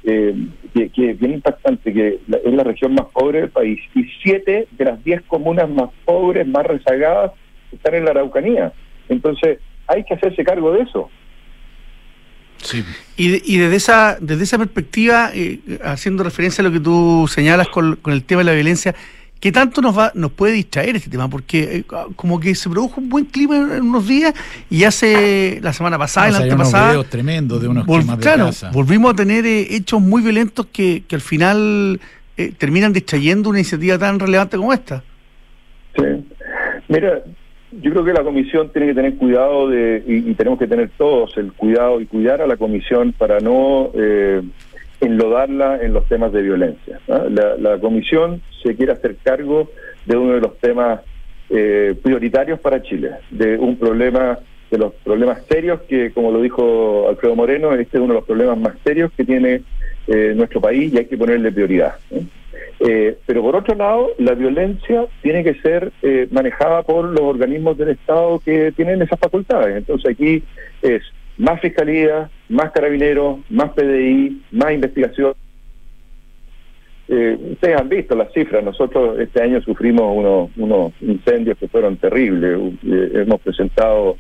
eh, 0.04 0.36
que, 0.74 0.90
que 0.90 1.12
es 1.12 1.20
bien 1.20 1.34
impactante, 1.34 1.92
que 1.92 2.20
es 2.30 2.54
la 2.54 2.64
región 2.64 2.94
más 2.94 3.08
pobre 3.08 3.42
del 3.42 3.50
país 3.50 3.80
y 3.96 4.04
siete 4.22 4.68
de 4.72 4.86
las 4.86 5.04
diez 5.04 5.22
comunas 5.24 5.70
más 5.70 5.90
pobres, 6.04 6.46
más 6.46 6.66
rezagadas, 6.66 7.32
están 7.72 7.96
en 7.96 8.06
la 8.06 8.12
Araucanía. 8.12 8.74
Entonces, 9.10 9.60
hay 9.88 10.04
que 10.04 10.14
hacerse 10.14 10.44
cargo 10.44 10.72
de 10.72 10.82
eso. 10.82 11.10
Y, 13.18 13.54
y, 13.54 13.58
desde 13.58 13.76
esa 13.76 14.18
desde 14.20 14.44
esa 14.44 14.58
perspectiva, 14.58 15.32
eh, 15.34 15.60
haciendo 15.84 16.24
referencia 16.24 16.62
a 16.62 16.68
lo 16.68 16.72
que 16.72 16.80
tú 16.80 17.30
señalas 17.30 17.68
con, 17.68 17.98
el 18.06 18.24
tema 18.24 18.40
de 18.40 18.46
la 18.46 18.54
violencia, 18.54 18.96
¿qué 19.40 19.52
tanto 19.52 19.82
nos 19.82 19.98
va 19.98 20.12
nos 20.16 20.32
puede 20.32 20.54
distraer 20.54 20.96
este 20.96 21.10
tema? 21.10 21.30
Porque 21.30 21.78
eh, 21.78 21.84
como 22.16 22.40
que 22.40 22.56
se 22.56 22.70
produjo 22.70 23.00
un 23.00 23.10
buen 23.10 23.26
clima 23.26 23.56
en 23.56 23.84
unos 23.84 24.08
días 24.08 24.34
y 24.70 24.84
hace 24.84 25.60
la 25.62 25.74
semana 25.74 25.98
pasada, 25.98 26.32
la 26.32 26.38
antepasada... 26.40 27.04
tremendo 27.04 27.60
de 27.60 27.68
unos 27.68 27.86
claro, 28.20 28.50
volvimos 28.74 29.14
a 29.14 29.16
tener 29.16 29.46
eh, 29.46 29.76
hechos 29.76 30.02
muy 30.02 30.22
violentos 30.22 30.66
que, 30.72 31.04
que 31.08 31.16
al 31.16 31.22
final 31.22 32.00
terminan 32.58 32.92
distrayendo 32.92 33.50
una 33.50 33.60
iniciativa 33.60 33.98
tan 33.98 34.20
relevante 34.20 34.58
como 34.58 34.74
esta. 34.74 35.04
Sí. 35.96 36.04
Mira, 36.90 37.24
yo 37.82 37.92
creo 37.92 38.06
que 38.06 38.14
la 38.14 38.24
comisión 38.24 38.70
tiene 38.72 38.88
que 38.88 38.94
tener 38.94 39.16
cuidado 39.16 39.70
de, 39.70 40.04
y, 40.06 40.34
tenemos 40.34 40.60
que 40.60 40.68
tener 40.68 40.90
todos 40.98 41.38
el 41.38 41.52
cuidado 41.54 42.00
y 42.02 42.06
cuidar 42.06 42.42
a 42.42 42.48
la 42.48 42.58
comisión 42.58 43.14
para 43.14 43.40
no 43.40 43.92
eh, 43.94 44.42
enlodarla 45.02 45.82
en 45.82 45.94
los 45.94 46.06
temas 46.08 46.32
de 46.32 46.42
violencia. 46.42 47.00
La, 47.08 47.78
comisión 47.80 48.42
se 48.64 48.76
quiere 48.76 48.94
hacer 48.94 49.18
cargo 49.24 49.70
de 50.06 50.18
uno 50.18 50.34
de 50.34 50.42
los 50.42 50.58
temas 50.60 51.02
eh, 51.50 51.96
prioritarios 52.02 52.60
para 52.60 52.82
Chile, 52.82 53.12
de 53.30 53.58
un 53.58 53.78
problema, 53.78 54.40
de 54.72 54.78
los 54.78 54.94
problemas 55.04 55.44
serios 55.48 55.82
que, 55.82 56.12
como 56.12 56.32
lo 56.32 56.42
dijo 56.42 57.08
Alfredo 57.10 57.36
Moreno, 57.36 57.74
este 57.74 57.98
es 57.98 58.04
uno 58.04 58.14
de 58.14 58.20
los 58.20 58.26
problemas 58.26 58.58
más 58.58 58.76
serios 58.84 59.12
que 59.16 59.26
tiene 59.26 59.62
eh, 60.08 60.34
nuestro 60.36 60.62
país 60.62 60.94
y 60.94 60.98
hay 60.98 61.06
que 61.06 61.18
ponerle 61.18 61.52
prioridad. 61.52 61.96
Pero 63.26 63.42
por 63.42 63.56
otro 63.56 63.76
lado, 63.76 64.12
la 64.18 64.34
violencia 64.34 65.06
tiene 65.22 65.44
que 65.44 65.56
ser 65.56 65.92
eh, 66.02 66.28
manejada 66.32 66.84
por 66.84 67.06
los 67.06 67.22
organismos 67.22 67.78
del 67.78 67.90
Estado 67.90 68.40
que 68.40 68.72
tienen 68.74 69.02
esas 69.02 69.20
facultades. 69.20 69.78
Entonces 69.78 70.12
aquí 70.12 70.44
es 70.82 71.02
más 71.38 71.60
fiscalía, 71.62 72.30
más 72.50 72.72
carabineros, 72.72 73.40
más 73.50 73.72
PDI, 73.72 74.42
más 74.52 74.74
investigación. 74.74 75.34
Eh, 77.08 77.38
ustedes 77.52 77.80
han 77.80 77.90
visto 77.90 78.16
las 78.16 78.32
cifras, 78.34 78.64
nosotros 78.64 79.20
este 79.20 79.42
año 79.44 79.62
sufrimos 79.62 80.12
unos, 80.16 80.50
unos 80.58 80.92
incendios 81.02 81.58
que 81.58 81.68
fueron 81.68 81.98
terribles, 81.98 82.60
hemos 82.84 83.42
presentado 83.42 84.18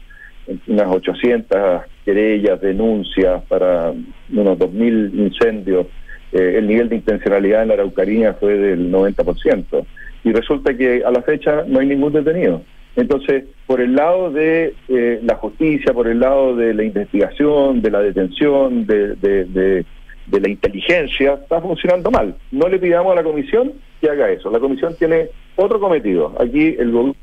unas 0.67 0.87
800 0.87 1.81
querellas, 2.03 2.61
denuncias 2.61 3.41
para 3.47 3.91
unos 4.31 4.59
2.000 4.59 5.13
incendios 5.15 5.87
eh, 6.35 6.57
el 6.57 6.67
nivel 6.67 6.89
de 6.89 6.97
intencionalidad 6.97 7.63
en 7.63 7.69
la 7.69 8.33
fue 8.33 8.57
del 8.57 8.91
90%. 8.91 9.85
Y 10.25 10.33
resulta 10.33 10.75
que 10.75 11.01
a 11.05 11.09
la 11.09 11.21
fecha 11.21 11.63
no 11.65 11.79
hay 11.79 11.87
ningún 11.87 12.11
detenido. 12.11 12.61
Entonces, 12.97 13.45
por 13.65 13.79
el 13.79 13.95
lado 13.95 14.31
de 14.31 14.73
eh, 14.89 15.21
la 15.23 15.35
justicia, 15.35 15.93
por 15.93 16.07
el 16.07 16.19
lado 16.19 16.53
de 16.57 16.73
la 16.73 16.83
investigación, 16.83 17.81
de 17.81 17.89
la 17.89 18.01
detención, 18.01 18.85
de, 18.85 19.15
de, 19.15 19.85
la 20.29 20.49
inteligencia, 20.49 21.35
está 21.35 21.61
funcionando 21.61 22.11
mal. 22.11 22.35
No 22.51 22.67
le 22.67 22.79
pidamos 22.79 23.13
a 23.13 23.15
la 23.15 23.23
comisión 23.23 23.71
que 24.01 24.09
haga 24.09 24.29
eso. 24.29 24.51
La 24.51 24.59
comisión 24.59 24.93
tiene 24.99 25.29
otro 25.55 25.79
cometido. 25.79 26.35
Aquí 26.37 26.75
el 26.77 26.91
gobierno 26.91 27.15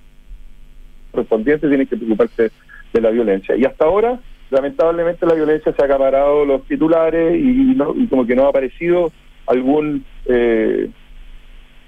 correspondiente 1.11 1.69
tiene 1.69 1.85
que 1.85 1.99
preocuparse 1.99 2.51
de 2.95 3.01
la 3.03 3.11
violencia. 3.11 3.57
Y 3.57 3.65
hasta 3.67 3.85
ahora 3.85 4.19
lamentablemente 4.53 5.25
la 5.25 5.35
violencia 5.35 5.73
se 5.73 5.83
ha 5.83 5.87
acaparado 5.87 6.45
los 6.45 6.63
titulares 6.65 7.35
y, 7.35 7.75
como 8.09 8.27
que 8.27 8.37
no 8.37 8.45
ha 8.45 8.51
aparecido 8.51 9.11
algún 9.47 10.05
eh, 10.27 10.91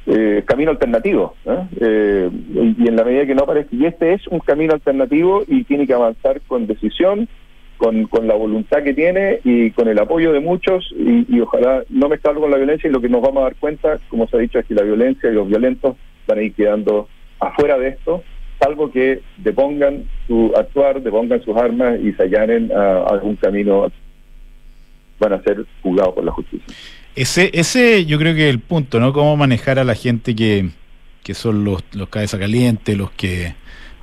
eh, 0.07 0.42
camino 0.46 0.70
alternativo. 0.70 1.35
¿eh? 1.44 2.31
y, 2.79 2.88
en 2.88 2.96
la 2.96 3.05
medida 3.05 3.27
que 3.27 3.35
no 3.35 3.42
aparece, 3.42 3.68
y 3.70 3.85
este 3.85 4.14
es 4.14 4.27
un 4.29 4.40
camino 4.40 4.72
alternativo 4.72 5.44
y 5.46 5.64
tiene 5.64 5.87
que 5.87 5.92
avanzar 5.92 6.40
con 6.40 6.66
decisión, 6.66 7.29
con, 7.77 8.07
con 8.07 8.27
la 8.27 8.35
voluntad 8.35 8.83
que 8.83 8.94
tiene 8.94 9.40
y 9.44 9.70
con 9.72 9.88
el 9.88 9.98
apoyo 9.98 10.33
de 10.33 10.40
muchos 10.40 10.90
y, 10.96 11.27
y 11.29 11.40
ojalá 11.40 11.83
no 11.90 12.09
mezclarlo 12.09 12.40
con 12.40 12.50
la 12.50 12.57
violencia 12.57 12.88
y 12.88 12.92
lo 12.92 13.00
que 13.03 13.11
nos 13.11 13.20
vamos 13.20 13.42
a 13.42 13.44
dar 13.44 13.57
cuenta, 13.57 13.98
como 14.09 14.27
se 14.27 14.38
ha 14.38 14.40
dicho, 14.40 14.59
es 14.59 14.64
que 14.64 14.74
la 14.74 14.85
violencia 14.85 15.29
y 15.29 15.35
los 15.35 15.48
violentos 15.48 15.96
van 16.27 16.38
a 16.38 16.42
ir 16.42 16.55
quedando 16.55 17.09
afuera 17.40 17.77
de 17.79 17.88
esto 17.88 18.22
salvo 18.64 18.90
que 18.90 19.20
depongan 19.38 20.05
su 20.27 20.53
actuar, 20.57 21.03
depongan 21.03 21.42
sus 21.44 21.57
armas 21.57 21.98
y 22.03 22.12
se 22.12 22.22
allanen 22.22 22.70
a, 22.72 23.05
algún 23.05 23.37
camino, 23.37 23.90
van 25.18 25.33
a 25.35 25.42
ser 25.42 25.64
juzgados 25.83 26.14
por 26.14 26.24
la 26.24 26.33
justicia. 26.33 26.74
Ese, 27.14 27.50
ese 27.53 28.07
yo 28.07 28.18
creo 28.18 28.35
que 28.35 28.48
es 28.48 28.55
el 28.55 28.61
punto, 28.61 28.98
¿no? 29.00 29.12
Cómo 29.12 29.37
manejar 29.37 29.79
a 29.79 29.85
la 29.85 29.94
gente 29.94 30.35
que, 30.35 30.70
que 31.22 31.35
son 31.35 31.64
los, 31.64 31.85
los 31.92 32.09
cabeza 32.09 32.38
calientes, 32.38 32.96
los 32.96 33.11
que 33.11 33.55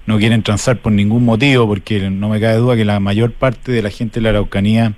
no 0.05 0.17
quieren 0.17 0.43
transar 0.43 0.77
por 0.77 0.91
ningún 0.91 1.25
motivo, 1.25 1.67
porque 1.67 2.09
no 2.09 2.29
me 2.29 2.39
cabe 2.39 2.57
duda 2.57 2.75
que 2.75 2.85
la 2.85 2.99
mayor 2.99 3.33
parte 3.33 3.71
de 3.71 3.81
la 3.81 3.89
gente 3.89 4.19
de 4.19 4.23
la 4.23 4.29
Araucanía 4.29 4.93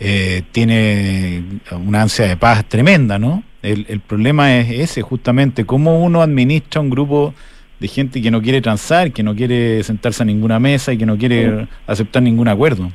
eh, 0.00 0.42
tiene 0.52 1.42
una 1.84 2.02
ansia 2.02 2.26
de 2.26 2.36
paz 2.36 2.64
tremenda, 2.66 3.18
¿no? 3.18 3.42
El 3.60 4.00
problema 4.00 4.56
es 4.56 4.70
ese, 4.70 5.02
justamente, 5.02 5.66
cómo 5.66 6.02
uno 6.02 6.22
administra 6.22 6.80
un 6.80 6.90
grupo 6.90 7.34
de 7.80 7.88
gente 7.88 8.20
que 8.20 8.30
no 8.30 8.42
quiere 8.42 8.60
transar, 8.60 9.12
que 9.12 9.22
no 9.22 9.34
quiere 9.34 9.82
sentarse 9.82 10.22
a 10.22 10.26
ninguna 10.26 10.58
mesa 10.58 10.92
y 10.92 10.98
que 10.98 11.06
no 11.06 11.16
quiere 11.16 11.68
aceptar 11.86 12.22
ningún 12.22 12.48
acuerdo. 12.48 12.88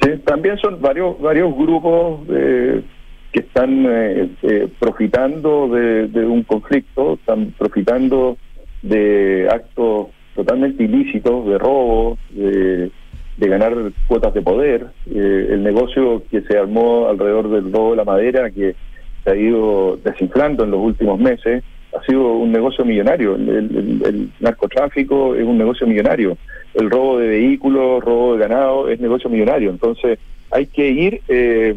Sí, 0.00 0.10
también 0.24 0.56
son 0.58 0.80
varios 0.80 1.20
varios 1.20 1.54
grupos 1.54 2.20
eh, 2.30 2.82
que 3.32 3.40
están 3.40 3.84
eh, 3.86 4.28
eh, 4.42 4.68
profitando 4.78 5.68
de, 5.68 6.24
un 6.24 6.42
conflicto, 6.44 7.14
están 7.14 7.52
profitando 7.58 8.38
de 8.82 9.48
actos 9.50 10.08
totalmente 10.34 10.84
ilícitos, 10.84 11.46
de 11.46 11.58
robo, 11.58 12.16
de, 12.30 12.90
de 13.36 13.48
ganar 13.48 13.74
cuotas 14.06 14.32
de 14.34 14.40
poder. 14.40 14.86
el 15.06 15.62
negocio 15.64 16.22
que 16.30 16.42
se 16.42 16.56
armó 16.56 17.08
alrededor 17.08 17.50
del 17.50 17.72
robo 17.72 17.90
de 17.90 17.96
la 17.96 18.04
madera, 18.04 18.50
que 18.50 18.76
se 19.24 19.30
ha 19.30 19.36
ido 19.36 19.98
desinflando 20.04 20.62
en 20.62 20.70
los 20.70 20.80
últimos 20.80 21.18
meses, 21.18 21.64
ha 21.96 22.04
sido 22.04 22.34
un 22.34 22.52
negocio 22.52 22.84
millonario. 22.84 23.34
El, 23.36 24.30
narcotráfico 24.40 25.34
es 25.34 25.44
un 25.44 25.58
negocio 25.58 25.86
millonario. 25.86 26.36
El 26.74 26.90
robo 26.90 27.18
de 27.18 27.28
vehículos, 27.28 28.04
robo 28.04 28.34
de 28.34 28.40
ganado 28.40 28.88
es 28.88 29.00
negocio 29.00 29.30
millonario. 29.30 29.70
Entonces 29.70 30.18
hay 30.50 30.66
que 30.66 30.88
ir 30.88 31.22
eh, 31.28 31.74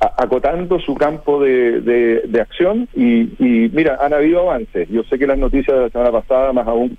acotando 0.00 0.78
su 0.80 0.94
campo 0.94 1.42
de, 1.42 1.80
de, 1.80 2.40
acción 2.40 2.88
y, 2.94 3.28
mira, 3.72 3.98
han 4.00 4.12
habido 4.12 4.40
avances. 4.40 4.88
Yo 4.88 5.02
sé 5.04 5.18
que 5.18 5.26
las 5.26 5.38
noticias 5.38 5.76
de 5.76 5.82
la 5.84 5.90
semana 5.90 6.12
pasada, 6.12 6.52
más 6.52 6.66
aún, 6.66 6.96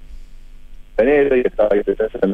y 1.02 1.47
estaba 1.47 1.69
en 1.75 1.84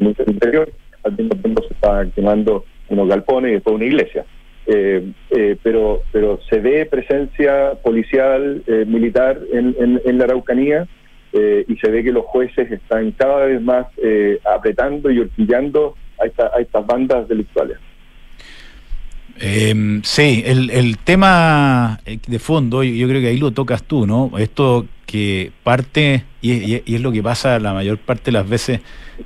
el 0.02 0.16
interior, 0.28 0.72
al 1.04 1.12
mismo 1.12 1.36
tiempo 1.36 1.62
se 1.68 1.74
estaban 1.76 2.10
quemando 2.12 2.66
unos 2.90 3.08
galpones 3.08 3.52
y 3.52 3.54
después 3.56 3.76
una 3.76 3.86
iglesia. 3.86 4.26
Eh, 4.68 5.12
eh, 5.30 5.58
pero 5.62 6.02
pero 6.12 6.40
se 6.50 6.60
ve 6.60 6.88
presencia 6.88 7.76
policial, 7.84 8.64
eh, 8.66 8.84
militar 8.88 9.40
en, 9.54 9.76
en, 10.04 10.18
la 10.18 10.24
Araucanía 10.24 10.88
y 11.34 11.76
se 11.76 11.92
ve 11.92 12.02
que 12.02 12.14
los 12.14 12.24
jueces 12.24 12.72
están 12.72 13.12
cada 13.12 13.46
vez 13.46 13.62
más 13.62 13.88
apretando 14.46 15.12
y 15.12 15.20
horquillando 15.20 15.96
a, 16.18 16.28
esta, 16.28 16.50
a 16.56 16.62
estas 16.62 16.86
bandas 16.88 17.28
delictuales. 17.28 17.78
Eh, 19.40 20.02
sí, 20.04 20.44
el, 20.46 20.70
el 20.70 20.98
tema 20.98 22.00
de 22.06 22.40
fondo, 22.40 22.84
yo 22.84 23.08
creo 23.08 23.22
que 23.22 23.28
ahí 23.28 23.38
lo 23.38 23.52
tocas 23.52 23.84
tú, 23.84 24.08
¿no? 24.08 24.32
Esto 24.38 24.88
que 25.06 25.52
parte, 25.64 26.24
y, 26.42 26.76
es 26.94 27.02
lo 27.02 27.12
que 27.12 27.22
pasa 27.22 27.60
la 27.60 27.74
mayor 27.74 27.98
parte 27.98 28.26
de 28.26 28.32
las 28.34 28.48
veces 28.48 28.82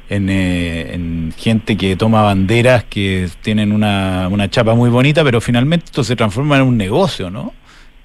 eh, 0.10 0.92
en, 0.94 1.34
gente 1.38 1.78
que 1.78 1.96
toma 1.96 2.22
banderas 2.22 2.84
que 2.84 3.30
tienen 3.42 3.72
una, 3.72 4.28
una, 4.30 4.50
chapa 4.50 4.76
muy 4.76 4.90
bonita, 4.90 5.24
pero 5.24 5.42
finalmente 5.42 5.86
esto 5.86 6.04
se 6.04 6.16
transforma 6.16 6.58
en 6.58 6.64
un 6.64 6.78
negocio, 6.78 7.30
¿no? 7.30 7.54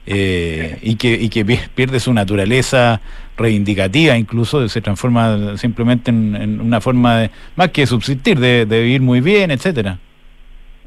Eh, 0.07 0.79
y, 0.83 0.97
que, 0.97 1.15
y 1.15 1.31
que 1.31 1.45
pierde 1.45 1.99
su 1.99 2.13
naturaleza 2.13 3.01
reivindicativa, 3.39 4.17
incluso 4.19 4.69
se 4.69 4.83
transforma 4.83 5.57
simplemente 5.57 6.11
en, 6.11 6.61
una 6.61 6.81
forma 6.81 7.21
de, 7.21 7.31
más 7.57 7.71
que 7.71 7.87
subsistir, 7.87 8.39
de, 8.39 8.67
de 8.67 8.83
vivir 8.83 9.01
muy 9.01 9.21
bien, 9.21 9.51
etcétera. 9.51 9.99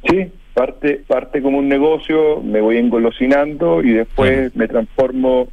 Sí, 0.08 0.32
parte, 0.58 1.02
parte 1.06 1.40
como 1.44 1.60
un 1.60 1.70
negocio, 1.70 2.42
me 2.42 2.62
voy 2.62 2.78
engolosinando 2.78 3.84
y 3.84 3.92
después 3.92 4.56
me 4.56 4.68
transformo 4.68 5.50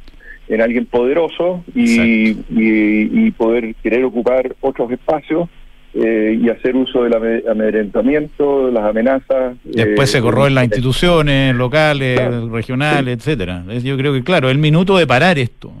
en 0.47 0.61
alguien 0.61 0.87
poderoso 0.87 1.63
y, 1.75 2.35
y, 2.49 3.31
poder 3.31 3.75
querer 3.83 4.03
ocupar 4.03 4.55
otros 4.61 4.91
espacios 4.91 5.47
eh, 5.93 6.39
y 6.41 6.49
hacer 6.49 6.75
uso 6.75 7.03
del 7.03 7.13
amedrentamiento, 7.13 8.65
de 8.65 8.71
las 8.71 8.85
amenazas. 8.85 9.57
Después 9.63 10.09
se 10.09 10.21
se 10.21 10.47
en 10.47 10.55
las 10.55 10.63
instituciones 10.63 11.55
locales, 11.55 12.19
regionales, 12.49 13.19
etcétera. 13.19 13.63
Yo 13.83 13.97
creo 13.97 14.11
que, 14.11 14.23
claro, 14.23 14.49
el 14.49 14.57
minuto 14.57 14.97
de 14.97 15.05
parar 15.05 15.37
esto. 15.37 15.71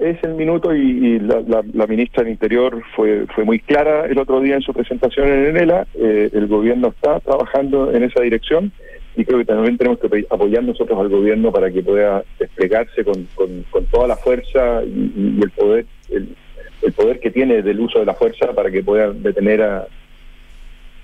Es, 0.00 0.22
el 0.22 0.34
minuto 0.34 0.74
y, 0.74 1.18
la, 1.20 1.86
ministra 1.86 2.22
del 2.22 2.32
Interior 2.32 2.82
fue 2.94 3.26
fue 3.34 3.44
muy 3.44 3.58
clara 3.58 4.06
el 4.06 4.18
otro 4.18 4.40
día 4.40 4.56
en 4.56 4.62
su 4.62 4.72
presentación 4.72 5.28
en 5.28 5.46
Enela. 5.46 5.86
Eh, 5.94 6.30
el 6.32 6.46
gobierno 6.46 6.88
está 6.88 7.20
trabajando 7.20 7.92
en 7.92 8.02
esa 8.04 8.22
dirección 8.22 8.72
y 9.16 9.24
creo 9.24 9.38
que 9.38 9.46
también 9.46 9.78
tenemos 9.78 9.98
que 9.98 10.26
apoyar 10.28 10.62
nosotros 10.62 10.98
al 11.00 11.08
gobierno 11.08 11.50
para 11.50 11.70
que 11.70 11.82
pueda 11.82 12.22
desplegarse 12.38 13.04
con, 13.04 13.26
con, 13.34 13.86
toda 13.86 14.08
la 14.08 14.16
fuerza 14.16 14.82
y, 14.84 15.40
el 15.42 15.50
poder 15.50 15.86
el, 16.10 16.92
poder 16.92 17.18
que 17.20 17.30
tiene 17.30 17.62
del 17.62 17.80
uso 17.80 17.98
de 17.98 18.04
la 18.04 18.14
fuerza 18.14 18.52
para 18.52 18.70
que 18.70 18.82
pueda 18.82 19.12
detener 19.12 19.62
a, 19.62 19.86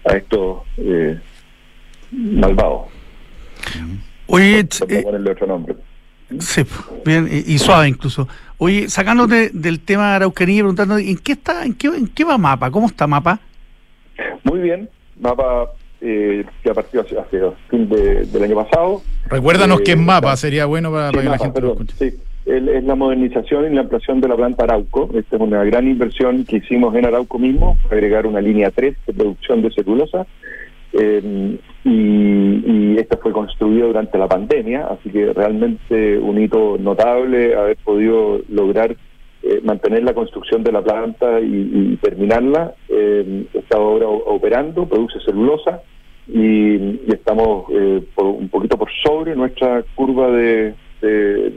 a 0.05 0.17
estos 0.17 0.63
eh, 0.77 1.19
malvados. 2.11 2.89
Oye, 4.27 4.61
eh, 4.61 5.03
ponerle 5.03 5.31
otro 5.31 5.47
nombre. 5.47 5.75
Sí, 6.41 6.65
bien, 7.05 7.29
y, 7.31 7.59
suave 7.59 7.89
incluso. 7.89 8.29
Oye, 8.59 8.89
sacándote 8.89 9.51
del 9.53 9.81
tema 9.81 10.11
de 10.11 10.17
Araucanía, 10.17 10.63
preguntando, 10.63 10.99
¿en 10.99 11.19
qué 11.19 11.33
está, 11.33 11.65
en 11.65 11.75
qué, 11.75 11.89
en 11.89 12.09
qué 12.09 12.25
va 12.25 12.39
Mapa? 12.39 12.71
¿Cómo 12.71 12.87
está 12.87 13.07
Mapa? 13.07 13.41
Muy 14.45 14.61
bien, 14.61 14.89
Mapa 15.21 15.71
eh, 16.01 16.45
que 16.63 16.71
ha 16.71 16.75
partido 16.75 17.03
hace, 17.03 17.19
hace 17.19 17.41
fin 17.71 17.89
del 17.89 18.43
año 18.43 18.57
pasado. 18.57 19.03
Recuérdanos 19.27 19.81
qué 19.81 19.93
es 19.93 19.99
Mapa, 19.99 20.37
sería 20.37 20.67
bueno 20.67 20.93
para, 20.93 21.11
que 21.11 21.23
la 21.23 21.39
gente 21.39 21.61
lo 21.61 21.73
escuche. 21.73 21.95
Sí, 21.99 22.17
es 22.47 22.85
la 22.85 22.95
modernización 22.95 23.71
y 23.71 23.75
la 23.75 23.83
ampliación 23.83 24.21
de 24.21 24.29
la 24.29 24.37
planta 24.37 24.65
Arauco. 24.65 25.11
Esta 25.15 25.37
es 25.37 25.43
una 25.43 25.63
gran 25.65 25.87
inversión 25.87 26.45
que 26.45 26.57
hicimos 26.57 26.95
en 26.95 27.07
Arauco 27.07 27.39
mismo, 27.39 27.79
agregar 27.91 28.27
una 28.27 28.41
línea 28.41 28.71
3 28.71 28.97
de 29.07 29.13
producción 29.13 29.63
de 29.63 29.71
celulosa 29.71 30.27
eh, 30.93 31.59
y, 31.85 32.99
esto 32.99 33.19
fue 33.21 33.33
construido 33.33 33.89
durante 33.89 34.19
la 34.19 34.29
pandemia, 34.29 34.87
así 34.87 35.11
que 35.11 35.33
realmente 35.33 36.19
un 36.19 36.41
hito 36.41 36.77
notable 36.79 37.57
haber 37.57 37.77
podido 37.79 38.41
lograr 38.49 38.95
eh, 39.43 39.61
mantener 39.65 40.05
la 40.05 40.15
construcción 40.15 40.63
de 40.63 40.71
la 40.71 40.83
planta 40.83 41.41
y, 41.41 41.97
terminarla. 42.01 42.75
Eh, 42.89 43.47
está 43.55 43.79
ahora 43.79 44.07
operando, 44.07 44.87
produce 44.87 45.19
celulosa 45.25 45.81
y, 46.29 47.01
estamos 47.11 47.65
eh, 47.73 48.03
un 48.17 48.49
poquito 48.49 48.79
por 48.79 48.89
sobre 49.03 49.35
nuestra 49.35 49.83
curva 49.95 50.31
de, 50.31 50.75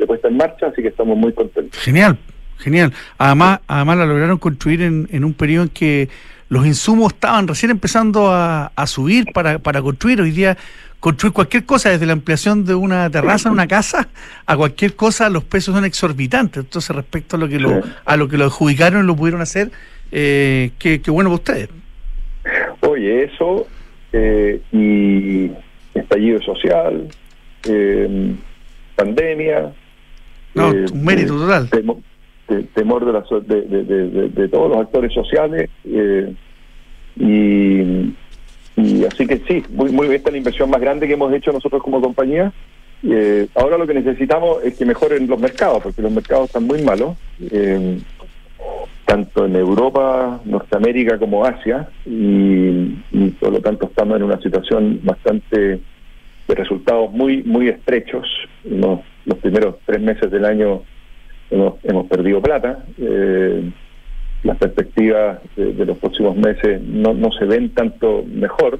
puesta 0.07 0.29
en 0.29 0.37
marcha, 0.37 0.67
así 0.67 0.81
que 0.81 0.87
estamos 0.87 1.15
muy 1.15 1.33
contentos. 1.33 1.79
Genial, 1.79 2.17
genial. 2.57 2.91
Además, 3.19 3.59
además 3.67 3.97
la 3.97 4.05
lograron 4.07 4.39
construir 4.39 4.81
en, 4.81 5.07
en 5.11 5.23
un 5.23 5.33
periodo 5.33 5.63
en 5.63 5.69
que 5.69 6.09
los 6.55 6.65
insumos 6.65 7.11
estaban 7.11 7.49
recién 7.49 7.69
empezando 7.69 8.29
a, 8.31 8.71
subir 8.87 9.25
para, 9.33 9.59
para 9.59 9.81
construir. 9.81 10.21
Hoy 10.21 10.31
día 10.31 10.55
construir 11.01 11.33
cualquier 11.33 11.65
cosa, 11.65 11.89
desde 11.89 12.05
la 12.05 12.13
ampliación 12.13 12.63
de 12.63 12.73
una 12.73 13.09
terraza 13.09 13.49
en 13.49 13.53
una 13.53 13.67
casa 13.67 14.07
a 14.45 14.55
cualquier 14.55 14.95
cosa, 14.95 15.29
los 15.29 15.43
precios 15.43 15.75
son 15.75 15.83
exorbitantes. 15.83 16.63
Entonces, 16.63 16.95
respecto 16.95 17.35
a 17.35 17.39
lo 17.39 17.49
que 17.49 17.59
lo, 17.59 17.81
a 18.05 18.15
lo 18.15 18.29
que 18.29 18.37
lo 18.37 18.45
adjudicaron, 18.45 19.05
lo 19.05 19.17
pudieron 19.17 19.41
hacer, 19.41 19.69
eh, 20.13 20.71
qué, 20.79 21.01
bueno 21.09 21.29
para 21.29 21.35
ustedes. 21.35 21.69
Oye, 22.79 23.25
eso 23.25 23.67
eh, 24.13 24.61
y 24.71 25.51
estallido 25.93 26.41
social, 26.41 27.09
eh, 27.67 28.33
pandemia. 28.95 29.73
No, 30.53 30.69
un 30.69 31.03
mérito 31.03 31.35
total 31.37 31.69
temor 32.73 33.05
de, 33.45 33.61
de, 33.61 34.29
de, 34.29 34.47
todos 34.49 34.69
los 34.69 34.77
actores 34.79 35.11
sociales 35.13 35.69
eh, 35.83 36.33
y, 37.15 38.13
así 39.05 39.25
que 39.25 39.41
sí, 39.47 39.63
muy, 39.69 39.91
muy 39.91 40.07
esta 40.07 40.29
es 40.29 40.33
la 40.33 40.37
inversión 40.37 40.69
más 40.69 40.81
grande 40.81 41.07
que 41.07 41.13
hemos 41.13 41.33
hecho 41.33 41.51
nosotros 41.51 41.81
como 41.81 42.01
compañía. 42.01 42.51
Eh, 43.03 43.47
ahora 43.55 43.77
lo 43.77 43.87
que 43.87 43.93
necesitamos 43.93 44.63
es 44.63 44.77
que 44.77 44.85
mejoren 44.85 45.27
los 45.27 45.39
mercados, 45.39 45.83
porque 45.83 46.01
los 46.01 46.11
mercados 46.11 46.47
están 46.47 46.63
muy 46.65 46.81
malos, 46.81 47.17
eh, 47.51 47.99
tanto 49.05 49.45
en 49.45 49.55
Europa, 49.55 50.41
Norteamérica 50.45 51.17
como 51.19 51.45
Asia, 51.45 51.89
y, 52.05 52.95
y 53.11 53.29
por 53.39 53.51
lo 53.51 53.61
tanto 53.61 53.85
estamos 53.85 54.17
en 54.17 54.23
una 54.23 54.41
situación 54.41 54.99
bastante 55.03 55.79
de 56.47 56.55
resultados 56.55 57.11
muy 57.11 57.43
muy 57.43 57.69
estrechos. 57.69 58.27
los 58.63 59.37
primeros 59.41 59.77
tres 59.85 60.01
meses 60.01 60.29
del 60.29 60.45
año 60.45 60.83
hemos, 61.49 61.75
hemos 61.83 62.07
perdido 62.07 62.41
plata. 62.41 62.83
Eh, 62.97 63.71
las 64.45 64.57
perspectivas 64.57 65.39
de, 65.55 65.85
los 65.85 65.97
próximos 65.97 66.37
meses 66.37 66.79
no, 66.81 67.13
no 67.13 67.31
se 67.31 67.45
ven 67.45 67.69
tanto 67.71 68.23
mejor. 68.27 68.79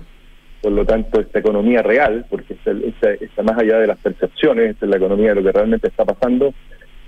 Por 0.61 0.71
lo 0.71 0.85
tanto, 0.85 1.19
esta 1.19 1.39
economía 1.39 1.81
real, 1.81 2.25
porque 2.29 2.53
está, 2.53 3.11
está, 3.11 3.43
más 3.43 3.57
allá 3.57 3.79
de 3.79 3.87
las 3.87 3.97
percepciones, 3.99 4.71
esta 4.71 4.85
es 4.85 4.89
la 4.89 4.97
economía 4.97 5.29
de 5.29 5.35
lo 5.35 5.43
que 5.43 5.51
realmente 5.51 5.87
está 5.87 6.05
pasando, 6.05 6.53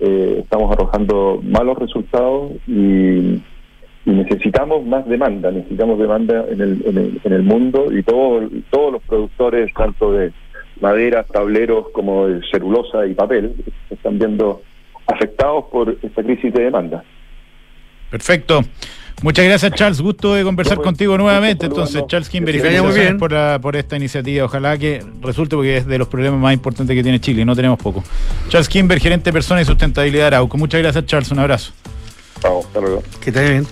eh, 0.00 0.40
estamos 0.42 0.72
arrojando 0.72 1.40
malos 1.42 1.78
resultados 1.78 2.52
y, 2.66 3.40
necesitamos 4.04 4.86
más 4.86 5.06
demanda, 5.06 5.50
necesitamos 5.50 5.98
demanda 5.98 6.46
en 6.48 6.60
el, 6.62 6.82
en 6.86 6.96
el, 6.96 7.20
en 7.22 7.32
el 7.32 7.42
mundo 7.42 7.92
y 7.92 8.02
todo, 8.02 8.48
todos 8.70 8.92
los 8.92 9.02
productores, 9.02 9.70
tanto 9.74 10.12
de 10.12 10.32
maderas, 10.80 11.26
tableros 11.26 11.90
como 11.90 12.26
de 12.26 12.40
celulosa 12.50 13.06
y 13.06 13.12
papel, 13.12 13.54
están 13.90 14.18
viendo 14.18 14.62
afectados 15.06 15.66
por 15.70 15.94
esta 16.00 16.22
crisis 16.22 16.54
de 16.54 16.62
demanda. 16.64 17.04
Perfecto. 18.10 18.64
Muchas 19.22 19.44
gracias, 19.44 19.72
Charles. 19.74 20.00
Gusto 20.00 20.34
de 20.34 20.44
conversar 20.44 20.78
contigo 20.78 21.18
nuevamente. 21.18 21.66
Entonces, 21.66 22.04
Charles 22.06 22.28
Kimber, 22.28 22.82
muy 22.82 22.94
bien 22.94 23.18
por, 23.18 23.34
por 23.60 23.74
esta 23.74 23.96
iniciativa. 23.96 24.44
Ojalá 24.44 24.78
que 24.78 25.04
resulte 25.20 25.56
porque 25.56 25.78
es 25.78 25.86
de 25.86 25.98
los 25.98 26.06
problemas 26.06 26.40
más 26.40 26.54
importantes 26.54 26.94
que 26.94 27.02
tiene 27.02 27.20
Chile 27.20 27.42
y 27.42 27.44
no 27.44 27.56
tenemos 27.56 27.78
poco. 27.78 28.04
Charles 28.48 28.68
Kimber, 28.68 29.00
gerente 29.00 29.30
de 29.30 29.32
personas 29.32 29.64
y 29.64 29.66
sustentabilidad 29.66 30.22
de 30.22 30.26
Arauco. 30.28 30.56
Muchas 30.56 30.80
gracias, 30.80 31.04
Charles. 31.06 31.30
Un 31.32 31.40
abrazo. 31.40 31.72
Vamos, 32.42 32.66
hasta 32.66 32.80
luego. 32.80 33.02
Que 33.20 33.32
te 33.32 33.50
bien. 33.50 33.66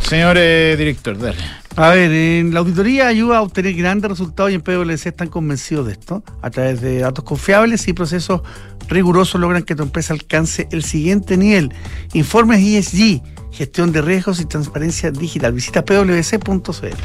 Señor 0.00 0.36
eh, 0.38 0.74
director, 0.76 1.16
dale. 1.16 1.59
A 1.76 1.90
ver, 1.90 2.10
en 2.10 2.52
la 2.52 2.60
auditoría 2.60 3.06
ayuda 3.06 3.38
a 3.38 3.42
obtener 3.42 3.74
grandes 3.74 4.10
resultados 4.10 4.50
y 4.50 4.54
en 4.56 4.60
PwC 4.60 5.06
están 5.06 5.28
convencidos 5.28 5.86
de 5.86 5.92
esto. 5.92 6.22
A 6.42 6.50
través 6.50 6.80
de 6.80 6.98
datos 6.98 7.24
confiables 7.24 7.86
y 7.88 7.92
procesos 7.92 8.42
rigurosos 8.88 9.40
logran 9.40 9.62
que 9.62 9.76
tu 9.76 9.84
empresa 9.84 10.12
alcance 10.12 10.68
el 10.72 10.82
siguiente 10.82 11.36
nivel. 11.36 11.72
Informes 12.12 12.60
ESG, 12.60 13.22
gestión 13.52 13.92
de 13.92 14.02
riesgos 14.02 14.40
y 14.40 14.46
transparencia 14.46 15.10
digital. 15.10 15.52
Visita 15.52 15.84
pwc.cl. 15.84 16.96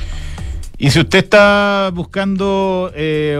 Y 0.77 0.89
si 0.91 0.99
usted 0.99 1.19
está 1.19 1.89
buscando, 1.93 2.91
eh, 2.95 3.39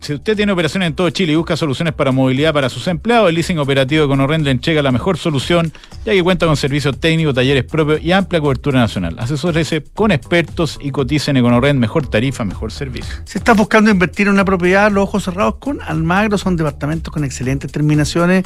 si 0.00 0.14
usted 0.14 0.36
tiene 0.36 0.52
operaciones 0.52 0.88
en 0.88 0.94
todo 0.94 1.08
Chile 1.10 1.32
y 1.32 1.36
busca 1.36 1.56
soluciones 1.56 1.94
para 1.94 2.12
movilidad 2.12 2.52
para 2.52 2.68
sus 2.68 2.86
empleados, 2.88 3.30
el 3.30 3.36
leasing 3.36 3.58
operativo 3.58 4.06
de 4.06 4.38
le 4.38 4.50
entrega 4.50 4.82
la 4.82 4.92
mejor 4.92 5.16
solución, 5.16 5.72
ya 6.04 6.12
que 6.12 6.22
cuenta 6.22 6.46
con 6.46 6.56
servicios 6.56 6.98
técnicos, 7.00 7.34
talleres 7.34 7.64
propios 7.64 8.02
y 8.02 8.12
amplia 8.12 8.40
cobertura 8.40 8.80
nacional. 8.80 9.16
Asesórese 9.18 9.82
con 9.94 10.10
expertos 10.10 10.78
y 10.82 10.90
cotice 10.90 11.30
en 11.30 11.38
Econorrend, 11.38 11.80
mejor 11.80 12.06
tarifa, 12.08 12.44
mejor 12.44 12.70
servicio. 12.70 13.14
Si 13.24 13.38
está 13.38 13.54
buscando 13.54 13.90
invertir 13.90 14.26
en 14.26 14.34
una 14.34 14.44
propiedad, 14.44 14.90
los 14.90 15.04
ojos 15.04 15.24
cerrados 15.24 15.56
con 15.56 15.80
Almagro 15.80 16.36
son 16.36 16.56
departamentos 16.56 17.12
con 17.12 17.24
excelentes 17.24 17.72
terminaciones 17.72 18.44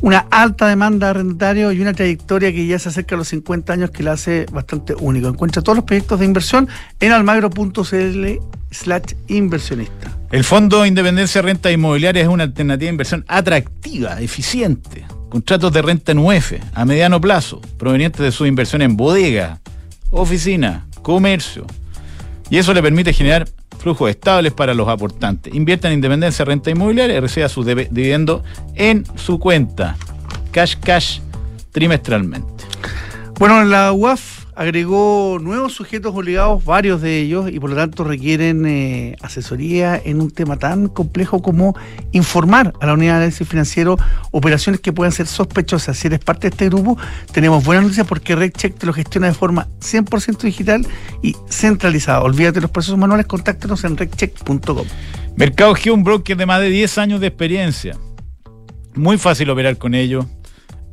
una 0.00 0.26
alta 0.30 0.68
demanda 0.68 1.06
de 1.06 1.10
arrendatario 1.10 1.72
y 1.72 1.80
una 1.80 1.92
trayectoria 1.92 2.52
que 2.52 2.66
ya 2.66 2.78
se 2.78 2.88
acerca 2.88 3.14
a 3.14 3.18
los 3.18 3.28
50 3.28 3.72
años 3.72 3.90
que 3.90 4.02
la 4.02 4.12
hace 4.12 4.46
bastante 4.52 4.94
único. 4.94 5.28
Encuentra 5.28 5.62
todos 5.62 5.76
los 5.76 5.84
proyectos 5.84 6.20
de 6.20 6.26
inversión 6.26 6.68
en 7.00 7.12
almagro.cl 7.12 8.26
slash 8.70 9.14
inversionista. 9.28 10.16
El 10.30 10.44
Fondo 10.44 10.84
Independencia 10.84 11.42
Renta 11.42 11.70
Inmobiliaria 11.70 12.22
es 12.22 12.28
una 12.28 12.44
alternativa 12.44 12.86
de 12.86 12.92
inversión 12.92 13.24
atractiva, 13.28 14.20
eficiente. 14.20 15.04
Contratos 15.28 15.72
de 15.72 15.82
renta 15.82 16.12
en 16.12 16.18
UF 16.18 16.52
a 16.74 16.84
mediano 16.84 17.20
plazo, 17.20 17.60
provenientes 17.78 18.20
de 18.20 18.32
su 18.32 18.46
inversión 18.46 18.82
en 18.82 18.96
bodega, 18.96 19.60
oficina, 20.10 20.86
comercio. 21.02 21.66
Y 22.50 22.58
eso 22.58 22.74
le 22.74 22.82
permite 22.82 23.12
generar 23.12 23.48
flujos 23.84 24.08
estables 24.08 24.54
para 24.54 24.72
los 24.72 24.88
aportantes. 24.88 25.54
Invierta 25.54 25.88
en 25.88 25.94
Independencia 25.94 26.42
Renta 26.44 26.70
Inmobiliaria 26.70 27.16
y 27.16 27.20
reciba 27.20 27.50
su 27.50 27.62
dividendo 27.62 28.42
en 28.74 29.04
su 29.14 29.38
cuenta. 29.38 29.96
Cash 30.52 30.76
Cash 30.80 31.20
trimestralmente. 31.70 32.64
Bueno, 33.38 33.62
la 33.64 33.92
UAF 33.92 34.43
agregó 34.56 35.38
nuevos 35.40 35.72
sujetos 35.72 36.14
obligados, 36.14 36.64
varios 36.64 37.00
de 37.00 37.20
ellos, 37.20 37.50
y 37.50 37.58
por 37.58 37.70
lo 37.70 37.76
tanto 37.76 38.04
requieren 38.04 38.64
eh, 38.66 39.16
asesoría 39.20 40.00
en 40.02 40.20
un 40.20 40.30
tema 40.30 40.56
tan 40.58 40.88
complejo 40.88 41.42
como 41.42 41.76
informar 42.12 42.72
a 42.80 42.86
la 42.86 42.94
unidad 42.94 43.14
de 43.14 43.16
análisis 43.18 43.48
financiero 43.48 43.96
operaciones 44.30 44.80
que 44.80 44.92
puedan 44.92 45.12
ser 45.12 45.26
sospechosas. 45.26 45.96
Si 45.98 46.06
eres 46.06 46.20
parte 46.20 46.48
de 46.48 46.50
este 46.50 46.68
grupo, 46.68 46.96
tenemos 47.32 47.64
buenas 47.64 47.84
noticias 47.84 48.06
porque 48.06 48.36
RedCheck 48.36 48.78
te 48.78 48.86
lo 48.86 48.92
gestiona 48.92 49.26
de 49.28 49.34
forma 49.34 49.68
100% 49.80 50.38
digital 50.42 50.86
y 51.22 51.36
centralizada. 51.48 52.22
Olvídate 52.22 52.54
de 52.54 52.62
los 52.62 52.70
procesos 52.70 52.98
manuales, 52.98 53.26
contáctanos 53.26 53.84
en 53.84 53.96
redcheck.com. 53.96 54.86
Mercado 55.36 55.74
G, 55.74 55.92
un 55.92 56.04
broker 56.04 56.36
de 56.36 56.46
más 56.46 56.60
de 56.60 56.70
10 56.70 56.98
años 56.98 57.20
de 57.20 57.26
experiencia. 57.26 57.96
Muy 58.94 59.18
fácil 59.18 59.50
operar 59.50 59.76
con 59.76 59.94
ellos 59.94 60.26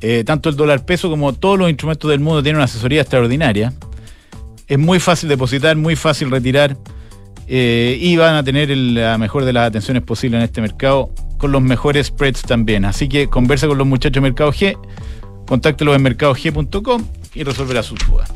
eh, 0.02 0.24
tanto 0.26 0.50
el 0.50 0.56
dólar 0.56 0.86
peso 0.86 1.10
como 1.10 1.34
todos 1.34 1.60
los 1.60 1.70
instrumentos 1.70 2.10
del 2.10 2.20
mundo 2.20 2.42
tienen 2.42 2.58
una 2.58 2.66
asesoría 2.66 3.02
extraordinaria. 3.02 3.74
Es 4.68 4.80
muy 4.80 5.00
fácil 5.00 5.30
depositar, 5.30 5.76
muy 5.76 5.96
fácil 5.96 6.32
retirar 6.32 6.78
eh, 7.48 7.98
y 8.00 8.18
van 8.18 8.36
a 8.36 8.44
tener 8.44 8.76
la 8.76 9.18
mejor 9.18 9.46
de 9.46 9.54
las 9.54 9.68
atenciones 9.68 10.04
posibles 10.04 10.40
en 10.40 10.44
este 10.46 10.62
mercado 10.62 11.12
con 11.38 11.52
los 11.52 11.62
mejores 11.62 12.08
spreads 12.08 12.42
también. 12.42 12.86
Así 12.86 13.10
que 13.10 13.28
conversa 13.28 13.68
con 13.68 13.78
los 13.78 13.86
muchachos 13.86 14.16
de 14.16 14.22
Mercado 14.22 14.52
G, 14.52 14.78
contáctelos 15.46 15.96
en 15.96 16.04
mercadog.com 16.04 17.06
y 17.34 17.44
resolverá 17.44 17.84
sus 17.84 18.00
dudas. 18.08 18.32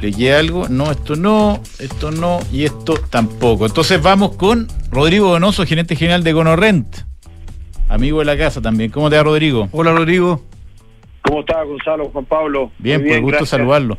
¿Le 0.00 0.34
algo? 0.34 0.68
No, 0.68 0.90
esto 0.90 1.16
no, 1.16 1.62
esto 1.78 2.10
no 2.10 2.40
y 2.52 2.64
esto 2.64 2.94
tampoco. 3.08 3.64
Entonces 3.64 4.02
vamos 4.02 4.36
con 4.36 4.68
Rodrigo 4.90 5.30
Donoso, 5.30 5.64
gerente 5.64 5.96
general 5.96 6.22
de 6.22 6.32
Gonorrent. 6.32 7.06
Amigo 7.88 8.18
de 8.18 8.24
la 8.24 8.36
casa 8.36 8.60
también. 8.60 8.90
¿Cómo 8.90 9.08
te 9.10 9.16
va, 9.16 9.22
Rodrigo? 9.22 9.68
Hola, 9.72 9.92
Rodrigo. 9.92 10.42
¿Cómo 11.22 11.40
está, 11.40 11.62
Gonzalo, 11.62 12.08
Juan 12.10 12.24
Pablo? 12.24 12.70
Bien, 12.78 13.02
pues 13.02 13.20
gusto 13.20 13.46
saludarlo. 13.46 13.98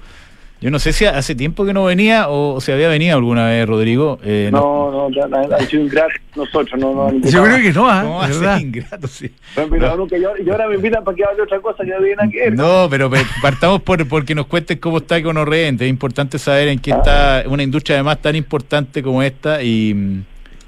Yo 0.59 0.71
no 0.71 0.79
sé 0.79 0.91
si 0.91 1.05
hace 1.05 1.35
tiempo 1.35 1.65
que 1.65 1.73
no 1.73 1.83
venía 1.83 2.29
o 2.29 2.59
se 2.61 2.73
había 2.73 2.89
venido 2.89 3.15
alguna 3.15 3.45
vez, 3.45 3.67
Rodrigo. 3.67 4.17
Eh, 4.23 4.49
no, 4.51 5.09
no, 5.09 5.27
no, 5.27 5.55
ha 5.55 5.59
sido 5.59 5.83
ingrato 5.83 6.13
nosotros. 6.35 6.79
No, 6.79 7.11
no, 7.11 7.29
Yo 7.29 7.43
creo 7.43 7.57
que 7.61 7.71
no, 7.71 7.87
¿ah? 7.87 8.01
¿Cómo 8.03 8.19
va 8.43 8.59
ingrato, 8.59 9.07
sí? 9.07 9.31
No, 9.55 10.07
yo, 10.07 10.51
ahora 10.51 10.67
me 10.67 10.75
invitan 10.75 11.03
para 11.03 11.15
que 11.15 11.23
hable 11.23 11.43
otra 11.43 11.59
cosa 11.59 11.83
que 11.83 11.91
no 11.91 12.01
viene 12.01 12.23
a 12.23 12.49
No, 12.49 12.87
pero 12.89 13.11
partamos 13.39 13.83
por 13.83 14.07
porque 14.07 14.33
nos 14.33 14.47
cuentes 14.47 14.79
cómo 14.79 14.97
está 14.97 15.21
con 15.21 15.37
Orrente. 15.37 15.85
Es 15.85 15.91
importante 15.91 16.39
saber 16.39 16.69
en 16.69 16.79
qué 16.79 16.91
ah. 16.91 16.97
está 16.97 17.43
una 17.47 17.61
industria 17.61 17.97
además 17.97 18.19
tan 18.19 18.35
importante 18.35 19.03
como 19.03 19.21
esta 19.21 19.61
y 19.61 20.23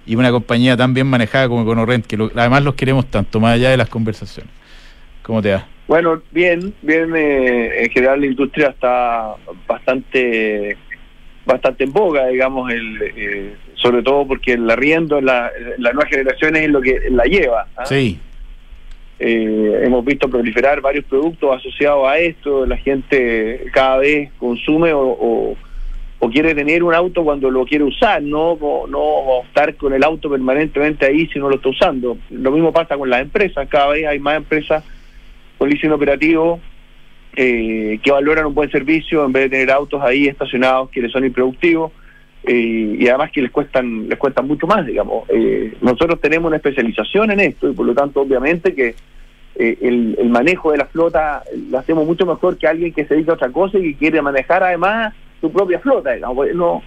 y 0.09 0.15
una 0.15 0.31
compañía 0.31 0.75
tan 0.75 0.95
bien 0.95 1.05
manejada 1.05 1.47
como 1.47 1.63
Conorrent, 1.63 2.07
que 2.07 2.17
además 2.35 2.63
los 2.63 2.73
queremos 2.73 3.05
tanto, 3.11 3.39
más 3.39 3.53
allá 3.53 3.69
de 3.69 3.77
las 3.77 3.89
conversaciones. 3.89 4.51
¿Cómo 5.21 5.39
te 5.39 5.51
va? 5.51 5.67
Bueno, 5.87 6.19
bien, 6.31 6.73
bien, 6.81 7.15
eh, 7.15 7.83
en 7.83 7.91
general 7.91 8.19
la 8.19 8.25
industria 8.25 8.69
está 8.69 9.35
bastante 9.67 10.75
bastante 11.45 11.83
en 11.83 11.93
boga, 11.93 12.25
digamos, 12.25 12.71
el, 12.71 12.97
eh, 13.15 13.53
sobre 13.75 14.01
todo 14.01 14.27
porque 14.27 14.53
el 14.53 14.67
arriendo, 14.67 15.21
la, 15.21 15.51
las 15.77 15.93
nuevas 15.93 16.09
generaciones 16.09 16.63
es 16.63 16.69
lo 16.69 16.81
que 16.81 17.01
la 17.11 17.25
lleva. 17.25 17.67
¿ah? 17.77 17.85
Sí. 17.85 18.19
Eh, 19.19 19.81
hemos 19.83 20.03
visto 20.03 20.27
proliferar 20.27 20.81
varios 20.81 21.05
productos 21.05 21.55
asociados 21.55 22.07
a 22.07 22.17
esto, 22.17 22.65
la 22.65 22.77
gente 22.77 23.67
cada 23.73 23.97
vez 23.97 24.31
consume 24.39 24.91
o 24.91 25.01
o 25.01 25.55
quiere 26.27 26.53
tener 26.53 26.83
un 26.83 26.93
auto 26.93 27.23
cuando 27.23 27.49
lo 27.49 27.65
quiere 27.65 27.85
usar, 27.85 28.21
no, 28.21 28.57
no 28.89 29.41
estar 29.47 29.75
con 29.75 29.93
el 29.93 30.03
auto 30.03 30.29
permanentemente 30.29 31.05
ahí 31.05 31.27
si 31.27 31.39
no 31.39 31.47
lo 31.47 31.55
está 31.55 31.69
usando. 31.69 32.17
Lo 32.29 32.51
mismo 32.51 32.73
pasa 32.73 32.97
con 32.97 33.09
las 33.09 33.21
empresas, 33.21 33.67
cada 33.69 33.89
vez 33.89 34.05
hay 34.05 34.19
más 34.19 34.35
empresas 34.35 34.83
con 35.57 35.69
leasing 35.69 35.91
operativo 35.91 36.59
eh, 37.35 37.99
que 38.03 38.11
valoran 38.11 38.47
un 38.47 38.53
buen 38.53 38.69
servicio 38.69 39.23
en 39.23 39.31
vez 39.31 39.43
de 39.43 39.49
tener 39.49 39.71
autos 39.71 40.01
ahí 40.01 40.27
estacionados 40.27 40.89
que 40.89 41.01
les 41.01 41.11
son 41.11 41.23
improductivos 41.23 41.93
eh, 42.43 42.97
y 42.99 43.07
además 43.07 43.31
que 43.31 43.41
les 43.41 43.51
cuestan 43.51 44.09
les 44.09 44.19
cuestan 44.19 44.45
mucho 44.45 44.67
más, 44.67 44.85
digamos. 44.85 45.23
Eh, 45.29 45.73
nosotros 45.79 46.19
tenemos 46.19 46.47
una 46.47 46.57
especialización 46.57 47.31
en 47.31 47.39
esto 47.39 47.69
y 47.69 47.73
por 47.73 47.85
lo 47.85 47.93
tanto 47.93 48.21
obviamente 48.21 48.75
que 48.75 48.95
el, 49.55 50.15
el 50.17 50.29
manejo 50.29 50.71
de 50.71 50.77
la 50.77 50.85
flota 50.85 51.43
lo 51.69 51.77
hacemos 51.79 52.05
mucho 52.05 52.25
mejor 52.25 52.57
que 52.57 52.65
alguien 52.65 52.93
que 52.93 53.05
se 53.05 53.13
dedica 53.13 53.33
a 53.33 53.35
otra 53.35 53.49
cosa 53.49 53.77
y 53.77 53.91
que 53.93 53.99
quiere 53.99 54.21
manejar 54.21 54.63
además 54.63 55.13
su 55.41 55.51
propia 55.51 55.79
flota, 55.79 56.11
digamos. 56.11 56.47
No, 56.53 56.81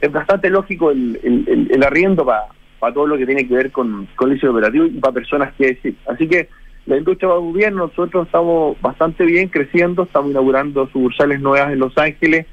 es 0.00 0.10
bastante 0.10 0.50
lógico 0.50 0.90
el, 0.90 1.68
el, 1.70 1.82
arriendo 1.82 2.24
para 2.24 2.94
todo 2.94 3.06
lo 3.06 3.18
que 3.18 3.26
tiene 3.26 3.46
que 3.46 3.54
ver 3.54 3.70
con, 3.70 4.08
con 4.16 4.32
el 4.32 4.48
operativo 4.48 4.86
y 4.86 4.90
para 4.90 5.14
personas 5.14 5.52
que 5.54 5.68
decir. 5.68 5.94
Así 6.06 6.26
que 6.26 6.48
la 6.86 6.96
industria 6.96 7.28
va 7.28 7.40
muy 7.40 7.58
bien, 7.58 7.74
nosotros 7.74 8.26
estamos 8.26 8.80
bastante 8.80 9.24
bien 9.24 9.48
creciendo, 9.48 10.04
estamos 10.04 10.30
inaugurando 10.30 10.86
sucursales 10.86 11.40
nuevas 11.40 11.72
en 11.72 11.78
Los 11.78 11.96
Ángeles 11.98 12.46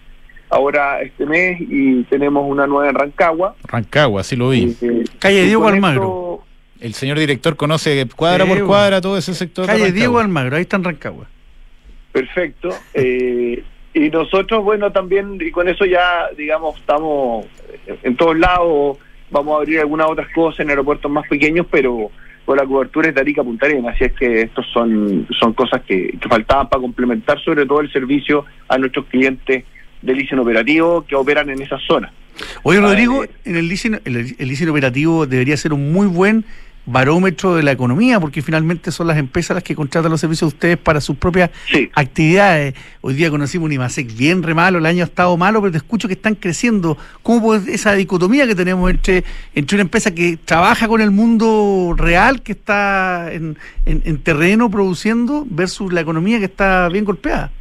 ahora 0.50 1.02
este 1.02 1.26
mes 1.26 1.60
y 1.60 2.04
tenemos 2.04 2.46
una 2.50 2.68
nueva 2.68 2.90
en 2.90 2.96
Rancagua. 2.96 3.56
Rancagua, 3.64 4.24
sí 4.24 4.36
lo 4.36 4.50
vi. 4.50 4.76
Eh, 4.82 5.04
Calle 5.20 5.44
Diego 5.44 5.68
Almagro. 5.68 6.44
El 6.80 6.94
señor 6.94 7.18
director 7.18 7.56
conoce 7.56 8.08
cuadra 8.16 8.46
por 8.46 8.64
cuadra 8.66 9.02
todo 9.02 9.18
ese 9.18 9.34
sector. 9.34 9.66
Calle 9.66 9.92
Diego 9.92 10.20
Almagro, 10.20 10.58
ahí 10.58 10.62
está 10.62 10.78
en 10.78 10.84
Rancagua. 10.84 11.28
Perfecto. 12.12 12.70
Eh, 12.94 13.64
y 13.98 14.10
nosotros, 14.10 14.64
bueno, 14.64 14.92
también, 14.92 15.38
y 15.42 15.52
con 15.52 15.68
eso 15.68 15.86
ya, 15.86 16.30
digamos, 16.38 16.78
estamos 16.78 17.46
en 18.04 18.16
todos 18.16 18.38
lados, 18.38 18.98
vamos 19.30 19.54
a 19.54 19.58
abrir 19.58 19.80
algunas 19.80 20.08
otras 20.08 20.28
cosas 20.34 20.62
en 20.62 20.70
aeropuertos 20.70 21.12
más 21.12 21.28
pequeños, 21.28 21.66
pero 21.70 22.10
con 22.46 22.58
la 22.58 22.66
cobertura 22.66 23.10
es 23.10 23.16
de 23.16 23.22
Arica 23.22 23.44
Punta 23.44 23.66
Arenas, 23.66 23.96
así 23.96 24.06
es 24.06 24.14
que 24.14 24.42
estos 24.42 24.66
son, 24.72 25.28
son 25.38 25.54
cosas 25.54 25.82
que, 25.82 26.18
que 26.20 26.30
faltaban 26.30 26.70
para 26.70 26.82
complementar 26.82 27.40
sobre 27.44 27.66
todo 27.66 27.82
el 27.82 27.92
servicio 27.92 28.46
a 28.70 28.78
nuestros 28.78 29.06
clientes 29.08 29.66
del 30.02 30.18
leasing 30.18 30.40
operativo 30.40 31.04
que 31.06 31.16
operan 31.16 31.50
en 31.50 31.62
esa 31.62 31.78
zona. 31.80 32.12
Oye, 32.64 32.80
Rodrigo, 32.80 33.26
en 33.46 33.56
el 33.56 33.68
leasing, 33.68 34.00
el, 34.06 34.16
el 34.38 34.48
leasing 34.48 34.70
operativo 34.70 35.26
debería 35.26 35.58
ser 35.58 35.74
un 35.74 35.92
muy 35.92 36.08
buen 36.08 36.46
barómetro 36.88 37.54
de 37.56 37.64
la 37.64 37.74
economía, 37.74 38.18
porque 38.20 38.42
finalmente 38.42 38.92
son 38.92 39.08
las 39.08 39.18
empresas 39.18 39.54
las 39.56 39.64
que 39.64 39.76
contratan 39.76 40.10
los 40.10 40.22
servicios 40.22 40.50
de 40.52 40.56
ustedes 40.56 40.78
para 40.78 41.02
sus 41.02 41.18
propias 41.18 41.52
Sí. 41.70 41.90
actividades. 41.94 42.74
Hoy 43.02 43.14
día 43.14 43.30
conocimos 43.30 43.66
un 43.66 43.74
IMASEC 43.74 44.16
bien 44.18 44.42
re 44.42 44.54
malo, 44.54 44.78
el 44.80 44.86
año 44.86 45.04
ha 45.04 45.06
estado 45.08 45.36
malo, 45.36 45.60
pero 45.62 45.72
te 45.74 45.78
escucho 45.78 46.08
que 46.08 46.14
están 46.14 46.36
creciendo. 46.36 46.98
¿Cómo 47.24 47.42
puede- 47.42 47.74
esa 47.74 47.94
dicotomía 47.94 48.48
que 48.48 48.56
tenemos 48.56 48.90
entre, 48.90 49.26
entre 49.54 49.76
una 49.76 49.82
empresa 49.82 50.16
que 50.16 50.38
trabaja 50.44 50.88
con 50.88 51.02
el 51.02 51.12
mundo 51.12 51.94
real, 51.98 52.42
que 52.42 52.54
está 52.54 53.34
en, 53.34 53.58
en- 53.86 54.02
en 54.06 54.18
terreno 54.20 54.72
produciendo, 54.72 55.46
versus 55.50 55.92
la 55.92 56.00
economía 56.02 56.40
que 56.40 56.46
está 56.46 56.88
bien 56.88 57.04
golpeada? 57.04 57.52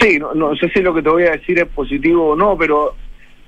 Sí, 0.00 0.18
no, 0.18 0.34
no 0.34 0.54
sé 0.56 0.68
si 0.70 0.80
lo 0.80 0.94
que 0.94 1.02
te 1.02 1.08
voy 1.10 1.24
a 1.24 1.32
decir 1.32 1.58
es 1.58 1.66
positivo 1.68 2.30
o 2.30 2.36
no, 2.36 2.56
pero 2.58 2.94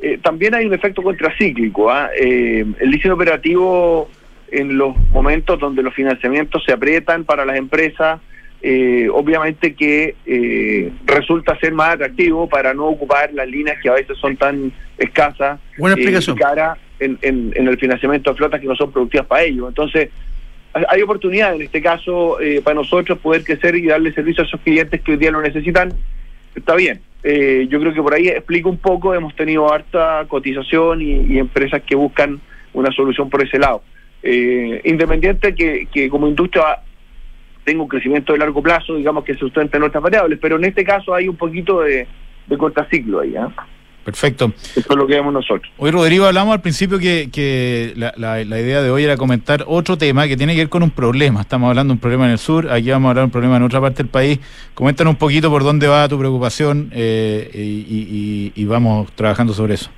eh, 0.00 0.18
también 0.22 0.54
hay 0.54 0.66
un 0.66 0.74
efecto 0.74 1.02
contracíclico. 1.02 1.90
¿ah? 1.90 2.10
Eh, 2.18 2.64
el 2.80 2.90
leasing 2.90 3.10
operativo 3.10 4.08
en 4.50 4.78
los 4.78 4.96
momentos 5.10 5.58
donde 5.60 5.82
los 5.82 5.92
financiamientos 5.94 6.62
se 6.64 6.72
aprietan 6.72 7.24
para 7.24 7.44
las 7.44 7.56
empresas, 7.58 8.20
eh, 8.62 9.08
obviamente 9.12 9.74
que 9.74 10.14
eh, 10.26 10.90
resulta 11.04 11.58
ser 11.60 11.72
más 11.72 11.94
atractivo 11.94 12.48
para 12.48 12.74
no 12.74 12.86
ocupar 12.86 13.32
las 13.32 13.46
líneas 13.48 13.76
que 13.82 13.88
a 13.88 13.92
veces 13.94 14.16
son 14.18 14.36
tan 14.36 14.72
escasas 14.96 15.60
Buena 15.76 15.94
eh, 15.96 15.98
explicación. 16.00 16.36
cara 16.36 16.76
en, 16.98 17.18
en- 17.22 17.52
en 17.54 17.68
el 17.68 17.78
financiamiento 17.78 18.30
de 18.30 18.36
flotas 18.36 18.60
que 18.60 18.66
no 18.66 18.74
son 18.74 18.90
productivas 18.90 19.26
para 19.26 19.42
ellos. 19.44 19.68
Entonces, 19.68 20.08
hay- 20.72 20.84
hay 20.88 21.02
oportunidad 21.02 21.54
en 21.54 21.62
este 21.62 21.80
caso 21.82 22.40
eh, 22.40 22.60
para 22.64 22.74
nosotros 22.74 23.18
poder 23.18 23.44
crecer 23.44 23.76
y 23.76 23.86
darle 23.86 24.12
servicio 24.12 24.42
a 24.42 24.46
esos 24.46 24.60
clientes 24.62 25.00
que 25.02 25.12
hoy 25.12 25.18
día 25.18 25.30
lo 25.30 25.40
necesitan. 25.42 25.92
Está 26.56 26.74
bien. 26.74 27.00
Eh, 27.22 27.66
yo 27.68 27.80
creo 27.80 27.92
que 27.92 28.02
por 28.02 28.14
ahí 28.14 28.28
explico 28.28 28.68
un 28.68 28.78
poco. 28.78 29.14
Hemos 29.14 29.34
tenido 29.34 29.72
harta 29.72 30.24
cotización 30.28 31.02
y, 31.02 31.38
empresas 31.38 31.82
que 31.82 31.96
buscan 31.96 32.40
una 32.72 32.90
solución 32.92 33.28
por 33.28 33.42
ese 33.42 33.58
lado. 33.58 33.82
Eh, 34.22 34.80
independiente 34.84 35.54
que, 35.54 35.86
que 35.92 36.08
como 36.08 36.26
industria 36.26 36.80
tenga 37.64 37.82
un 37.82 37.88
crecimiento 37.88 38.32
de 38.32 38.38
largo 38.38 38.62
plazo, 38.62 38.96
digamos 38.96 39.24
que 39.24 39.34
se 39.34 39.40
sustenta 39.40 39.76
en 39.76 39.82
otras 39.84 40.02
variables, 40.02 40.38
pero 40.40 40.56
en 40.56 40.64
este 40.64 40.84
caso 40.84 41.14
hay 41.14 41.28
un 41.28 41.36
poquito 41.36 41.80
de, 41.80 42.06
de 42.46 42.58
contraciclo 42.58 43.20
ahí. 43.20 43.36
¿ah? 43.36 43.52
Perfecto. 44.08 44.54
Eso 44.74 44.86
es 44.88 44.96
lo 44.96 45.06
que 45.06 45.16
vemos 45.16 45.34
nosotros. 45.34 45.70
Hoy, 45.76 45.90
Rodrigo, 45.90 46.24
hablamos 46.24 46.54
al 46.54 46.62
principio 46.62 46.98
que, 46.98 47.28
que 47.30 47.92
la, 47.94 48.14
la- 48.16 48.42
la 48.42 48.58
idea 48.58 48.80
de 48.80 48.90
hoy 48.90 49.04
era 49.04 49.18
comentar 49.18 49.64
otro 49.66 49.98
tema 49.98 50.26
que 50.26 50.34
tiene 50.34 50.54
que 50.54 50.60
ver 50.62 50.70
con 50.70 50.82
un 50.82 50.90
problema. 50.90 51.42
Estamos 51.42 51.68
hablando 51.68 51.92
de 51.92 51.96
un 51.96 52.00
problema 52.00 52.24
en 52.24 52.30
el 52.32 52.38
sur, 52.38 52.70
aquí 52.70 52.90
vamos 52.90 53.08
a 53.08 53.10
hablar 53.10 53.22
de 53.24 53.26
un 53.26 53.30
problema 53.32 53.58
en 53.58 53.64
otra 53.64 53.82
parte 53.82 54.02
del 54.02 54.10
país. 54.10 54.38
Coméntanos 54.72 55.10
un 55.12 55.18
poquito 55.18 55.50
por 55.50 55.62
dónde 55.62 55.88
va 55.88 56.08
tu 56.08 56.18
preocupación 56.18 56.88
eh, 56.94 57.50
y, 57.52 57.58
y- 57.58 58.52
y- 58.56 58.62
y 58.62 58.64
vamos 58.64 59.12
trabajando 59.12 59.52
sobre 59.52 59.74
eso. 59.74 59.90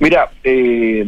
Mira, 0.00 0.30
eh, 0.42 1.04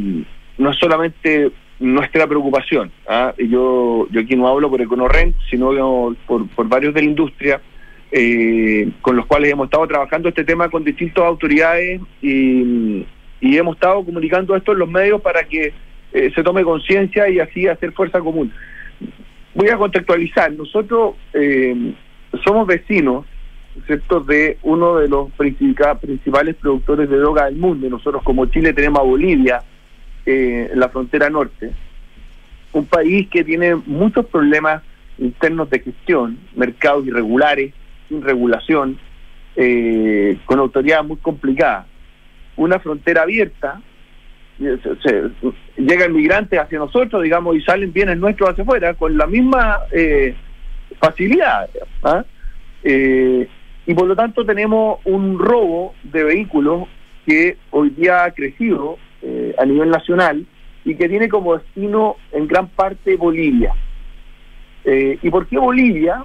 no 0.59 0.70
es 0.70 0.78
solamente 0.78 1.50
nuestra 1.80 2.28
preocupación. 2.28 2.92
¿ah? 3.09 3.34
Yo, 3.36 4.07
yo 4.12 4.20
aquí 4.20 4.36
no 4.36 4.46
hablo 4.46 4.70
por 4.70 4.80
Econorrent, 4.80 5.34
sino 5.50 6.14
por, 6.28 6.46
por 6.50 6.68
varios 6.68 6.94
de 6.94 7.00
la 7.02 7.07
industria, 7.09 7.61
eh, 8.12 8.90
con 9.02 9.16
los 9.16 9.26
cuales 9.26 9.52
hemos 9.52 9.66
estado 9.66 9.86
trabajando 9.86 10.28
este 10.28 10.44
tema 10.44 10.68
con 10.68 10.84
distintas 10.84 11.24
autoridades 11.24 12.00
y, 12.22 13.07
y 13.40 13.57
hemos 13.57 13.76
estado 13.76 14.04
comunicando 14.04 14.54
esto 14.57 14.72
en 14.72 14.78
los 14.78 14.90
medios 14.90 15.20
para 15.20 15.44
que 15.44 15.72
eh, 16.12 16.32
se 16.34 16.42
tome 16.42 16.64
conciencia 16.64 17.28
y 17.28 17.40
así 17.40 17.66
hacer 17.66 17.92
fuerza 17.92 18.20
común. 18.20 18.52
Voy 19.54 19.68
a 19.68 19.76
contextualizar. 19.76 20.52
Nosotros 20.52 21.16
eh, 21.34 21.92
somos 22.44 22.66
vecinos 22.66 23.26
¿cierto? 23.86 24.20
de 24.20 24.59
uno 24.62 24.96
de 24.96 25.09
los 25.09 25.30
principales 25.32 26.57
productores 26.57 27.11
de 27.11 27.16
droga 27.16 27.46
del 27.46 27.57
mundo. 27.57 27.88
Nosotros 27.90 28.22
como 28.22 28.46
Chile 28.46 28.72
tenemos 28.72 29.00
a 29.00 29.04
Bolivia 29.04 29.62
eh, 30.24 30.70
en 30.72 30.80
la 30.80 30.88
frontera 30.88 31.28
norte, 31.30 31.72
un 32.72 32.86
país 32.86 33.28
que 33.28 33.44
tiene 33.44 33.74
muchos 33.74 34.26
problemas 34.26 34.82
internos 35.18 35.70
de 35.70 35.80
gestión, 35.80 36.38
mercados 36.54 37.07
irregulares, 37.07 37.72
sin 38.09 38.22
regulación, 38.22 38.98
eh, 39.57 40.36
con 40.44 40.59
autoridad 40.59 41.04
muy 41.04 41.16
complicada. 41.18 41.86
Una 42.57 42.78
frontera 42.78 43.22
abierta, 43.22 43.80
eh, 44.61 44.78
se- 44.82 44.96
se- 45.02 45.82
llegan 45.82 46.12
migrantes 46.14 46.59
hacia 46.59 46.78
nosotros, 46.78 47.22
digamos, 47.22 47.57
y 47.57 47.61
salen 47.62 47.92
bienes 47.92 48.18
nuestros 48.18 48.50
hacia 48.50 48.62
afuera 48.64 48.94
con 48.94 49.16
la 49.16 49.26
misma 49.26 49.78
eh, 49.92 50.34
facilidad. 51.00 51.68
¿ah? 52.02 52.24
Eh, 52.82 53.46
y 53.86 53.94
por 53.94 54.07
lo 54.07 54.16
tanto 54.16 54.44
tenemos 54.44 54.98
un 55.04 55.38
robo 55.38 55.94
de 56.02 56.24
vehículos 56.24 56.88
que 57.26 57.57
hoy 57.70 57.90
día 57.90 58.24
ha 58.24 58.30
crecido 58.32 58.98
eh, 59.22 59.54
a 59.59 59.64
nivel 59.64 59.90
nacional 59.90 60.46
y 60.84 60.94
que 60.94 61.09
tiene 61.09 61.28
como 61.28 61.57
destino 61.59 62.16
en 62.32 62.46
gran 62.46 62.68
parte 62.68 63.16
Bolivia. 63.16 63.72
¿Y 64.84 65.30
por 65.30 65.48
qué 65.48 65.59
Bolivia? 65.59 66.24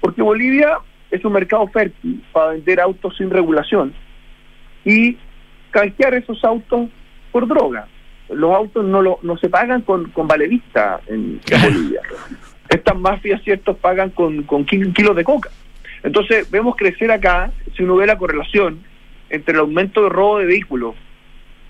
Porque 0.00 0.22
Bolivia 0.22 0.78
es 1.10 1.24
un 1.24 1.32
mercado 1.32 1.66
fértil 1.68 2.22
para 2.32 2.52
vender 2.52 2.80
autos 2.80 3.16
sin 3.16 3.30
regulación 3.30 3.92
y 4.84 5.16
canjear 5.70 6.14
esos 6.14 6.42
autos 6.44 6.88
por 7.32 7.46
droga. 7.46 7.86
Los 8.28 8.54
autos 8.54 8.84
no, 8.84 9.02
lo, 9.02 9.18
no 9.22 9.36
se 9.38 9.48
pagan 9.48 9.82
con, 9.82 10.10
con 10.10 10.28
vale 10.28 10.46
vista 10.48 11.00
en, 11.06 11.40
en 11.50 11.62
Bolivia. 11.62 12.00
Estas 12.68 12.96
mafias, 12.98 13.42
ciertos, 13.42 13.76
pagan 13.78 14.10
con, 14.10 14.44
con 14.44 14.64
kil- 14.64 14.92
kilos 14.92 15.16
de 15.16 15.24
coca. 15.24 15.50
Entonces, 16.02 16.48
vemos 16.50 16.76
crecer 16.76 17.10
acá, 17.10 17.50
si 17.76 17.82
uno 17.82 17.96
ve 17.96 18.06
la 18.06 18.16
correlación 18.16 18.80
entre 19.28 19.54
el 19.54 19.60
aumento 19.60 20.02
de 20.04 20.08
robo 20.08 20.38
de 20.38 20.46
vehículos 20.46 20.94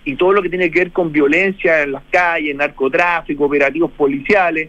y 0.04 0.16
todo 0.16 0.32
lo 0.32 0.42
que 0.42 0.48
tiene 0.50 0.70
que 0.70 0.78
ver 0.80 0.92
con 0.92 1.10
violencia 1.12 1.82
en 1.82 1.92
las 1.92 2.02
calles, 2.10 2.54
narcotráfico, 2.54 3.44
operativos 3.46 3.90
policiales, 3.92 4.68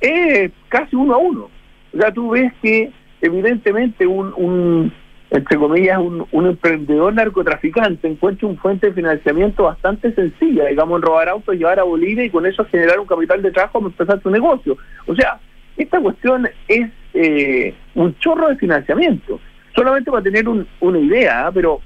es 0.00 0.50
casi 0.68 0.96
uno 0.96 1.14
a 1.14 1.18
uno. 1.18 1.50
O 1.92 1.96
sea, 1.98 2.12
tú 2.12 2.30
ves 2.30 2.52
que 2.62 2.90
evidentemente 3.22 4.06
un, 4.06 4.32
un 4.36 4.92
entre 5.30 5.56
comillas, 5.56 5.98
un, 5.98 6.26
un 6.30 6.46
emprendedor 6.46 7.14
narcotraficante 7.14 8.06
encuentra 8.06 8.46
un 8.46 8.58
fuente 8.58 8.88
de 8.88 8.92
financiamiento 8.92 9.62
bastante 9.62 10.12
sencilla, 10.14 10.66
digamos, 10.66 10.96
en 10.98 11.02
robar 11.06 11.30
autos, 11.30 11.54
llevar 11.56 11.80
a 11.80 11.84
Bolivia 11.84 12.24
y 12.24 12.28
con 12.30 12.44
eso 12.44 12.66
generar 12.66 12.98
un 13.00 13.06
capital 13.06 13.40
de 13.40 13.50
trabajo 13.50 13.80
para 13.80 13.90
empezar 13.92 14.22
su 14.22 14.28
negocio. 14.30 14.76
O 15.06 15.14
sea, 15.14 15.40
esta 15.78 16.00
cuestión 16.00 16.46
es 16.68 16.90
eh, 17.14 17.74
un 17.94 18.14
chorro 18.18 18.48
de 18.48 18.56
financiamiento. 18.56 19.40
Solamente 19.74 20.10
para 20.10 20.22
tener 20.22 20.46
un- 20.46 20.66
una 20.80 20.98
idea, 20.98 21.46
¿ah? 21.46 21.50
pero 21.52 21.80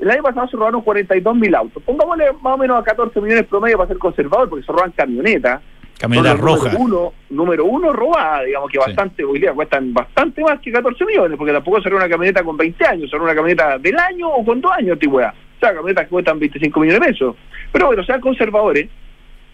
el 0.00 0.10
año 0.10 0.22
pasado 0.24 0.48
se 0.48 0.56
robaron 0.56 0.80
42 0.82 1.36
mil 1.36 1.54
autos. 1.54 1.80
Pongámosle 1.84 2.24
más 2.42 2.54
o 2.54 2.58
menos 2.58 2.80
a 2.80 2.82
14 2.82 3.20
millones 3.20 3.44
promedio 3.46 3.76
para 3.76 3.88
ser 3.88 3.98
conservador, 3.98 4.48
porque 4.48 4.64
se 4.66 4.72
roban 4.72 4.90
camionetas. 4.90 5.60
Camioneta 5.98 6.34
roja. 6.34 6.72
Número 6.72 6.78
uno, 6.78 7.12
número 7.30 7.64
uno 7.64 7.92
robada, 7.92 8.44
digamos 8.44 8.70
que 8.70 8.78
Sí. 8.78 8.84
bastante, 8.86 9.24
hoy 9.24 9.40
día 9.40 9.52
cuestan 9.52 9.92
bastante 9.92 10.42
más 10.42 10.60
que 10.60 10.70
14 10.70 11.04
millones, 11.04 11.36
porque 11.36 11.52
tampoco 11.52 11.82
será 11.82 11.96
una 11.96 12.08
camioneta 12.08 12.42
con 12.44 12.56
20 12.56 12.86
años, 12.86 13.10
será 13.10 13.22
una 13.22 13.34
camioneta 13.34 13.78
del 13.78 13.98
año 13.98 14.28
o 14.28 14.44
con 14.44 14.60
dos 14.60 14.72
años 14.72 14.86
de 14.86 14.92
antigüedad. 14.92 15.34
O 15.56 15.60
sea, 15.60 15.74
camionetas 15.74 16.04
que 16.04 16.10
cuestan 16.10 16.38
25 16.38 16.80
millones 16.80 17.00
de 17.00 17.06
pesos. 17.06 17.36
Pero 17.72 17.86
bueno, 17.86 18.04
sean 18.04 18.20
conservadores, 18.20 18.88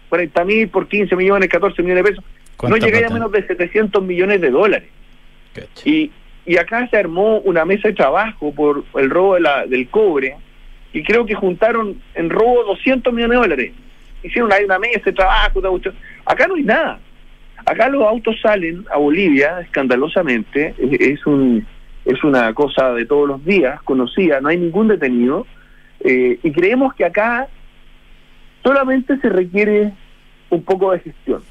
40 0.09 0.45
mil 0.45 0.67
por 0.69 0.87
15 0.87 1.15
millones, 1.15 1.49
14 1.49 1.81
millones 1.81 2.03
de 2.03 2.09
pesos, 2.11 2.23
no 2.23 2.31
¿Cuánta 2.57 2.85
llegáis 2.85 3.07
a 3.07 3.13
menos 3.13 3.31
de 3.31 3.45
700 3.45 4.03
millones 4.03 4.39
de 4.39 4.51
dólares. 4.51 4.89
Y, 5.83 6.11
y 6.45 6.57
acá 6.57 6.87
se 6.89 6.97
armó 6.97 7.39
una 7.39 7.65
mesa 7.65 7.87
de 7.87 7.95
trabajo 7.95 8.53
por 8.53 8.83
el 8.95 9.09
robo 9.09 9.33
de 9.33 9.41
la, 9.41 9.65
del 9.65 9.89
cobre 9.89 10.35
y 10.93 11.03
creo 11.03 11.25
que 11.25 11.33
juntaron 11.33 12.01
en 12.13 12.29
robo 12.29 12.63
200 12.65 13.13
millones 13.13 13.35
de 13.35 13.41
dólares. 13.41 13.73
Hicieron 14.25 14.51
ahí 14.51 14.63
una 14.65 14.79
mesa 14.79 15.01
de 15.05 15.13
trabajo. 15.13 15.59
otra 15.59 15.69
cuestión. 15.69 15.95
Acá 16.25 16.47
no 16.47 16.55
hay 16.55 16.63
nada. 16.63 16.99
Acá 17.65 17.89
los 17.89 18.03
autos 18.03 18.35
salen 18.41 18.85
a 18.93 18.97
Bolivia 18.97 19.59
escandalosamente. 19.61 20.75
Es, 20.77 20.99
es 20.99 21.25
un 21.25 21.65
es 22.05 22.23
una 22.23 22.53
cosa 22.53 22.93
de 22.93 23.05
todos 23.05 23.27
los 23.27 23.43
días, 23.43 23.81
conocida, 23.81 24.39
no 24.39 24.49
hay 24.49 24.57
ningún 24.57 24.87
detenido. 24.87 25.47
eh, 26.01 26.37
y 26.43 26.51
creemos 26.51 26.93
que 26.93 27.03
acá 27.03 27.47
solamente 28.63 29.17
se 29.17 29.29
requiere 29.29 29.91
un 30.51 30.63
poco 30.63 30.91
de 30.91 30.99
gestión 30.99 31.41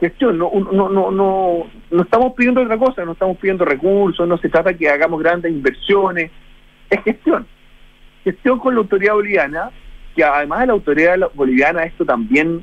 gestión, 0.00 0.38
no, 0.38 0.50
no, 0.72 0.88
no, 0.88 1.10
no, 1.10 1.66
no 1.90 2.02
estamos 2.02 2.32
pidiendo 2.32 2.62
otra 2.62 2.78
cosa, 2.78 3.04
no 3.04 3.12
estamos 3.12 3.36
pidiendo 3.36 3.66
recursos, 3.66 4.26
no 4.26 4.38
se 4.38 4.48
trata 4.48 4.72
que 4.74 4.88
hagamos 4.88 5.22
grandes 5.22 5.52
inversiones, 5.52 6.30
es 6.88 7.02
gestión. 7.04 7.46
Gestión 8.24 8.58
con 8.58 8.74
la 8.74 8.80
autoridad 8.80 9.14
boliviana, 9.14 9.70
que 10.14 10.24
además 10.24 10.60
de 10.60 10.66
la 10.66 10.72
autoridad 10.72 11.18
boliviana 11.34 11.84
esto 11.84 12.04
también 12.04 12.62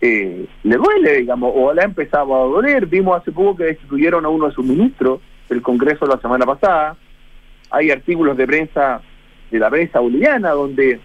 eh, 0.00 0.46
le 0.62 0.76
duele, 0.76 1.18
digamos, 1.18 1.52
o 1.54 1.72
le 1.72 1.82
ha 1.82 1.84
empezado 1.84 2.34
a 2.34 2.46
doler. 2.46 2.86
Vimos 2.86 3.20
hace 3.20 3.32
poco 3.32 3.56
que 3.56 3.64
destituyeron 3.64 4.24
a 4.24 4.28
uno 4.28 4.48
de 4.48 4.54
sus 4.54 4.64
ministros 4.64 5.20
del 5.48 5.62
Congreso 5.62 6.06
la 6.06 6.18
semana 6.18 6.44
pasada. 6.44 6.96
hay 7.70 7.90
artículos 7.90 8.36
de 8.36 8.46
prensa 8.46 9.00
de 9.50 9.58
la 9.58 9.70
prensa 9.70 10.00
boliviana 10.00 10.50
donde 10.50 11.00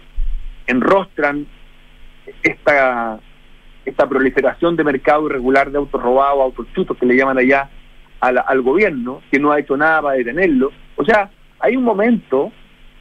enrostran 0.66 1.46
esta 2.42 3.20
esta 3.84 4.08
proliferación 4.08 4.76
de 4.76 4.84
mercado 4.84 5.26
irregular 5.26 5.70
de 5.70 5.78
autos 5.78 6.00
robados, 6.00 6.40
autos 6.40 6.66
chutos 6.74 6.96
que 6.96 7.06
le 7.06 7.16
llaman 7.16 7.38
allá 7.38 7.68
al, 8.20 8.62
gobierno, 8.62 9.20
que 9.30 9.40
no 9.40 9.50
ha 9.50 9.58
hecho 9.58 9.76
nada 9.76 10.02
para 10.02 10.16
detenerlo. 10.16 10.70
O 10.96 11.04
sea, 11.04 11.30
hay 11.58 11.76
un 11.76 11.82
momento, 11.82 12.52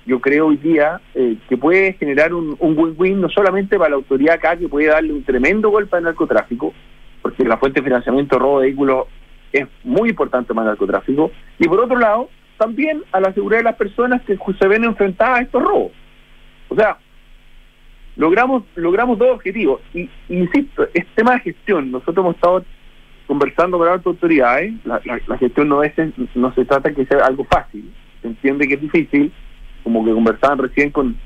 yo 0.05 0.19
creo 0.19 0.47
hoy 0.47 0.57
día, 0.57 0.99
eh, 1.13 1.37
que 1.47 1.57
puede 1.57 1.93
generar 1.93 2.33
un 2.33 2.57
win-win 2.59 3.21
no 3.21 3.29
solamente 3.29 3.77
para 3.77 3.91
la 3.91 3.95
autoridad 3.97 4.35
acá, 4.35 4.57
que 4.57 4.67
puede 4.67 4.87
darle 4.87 5.13
un 5.13 5.23
tremendo 5.23 5.69
golpe 5.69 5.97
al 5.97 6.03
narcotráfico, 6.03 6.73
porque 7.21 7.43
la 7.43 7.57
fuente 7.57 7.79
de 7.79 7.85
financiamiento 7.85 8.39
robo 8.39 8.59
de 8.59 8.67
vehículos 8.67 9.07
es 9.53 9.67
muy 9.83 10.09
importante 10.09 10.53
para 10.53 10.67
el 10.67 10.71
narcotráfico, 10.71 11.31
y 11.59 11.67
por 11.67 11.79
otro 11.79 11.99
lado, 11.99 12.29
también 12.57 13.03
a 13.11 13.19
la 13.19 13.33
seguridad 13.33 13.59
de 13.59 13.65
las 13.65 13.75
personas 13.75 14.21
que 14.21 14.37
se 14.37 14.67
ven 14.67 14.83
enfrentadas 14.83 15.39
a 15.39 15.41
estos 15.43 15.63
robos. 15.63 15.91
O 16.69 16.75
sea, 16.75 16.97
logramos 18.15 18.63
logramos 18.75 19.17
dos 19.17 19.29
objetivos. 19.31 19.81
Y 19.93 20.09
insisto, 20.29 20.83
este 20.93 21.07
tema 21.15 21.33
de 21.33 21.39
gestión, 21.39 21.91
nosotros 21.91 22.17
hemos 22.17 22.35
estado 22.35 22.63
conversando 23.27 23.77
con 23.77 23.87
las 23.87 24.05
autoridades, 24.05 24.73
la, 24.85 25.01
la, 25.27 25.37
gestión 25.37 25.69
no 25.69 25.83
es 25.83 25.93
no 26.35 26.53
se 26.53 26.65
trata 26.65 26.89
de 26.89 26.95
que 26.95 27.05
sea 27.05 27.25
algo 27.25 27.45
fácil, 27.45 27.91
se 28.21 28.27
entiende 28.27 28.67
que 28.67 28.75
es 28.75 28.81
difícil, 28.81 29.31
como 29.83 30.05
que 30.05 30.11
conversaban 30.11 30.57
recién 30.57 30.91
con 30.91 31.17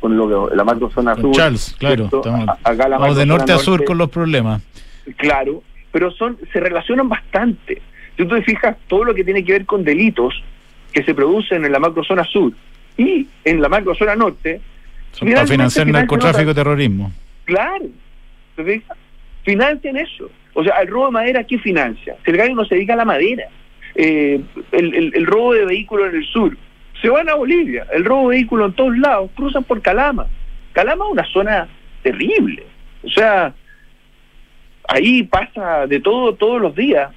con 0.00 0.16
lo 0.16 0.48
que 0.48 0.56
la 0.56 0.64
macrozona 0.64 1.16
sur. 1.16 1.34
Charles, 1.34 1.74
claro, 1.78 2.04
estamos, 2.04 3.16
de 3.16 3.26
norte, 3.26 3.52
a 3.52 3.58
sur 3.58 3.84
con 3.84 3.98
los 3.98 4.10
problemas. 4.10 4.62
Claro, 5.16 5.62
pero 5.90 6.10
son 6.10 6.36
se 6.52 6.60
relacionan 6.60 7.08
bastante. 7.08 7.80
Si 8.16 8.24
tú 8.24 8.34
te 8.34 8.42
fijas, 8.42 8.76
todo 8.88 9.04
lo 9.04 9.14
que 9.14 9.24
tiene 9.24 9.44
que 9.44 9.52
ver 9.52 9.66
con 9.66 9.84
delitos 9.84 10.42
que 10.92 11.02
se 11.02 11.14
producen 11.14 11.64
en 11.64 11.72
la 11.72 11.78
macrozona 11.78 12.24
sur 12.24 12.52
y 12.96 13.26
en 13.44 13.60
la 13.60 13.68
macrozona 13.68 14.16
norte 14.16 14.60
para 15.18 15.46
financiar 15.46 15.86
narcotráfico 15.86 16.50
y 16.50 16.54
terrorismo. 16.54 17.12
Claro. 17.44 17.86
Financian 19.44 19.96
eso. 19.96 20.30
O 20.54 20.64
sea, 20.64 20.78
el 20.78 20.88
robo 20.88 21.06
de 21.06 21.12
madera, 21.12 21.44
¿qué 21.44 21.58
financia? 21.58 22.16
Si 22.24 22.30
el 22.30 22.36
gallo 22.36 22.54
no 22.54 22.64
se 22.64 22.74
dedica 22.74 22.94
a 22.94 22.96
la 22.96 23.04
madera. 23.04 23.48
Eh, 23.94 24.40
el, 24.72 25.26
robo 25.26 25.54
de 25.54 25.64
vehículos 25.64 26.10
en 26.10 26.16
el 26.16 26.24
sur. 26.26 26.56
Se 27.00 27.08
van 27.08 27.28
a 27.28 27.34
Bolivia. 27.34 27.86
El 27.92 28.04
robo 28.04 28.30
de 28.30 28.36
vehículos 28.36 28.70
en 28.70 28.76
todos 28.76 28.98
lados. 28.98 29.30
Cruzan 29.34 29.64
por 29.64 29.82
Calama. 29.82 30.26
Calama 30.72 31.04
es 31.06 31.12
una 31.12 31.26
zona 31.32 31.68
terrible. 32.02 32.66
O 33.02 33.08
sea, 33.08 33.54
ahí 34.88 35.22
pasa 35.24 35.86
de 35.86 36.00
todo 36.00 36.34
todos 36.34 36.60
los 36.60 36.74
días. 36.74 37.12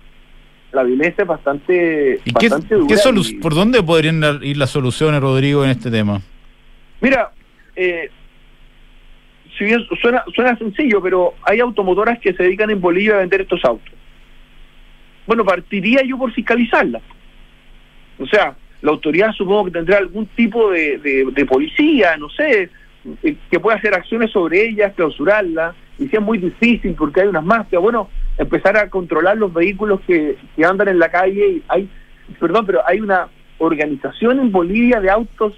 La 0.72 0.84
violencia 0.84 1.24
es 1.24 1.28
bastante, 1.28 2.20
bastante 2.32 2.76
qué, 2.88 3.40
¿Por 3.42 3.56
dónde 3.56 3.82
podrían 3.82 4.22
ir 4.44 4.58
las 4.58 4.70
soluciones, 4.70 5.20
Rodrigo, 5.20 5.64
en 5.64 5.72
este 5.72 5.90
tema? 5.90 6.22
Mira, 7.02 7.32
eh, 7.76 8.12
si 9.58 9.66
bien 9.66 9.84
suena, 10.00 10.24
suena 10.36 10.56
sencillo, 10.58 11.02
pero 11.02 11.34
hay 11.42 11.60
automotoras 11.60 12.20
que 12.20 12.34
se 12.34 12.44
dedican 12.44 12.70
en 12.70 12.80
Bolivia 12.80 13.16
a 13.16 13.20
vender 13.20 13.42
estos 13.42 13.66
autos. 13.66 13.94
Bueno, 15.26 15.44
partiría 15.44 16.04
yo 16.04 16.18
por 16.18 16.32
fiscalizarlas. 16.34 17.02
O 18.20 18.26
sea, 18.28 18.56
la 18.82 18.92
autoridad 18.92 19.32
supongo 19.34 19.66
que 19.66 19.72
tendrá 19.72 19.98
algún 19.98 20.26
tipo 20.28 20.72
de, 20.72 20.98
de, 21.34 21.46
policía, 21.46 22.16
no 22.18 22.30
sé, 22.30 22.70
eh, 23.24 23.36
que 23.50 23.60
pueda 23.60 23.78
hacer 23.78 23.94
acciones 23.94 24.32
sobre 24.32 24.70
ellas, 24.70 24.94
clausurarlas, 24.96 25.76
y 25.98 26.08
si 26.08 26.16
es 26.16 26.22
muy 26.22 26.38
difícil 26.38 26.96
porque 26.96 27.22
hay 27.22 27.28
unas 27.28 27.44
mafias, 27.44 27.82
bueno, 27.82 28.10
empezar 28.38 28.78
a 28.78 28.90
controlar 28.90 29.38
los 29.38 29.54
vehículos 29.54 30.00
que, 30.08 30.38
que 30.56 30.66
andan 30.66 30.88
en 30.88 31.00
la 31.00 31.10
calle. 31.10 31.48
Y 31.48 31.64
hay, 31.68 31.90
perdón, 32.40 32.66
pero 32.66 32.82
hay 32.88 33.02
una 33.02 33.28
organización 33.58 34.40
en 34.40 34.52
Bolivia 34.52 35.02
de 35.02 35.10
autos 35.10 35.54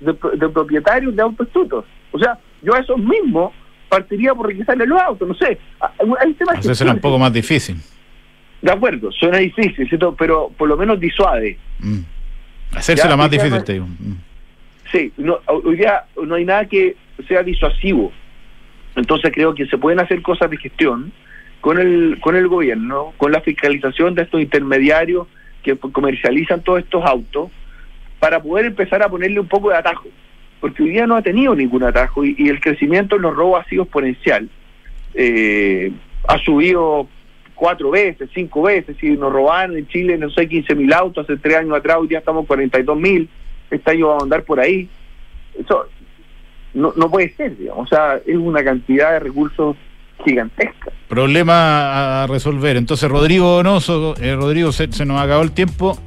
de, 0.00 0.14
propietarios 0.48 1.14
de 1.14 1.22
autos 1.22 1.48
chutos. 1.52 1.84
O 2.12 2.18
sea, 2.18 2.38
yo 2.62 2.74
a 2.74 2.78
esos 2.78 2.98
mismos 2.98 3.52
partiría 3.88 4.34
por 4.34 4.46
requisarle 4.46 4.86
los 4.86 5.00
autos, 5.00 5.28
no 5.28 5.34
sé. 5.34 5.58
Hay 5.80 6.32
temas 6.34 6.58
Eso 6.60 6.74
será 6.74 6.92
un 6.92 7.00
poco 7.00 7.18
más 7.18 7.32
difícil. 7.32 7.76
De 8.62 8.70
acuerdo, 8.70 9.10
suena 9.10 9.38
difícil, 9.38 9.88
¿cierto? 9.88 10.14
pero 10.16 10.50
por 10.56 10.68
lo 10.68 10.76
menos 10.76 11.00
disuade. 11.00 11.58
Mm. 11.78 12.00
Hacérsela 12.74 13.16
más 13.16 13.30
difícil, 13.30 13.62
te 13.64 13.74
digo. 13.74 13.86
Sí, 14.92 15.12
no, 15.16 15.38
hoy 15.46 15.76
día 15.76 16.04
no 16.22 16.34
hay 16.34 16.44
nada 16.44 16.64
que 16.66 16.96
sea 17.28 17.42
disuasivo. 17.42 18.12
Entonces 18.96 19.30
creo 19.32 19.54
que 19.54 19.66
se 19.66 19.78
pueden 19.78 20.00
hacer 20.00 20.22
cosas 20.22 20.50
de 20.50 20.56
gestión 20.56 21.12
con 21.60 21.78
el, 21.78 22.18
con 22.20 22.36
el 22.36 22.48
gobierno, 22.48 23.12
con 23.16 23.32
la 23.32 23.40
fiscalización 23.40 24.14
de 24.14 24.22
estos 24.22 24.40
intermediarios 24.40 25.26
que 25.62 25.76
comercializan 25.76 26.62
todos 26.62 26.80
estos 26.80 27.04
autos, 27.04 27.50
para 28.18 28.42
poder 28.42 28.66
empezar 28.66 29.02
a 29.02 29.08
ponerle 29.08 29.40
un 29.40 29.48
poco 29.48 29.70
de 29.70 29.76
atajo, 29.76 30.08
porque 30.60 30.82
hoy 30.82 30.90
día 30.90 31.06
no 31.06 31.16
ha 31.16 31.22
tenido 31.22 31.54
ningún 31.54 31.82
atajo 31.82 32.24
y, 32.24 32.48
el 32.48 32.60
crecimiento 32.60 33.16
en 33.16 33.22
los 33.22 33.34
robos 33.34 33.64
ha 33.64 33.68
sido 33.68 33.84
exponencial. 33.84 34.48
Eh, 35.14 35.90
ha 36.28 36.38
subido 36.38 37.08
cuatro 37.60 37.90
veces, 37.90 38.30
cinco 38.34 38.62
veces, 38.62 38.96
si 38.98 39.10
nos 39.10 39.30
robaban 39.30 39.76
en 39.76 39.86
Chile, 39.86 40.16
no 40.16 40.30
sé, 40.30 40.48
15 40.48 40.74
mil 40.74 40.90
autos 40.94 41.24
hace 41.24 41.36
tres 41.36 41.58
años 41.58 41.76
atrás, 41.76 41.98
hoy 42.00 42.08
día 42.08 42.20
estamos 42.20 42.46
42 42.46 42.98
mil, 42.98 43.28
este 43.70 43.90
año 43.90 44.08
va 44.08 44.16
a 44.16 44.22
andar 44.22 44.44
por 44.44 44.58
ahí. 44.58 44.88
Eso 45.58 45.86
no, 46.72 46.94
no 46.96 47.10
puede 47.10 47.34
ser, 47.34 47.58
digamos, 47.58 47.86
o 47.86 47.94
sea, 47.94 48.18
es 48.24 48.34
una 48.34 48.64
cantidad 48.64 49.12
de 49.12 49.20
recursos 49.20 49.76
gigantesca. 50.24 50.90
Problema 51.06 52.22
a 52.22 52.26
resolver. 52.26 52.78
Entonces, 52.78 53.10
Rodrigo 53.10 53.56
Donoso, 53.56 54.14
eh, 54.18 54.34
Rodrigo, 54.34 54.72
se, 54.72 54.90
se, 54.90 55.04
nos 55.04 55.20
acabó 55.20 55.42
el 55.42 55.52
tiempo. 55.52 55.98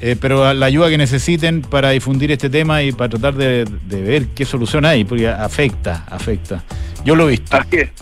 Eh, 0.00 0.16
pero 0.20 0.52
la 0.52 0.66
ayuda 0.66 0.88
que 0.88 0.98
necesiten 0.98 1.62
para 1.62 1.90
difundir 1.90 2.32
este 2.32 2.50
tema 2.50 2.82
y 2.82 2.90
para 2.90 3.08
tratar 3.08 3.34
de, 3.34 3.64
ver 3.88 4.26
qué 4.34 4.44
solución 4.44 4.84
hay, 4.84 5.04
porque 5.04 5.28
afecta, 5.28 6.04
afecta. 6.08 6.64
Yo 7.04 7.14
lo 7.14 7.28
he 7.28 7.30
visto 7.32 7.56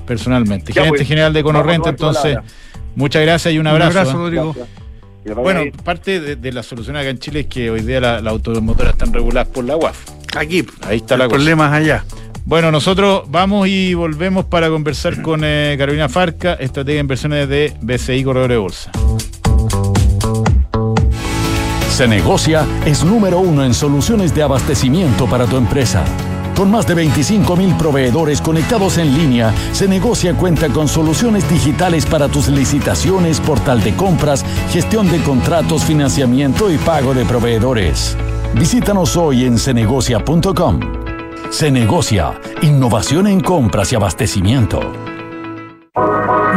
personalmente. 0.07 0.73
Gerente 0.73 0.97
pues. 0.97 1.09
general 1.09 1.35
de 1.35 1.43
Conorrente, 1.43 1.91
entonces, 1.91 2.39
muchas 2.95 3.22
gracias 3.22 3.55
y 3.55 3.59
un 3.59 3.66
abrazo. 3.66 3.91
Un 3.91 3.97
abrazo, 3.97 4.11
¿eh? 4.11 4.22
Rodrigo. 4.22 4.55
Bueno, 5.43 5.62
parte 5.84 6.36
de, 6.36 6.53
la 6.53 6.62
solución 6.62 6.97
acá 6.97 7.11
en 7.11 7.18
Chile 7.18 7.41
es 7.41 7.47
que 7.47 7.70
hoy 7.70 7.82
día 7.82 8.01
las 8.01 8.22
la 8.22 8.30
automotoras 8.30 8.95
están 8.95 9.12
reguladas 9.12 9.49
por 9.49 9.64
la 9.64 9.76
UAF. 9.76 9.99
Aquí, 10.36 10.64
ahí 10.82 10.99
está 10.99 11.14
el 11.14 11.20
la 11.20 11.28
problema 11.28 11.74
allá. 11.74 12.05
Bueno, 12.47 12.72
nosotros 12.72 13.24
vamos 13.28 13.68
y 13.68 13.95
volvemos 13.95 14.47
para 14.47 14.70
conversar 14.70 15.20
con 15.20 15.43
eh, 15.45 15.76
Carolina 15.78 16.09
Farca, 16.09 16.55
estratega 16.55 16.95
de 16.95 17.01
inversiones 17.01 17.49
de 17.49 17.74
BCI 17.80 18.24
Corredor 18.24 18.51
de 18.51 18.57
Bolsa. 18.57 18.91
Se 21.91 22.09
Negocia 22.09 22.66
es 22.86 23.05
número 23.05 23.41
uno 23.41 23.62
en 23.62 23.74
soluciones 23.74 24.34
de 24.34 24.43
abastecimiento 24.43 25.26
para 25.26 25.45
tu 25.45 25.59
empresa. 25.59 26.03
Con 26.57 26.71
más 26.71 26.87
de 26.87 26.95
25 26.95 27.57
mil 27.57 27.75
proveedores 27.77 28.41
conectados 28.41 28.99
en 28.99 29.17
línea, 29.17 29.55
Se 29.73 29.89
Negocia 29.89 30.35
cuenta 30.35 30.69
con 30.69 30.89
soluciones 30.89 31.49
digitales 31.49 32.07
para 32.07 32.29
tus 32.29 32.49
licitaciones, 32.49 33.41
portal 33.41 33.83
de 33.83 33.95
compras, 33.95 34.45
gestión 34.71 35.11
de 35.11 35.23
contratos, 35.23 35.85
financiamiento 35.85 36.71
y 36.71 36.77
pago 36.79 37.15
de 37.15 37.25
proveedores. 37.25 38.17
Visítanos 38.55 39.17
hoy 39.17 39.45
en 39.45 39.59
cenegocia.com. 39.59 40.81
Se 41.51 41.71
Negocia, 41.71 42.39
innovación 42.63 43.27
en 43.27 43.41
compras 43.41 43.93
y 43.93 43.97
abastecimiento. 43.97 45.10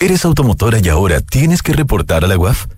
¿Eres 0.00 0.24
automotora 0.24 0.80
y 0.82 0.88
ahora 0.88 1.20
tienes 1.20 1.62
que 1.62 1.72
reportar 1.72 2.24
a 2.24 2.28
la 2.28 2.36
UAF? 2.36 2.66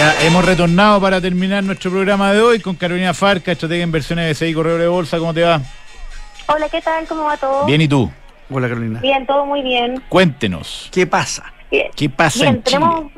Ya 0.00 0.14
hemos 0.22 0.42
retornado 0.46 0.98
para 0.98 1.20
terminar 1.20 1.62
nuestro 1.62 1.90
programa 1.90 2.32
de 2.32 2.40
hoy 2.40 2.58
con 2.60 2.74
Carolina 2.74 3.12
Farca, 3.12 3.52
estratega 3.52 3.80
de 3.80 3.84
inversiones 3.84 4.26
de 4.28 4.34
CI 4.46 4.54
Correo 4.54 4.78
de 4.78 4.88
Bolsa. 4.88 5.18
¿Cómo 5.18 5.34
te 5.34 5.42
va? 5.42 5.60
Hola, 6.46 6.70
¿qué 6.70 6.80
tal? 6.80 7.06
¿Cómo 7.06 7.24
va 7.24 7.36
todo? 7.36 7.66
Bien, 7.66 7.82
¿y 7.82 7.86
tú? 7.86 8.10
Hola, 8.48 8.66
Carolina. 8.66 8.98
Bien, 9.00 9.26
todo 9.26 9.44
muy 9.44 9.60
bien. 9.60 10.02
Cuéntenos. 10.08 10.88
¿Qué 10.90 11.06
pasa? 11.06 11.52
Bien. 11.70 11.90
¿Qué 11.94 12.08
pasa 12.08 12.44
Bien, 12.44 12.54
en 12.56 12.62
Chile? 12.62 12.78
tenemos- 12.78 13.12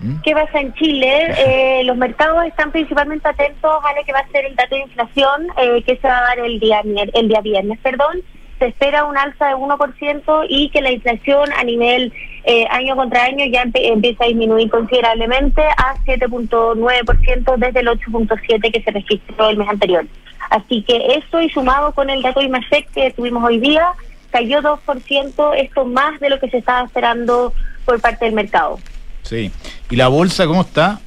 ¿Mm? 0.00 0.20
¿Qué 0.24 0.32
pasa 0.34 0.58
en 0.60 0.74
Chile? 0.74 1.34
Eh, 1.38 1.84
los 1.84 1.96
mercados 1.96 2.44
están 2.46 2.72
principalmente 2.72 3.28
atentos 3.28 3.70
a 3.84 3.96
lo 3.96 4.04
que 4.04 4.12
va 4.12 4.18
a 4.18 4.28
ser 4.32 4.44
el 4.46 4.56
dato 4.56 4.74
de 4.74 4.80
inflación 4.82 5.46
eh, 5.56 5.84
que 5.86 5.96
se 5.98 6.08
va 6.08 6.18
a 6.18 6.22
dar 6.22 6.40
el 6.40 6.58
día, 6.58 6.80
el 7.14 7.28
día 7.28 7.40
viernes. 7.42 7.78
Perdón, 7.80 8.16
se 8.58 8.66
espera 8.66 9.04
un 9.04 9.16
alza 9.16 9.48
de 9.48 9.54
1% 9.54 10.46
y 10.48 10.68
que 10.70 10.80
la 10.82 10.92
inflación 10.92 11.50
a 11.52 11.64
nivel 11.64 12.12
eh, 12.44 12.66
año 12.70 12.94
contra 12.96 13.24
año 13.24 13.44
ya 13.46 13.64
empe- 13.64 13.80
empieza 13.92 14.24
a 14.24 14.28
disminuir 14.28 14.70
considerablemente 14.70 15.62
a 15.62 15.94
7.9% 16.04 17.56
desde 17.56 17.80
el 17.80 17.88
8.7% 17.88 18.72
que 18.72 18.82
se 18.82 18.90
registró 18.90 19.48
el 19.48 19.56
mes 19.56 19.68
anterior. 19.68 20.06
Así 20.50 20.82
que 20.82 21.16
eso 21.16 21.40
y 21.40 21.48
sumado 21.50 21.92
con 21.92 22.10
el 22.10 22.22
dato 22.22 22.40
IMASEC 22.42 22.90
que 22.92 23.10
tuvimos 23.12 23.42
hoy 23.44 23.58
día, 23.58 23.88
cayó 24.30 24.60
2%, 24.60 25.54
esto 25.56 25.84
más 25.86 26.20
de 26.20 26.30
lo 26.30 26.38
que 26.38 26.50
se 26.50 26.58
estaba 26.58 26.86
esperando 26.86 27.52
por 27.84 28.00
parte 28.00 28.24
del 28.26 28.34
mercado. 28.34 28.78
Sí. 29.22 29.50
¿Y 29.90 29.96
la 29.96 30.08
bolsa 30.08 30.46
cómo 30.46 30.60
está? 30.62 31.00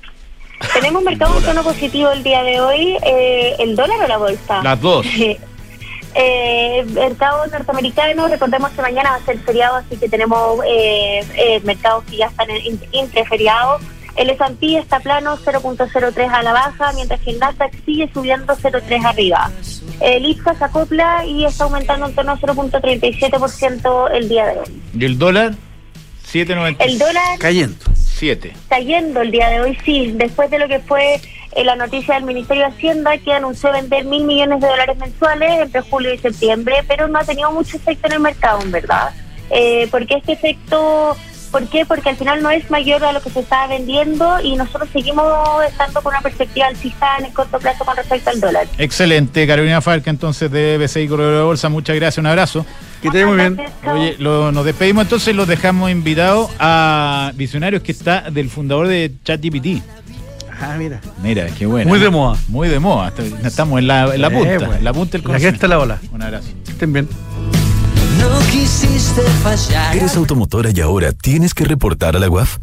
Tenemos 0.73 1.03
mercado 1.03 1.37
en 1.39 1.43
tono 1.45 1.61
positivo 1.63 2.09
el 2.11 2.23
día 2.23 2.41
de 2.43 2.59
hoy. 2.59 2.97
Eh, 3.05 3.55
¿El 3.59 3.75
dólar 3.75 3.99
o 4.03 4.07
la 4.07 4.17
bolsa? 4.17 4.63
Las 4.63 4.81
dos. 4.81 5.05
Eh, 6.15 6.85
mercado 6.93 7.45
norteamericano, 7.47 8.27
recordemos 8.27 8.71
que 8.71 8.81
mañana 8.81 9.11
va 9.11 9.15
a 9.17 9.25
ser 9.25 9.39
feriado, 9.39 9.75
así 9.77 9.97
que 9.97 10.09
tenemos 10.09 10.59
eh, 10.65 11.19
eh, 11.35 11.61
mercados 11.63 12.03
que 12.05 12.17
ya 12.17 12.27
están 12.27 12.49
en-. 12.49 12.79
El 14.17 14.31
S&P 14.31 14.77
está 14.79 14.99
plano 14.99 15.37
0.03 15.37 16.29
a 16.31 16.41
la 16.41 16.51
baja, 16.51 16.91
mientras 16.93 17.19
que 17.21 17.31
el 17.31 17.39
Nasdaq 17.39 17.71
sigue 17.85 18.09
subiendo 18.11 18.55
0.3 18.55 19.05
arriba. 19.05 19.51
El 20.01 20.25
IPSA 20.25 20.55
se 20.55 20.63
acopla 20.63 21.23
y 21.23 21.45
está 21.45 21.65
aumentando 21.65 22.07
en 22.07 22.15
torno 22.15 22.31
a 22.31 22.37
0.37% 22.37 24.09
el 24.13 24.27
día 24.27 24.47
de 24.47 24.59
hoy. 24.59 24.81
¿Y 24.97 25.05
el 25.05 25.19
dólar? 25.19 25.53
7.97. 26.31 26.75
El 26.79 26.97
dólar 26.97 27.37
Cayendo. 27.37 27.85
está 28.55 28.79
yendo 28.79 29.21
el 29.21 29.29
día 29.29 29.49
de 29.49 29.61
hoy, 29.61 29.77
sí, 29.85 30.11
después 30.15 30.49
de 30.49 30.59
lo 30.59 30.67
que 30.67 30.79
fue 30.79 31.21
eh, 31.57 31.63
la 31.65 31.75
noticia 31.75 32.15
del 32.15 32.23
Ministerio 32.23 32.63
de 32.63 32.69
Hacienda 32.69 33.17
que 33.17 33.33
anunció 33.33 33.71
vender 33.73 34.05
mil 34.05 34.23
millones 34.23 34.61
de 34.61 34.67
dólares 34.67 34.97
mensuales 34.97 35.49
entre 35.61 35.81
julio 35.81 36.13
y 36.13 36.17
septiembre, 36.19 36.75
pero 36.87 37.07
no 37.07 37.19
ha 37.19 37.23
tenido 37.23 37.51
mucho 37.51 37.75
efecto 37.77 38.07
en 38.07 38.13
el 38.13 38.19
mercado, 38.21 38.61
en 38.61 38.71
verdad, 38.71 39.09
Eh, 39.49 39.87
porque 39.91 40.15
este 40.15 40.33
efecto 40.33 41.15
¿Por 41.49 41.65
qué? 41.69 41.85
Porque 41.85 42.09
al 42.09 42.17
final 42.17 42.43
no 42.43 42.51
es 42.51 42.69
mayor 42.69 43.01
a 43.05 43.13
lo 43.13 43.21
que 43.21 43.29
se 43.29 43.39
está 43.39 43.67
vendiendo 43.67 44.37
y 44.43 44.57
nosotros 44.57 44.89
seguimos 44.91 45.25
estando 45.65 46.01
con 46.01 46.11
una 46.11 46.21
perspectiva 46.21 46.67
alcista 46.67 47.07
en 47.19 47.25
el 47.27 47.33
corto 47.33 47.57
plazo 47.57 47.85
con 47.85 47.95
respecto 47.95 48.29
al 48.31 48.41
dólar. 48.41 48.67
Excelente, 48.77 49.47
Carolina 49.47 49.79
Falca, 49.79 50.09
entonces 50.09 50.51
de 50.51 50.77
BCI 50.77 51.07
Corredor 51.07 51.37
de 51.37 51.43
Bolsa, 51.43 51.69
muchas 51.69 51.95
gracias, 51.95 52.17
un 52.17 52.25
abrazo. 52.27 52.65
Que 53.01 53.09
te 53.09 53.23
vaya 53.23 53.27
muy 53.49 53.55
bien. 53.55 53.69
Oye, 53.89 54.15
lo- 54.19 54.51
nos 54.51 54.65
despedimos 54.65 55.03
entonces, 55.05 55.33
los 55.33 55.47
dejamos 55.47 55.89
invitados 55.89 56.51
a 56.59 57.31
Visionarios, 57.35 57.81
que 57.81 57.93
está 57.93 58.29
del 58.29 58.49
fundador 58.49 58.87
de 58.89 59.13
ChatGPT. 59.23 59.81
Ah, 60.59 60.75
mira. 60.77 60.99
Mira, 61.21 61.47
qué 61.57 61.65
bueno. 61.65 61.89
Muy 61.89 61.99
de 61.99 62.09
moda. 62.09 62.37
Muy 62.47 62.67
de 62.67 62.79
moda. 62.79 63.13
Estamos 63.43 63.79
en 63.79 63.87
la, 63.87 64.13
en 64.15 64.21
la 64.21 64.29
punta, 64.29 64.77
en 64.77 64.83
la 64.83 64.93
punta 64.93 65.17
del 65.17 65.21
La 65.27 65.37
que 65.39 65.47
está 65.47 65.67
conocimiento. 65.67 65.67
la 65.67 65.79
ola. 65.79 65.99
Un 66.11 66.21
abrazo. 66.21 66.47
Estén 66.67 66.93
bien. 66.93 67.07
No 68.19 68.39
quisiste 68.51 69.21
fallar. 69.43 69.95
¿Eres 69.95 70.15
automotora 70.15 70.71
y 70.73 70.79
ahora 70.81 71.11
tienes 71.11 71.53
que 71.53 71.65
reportar 71.65 72.15
a 72.15 72.19
la 72.19 72.29
UAF? 72.29 72.57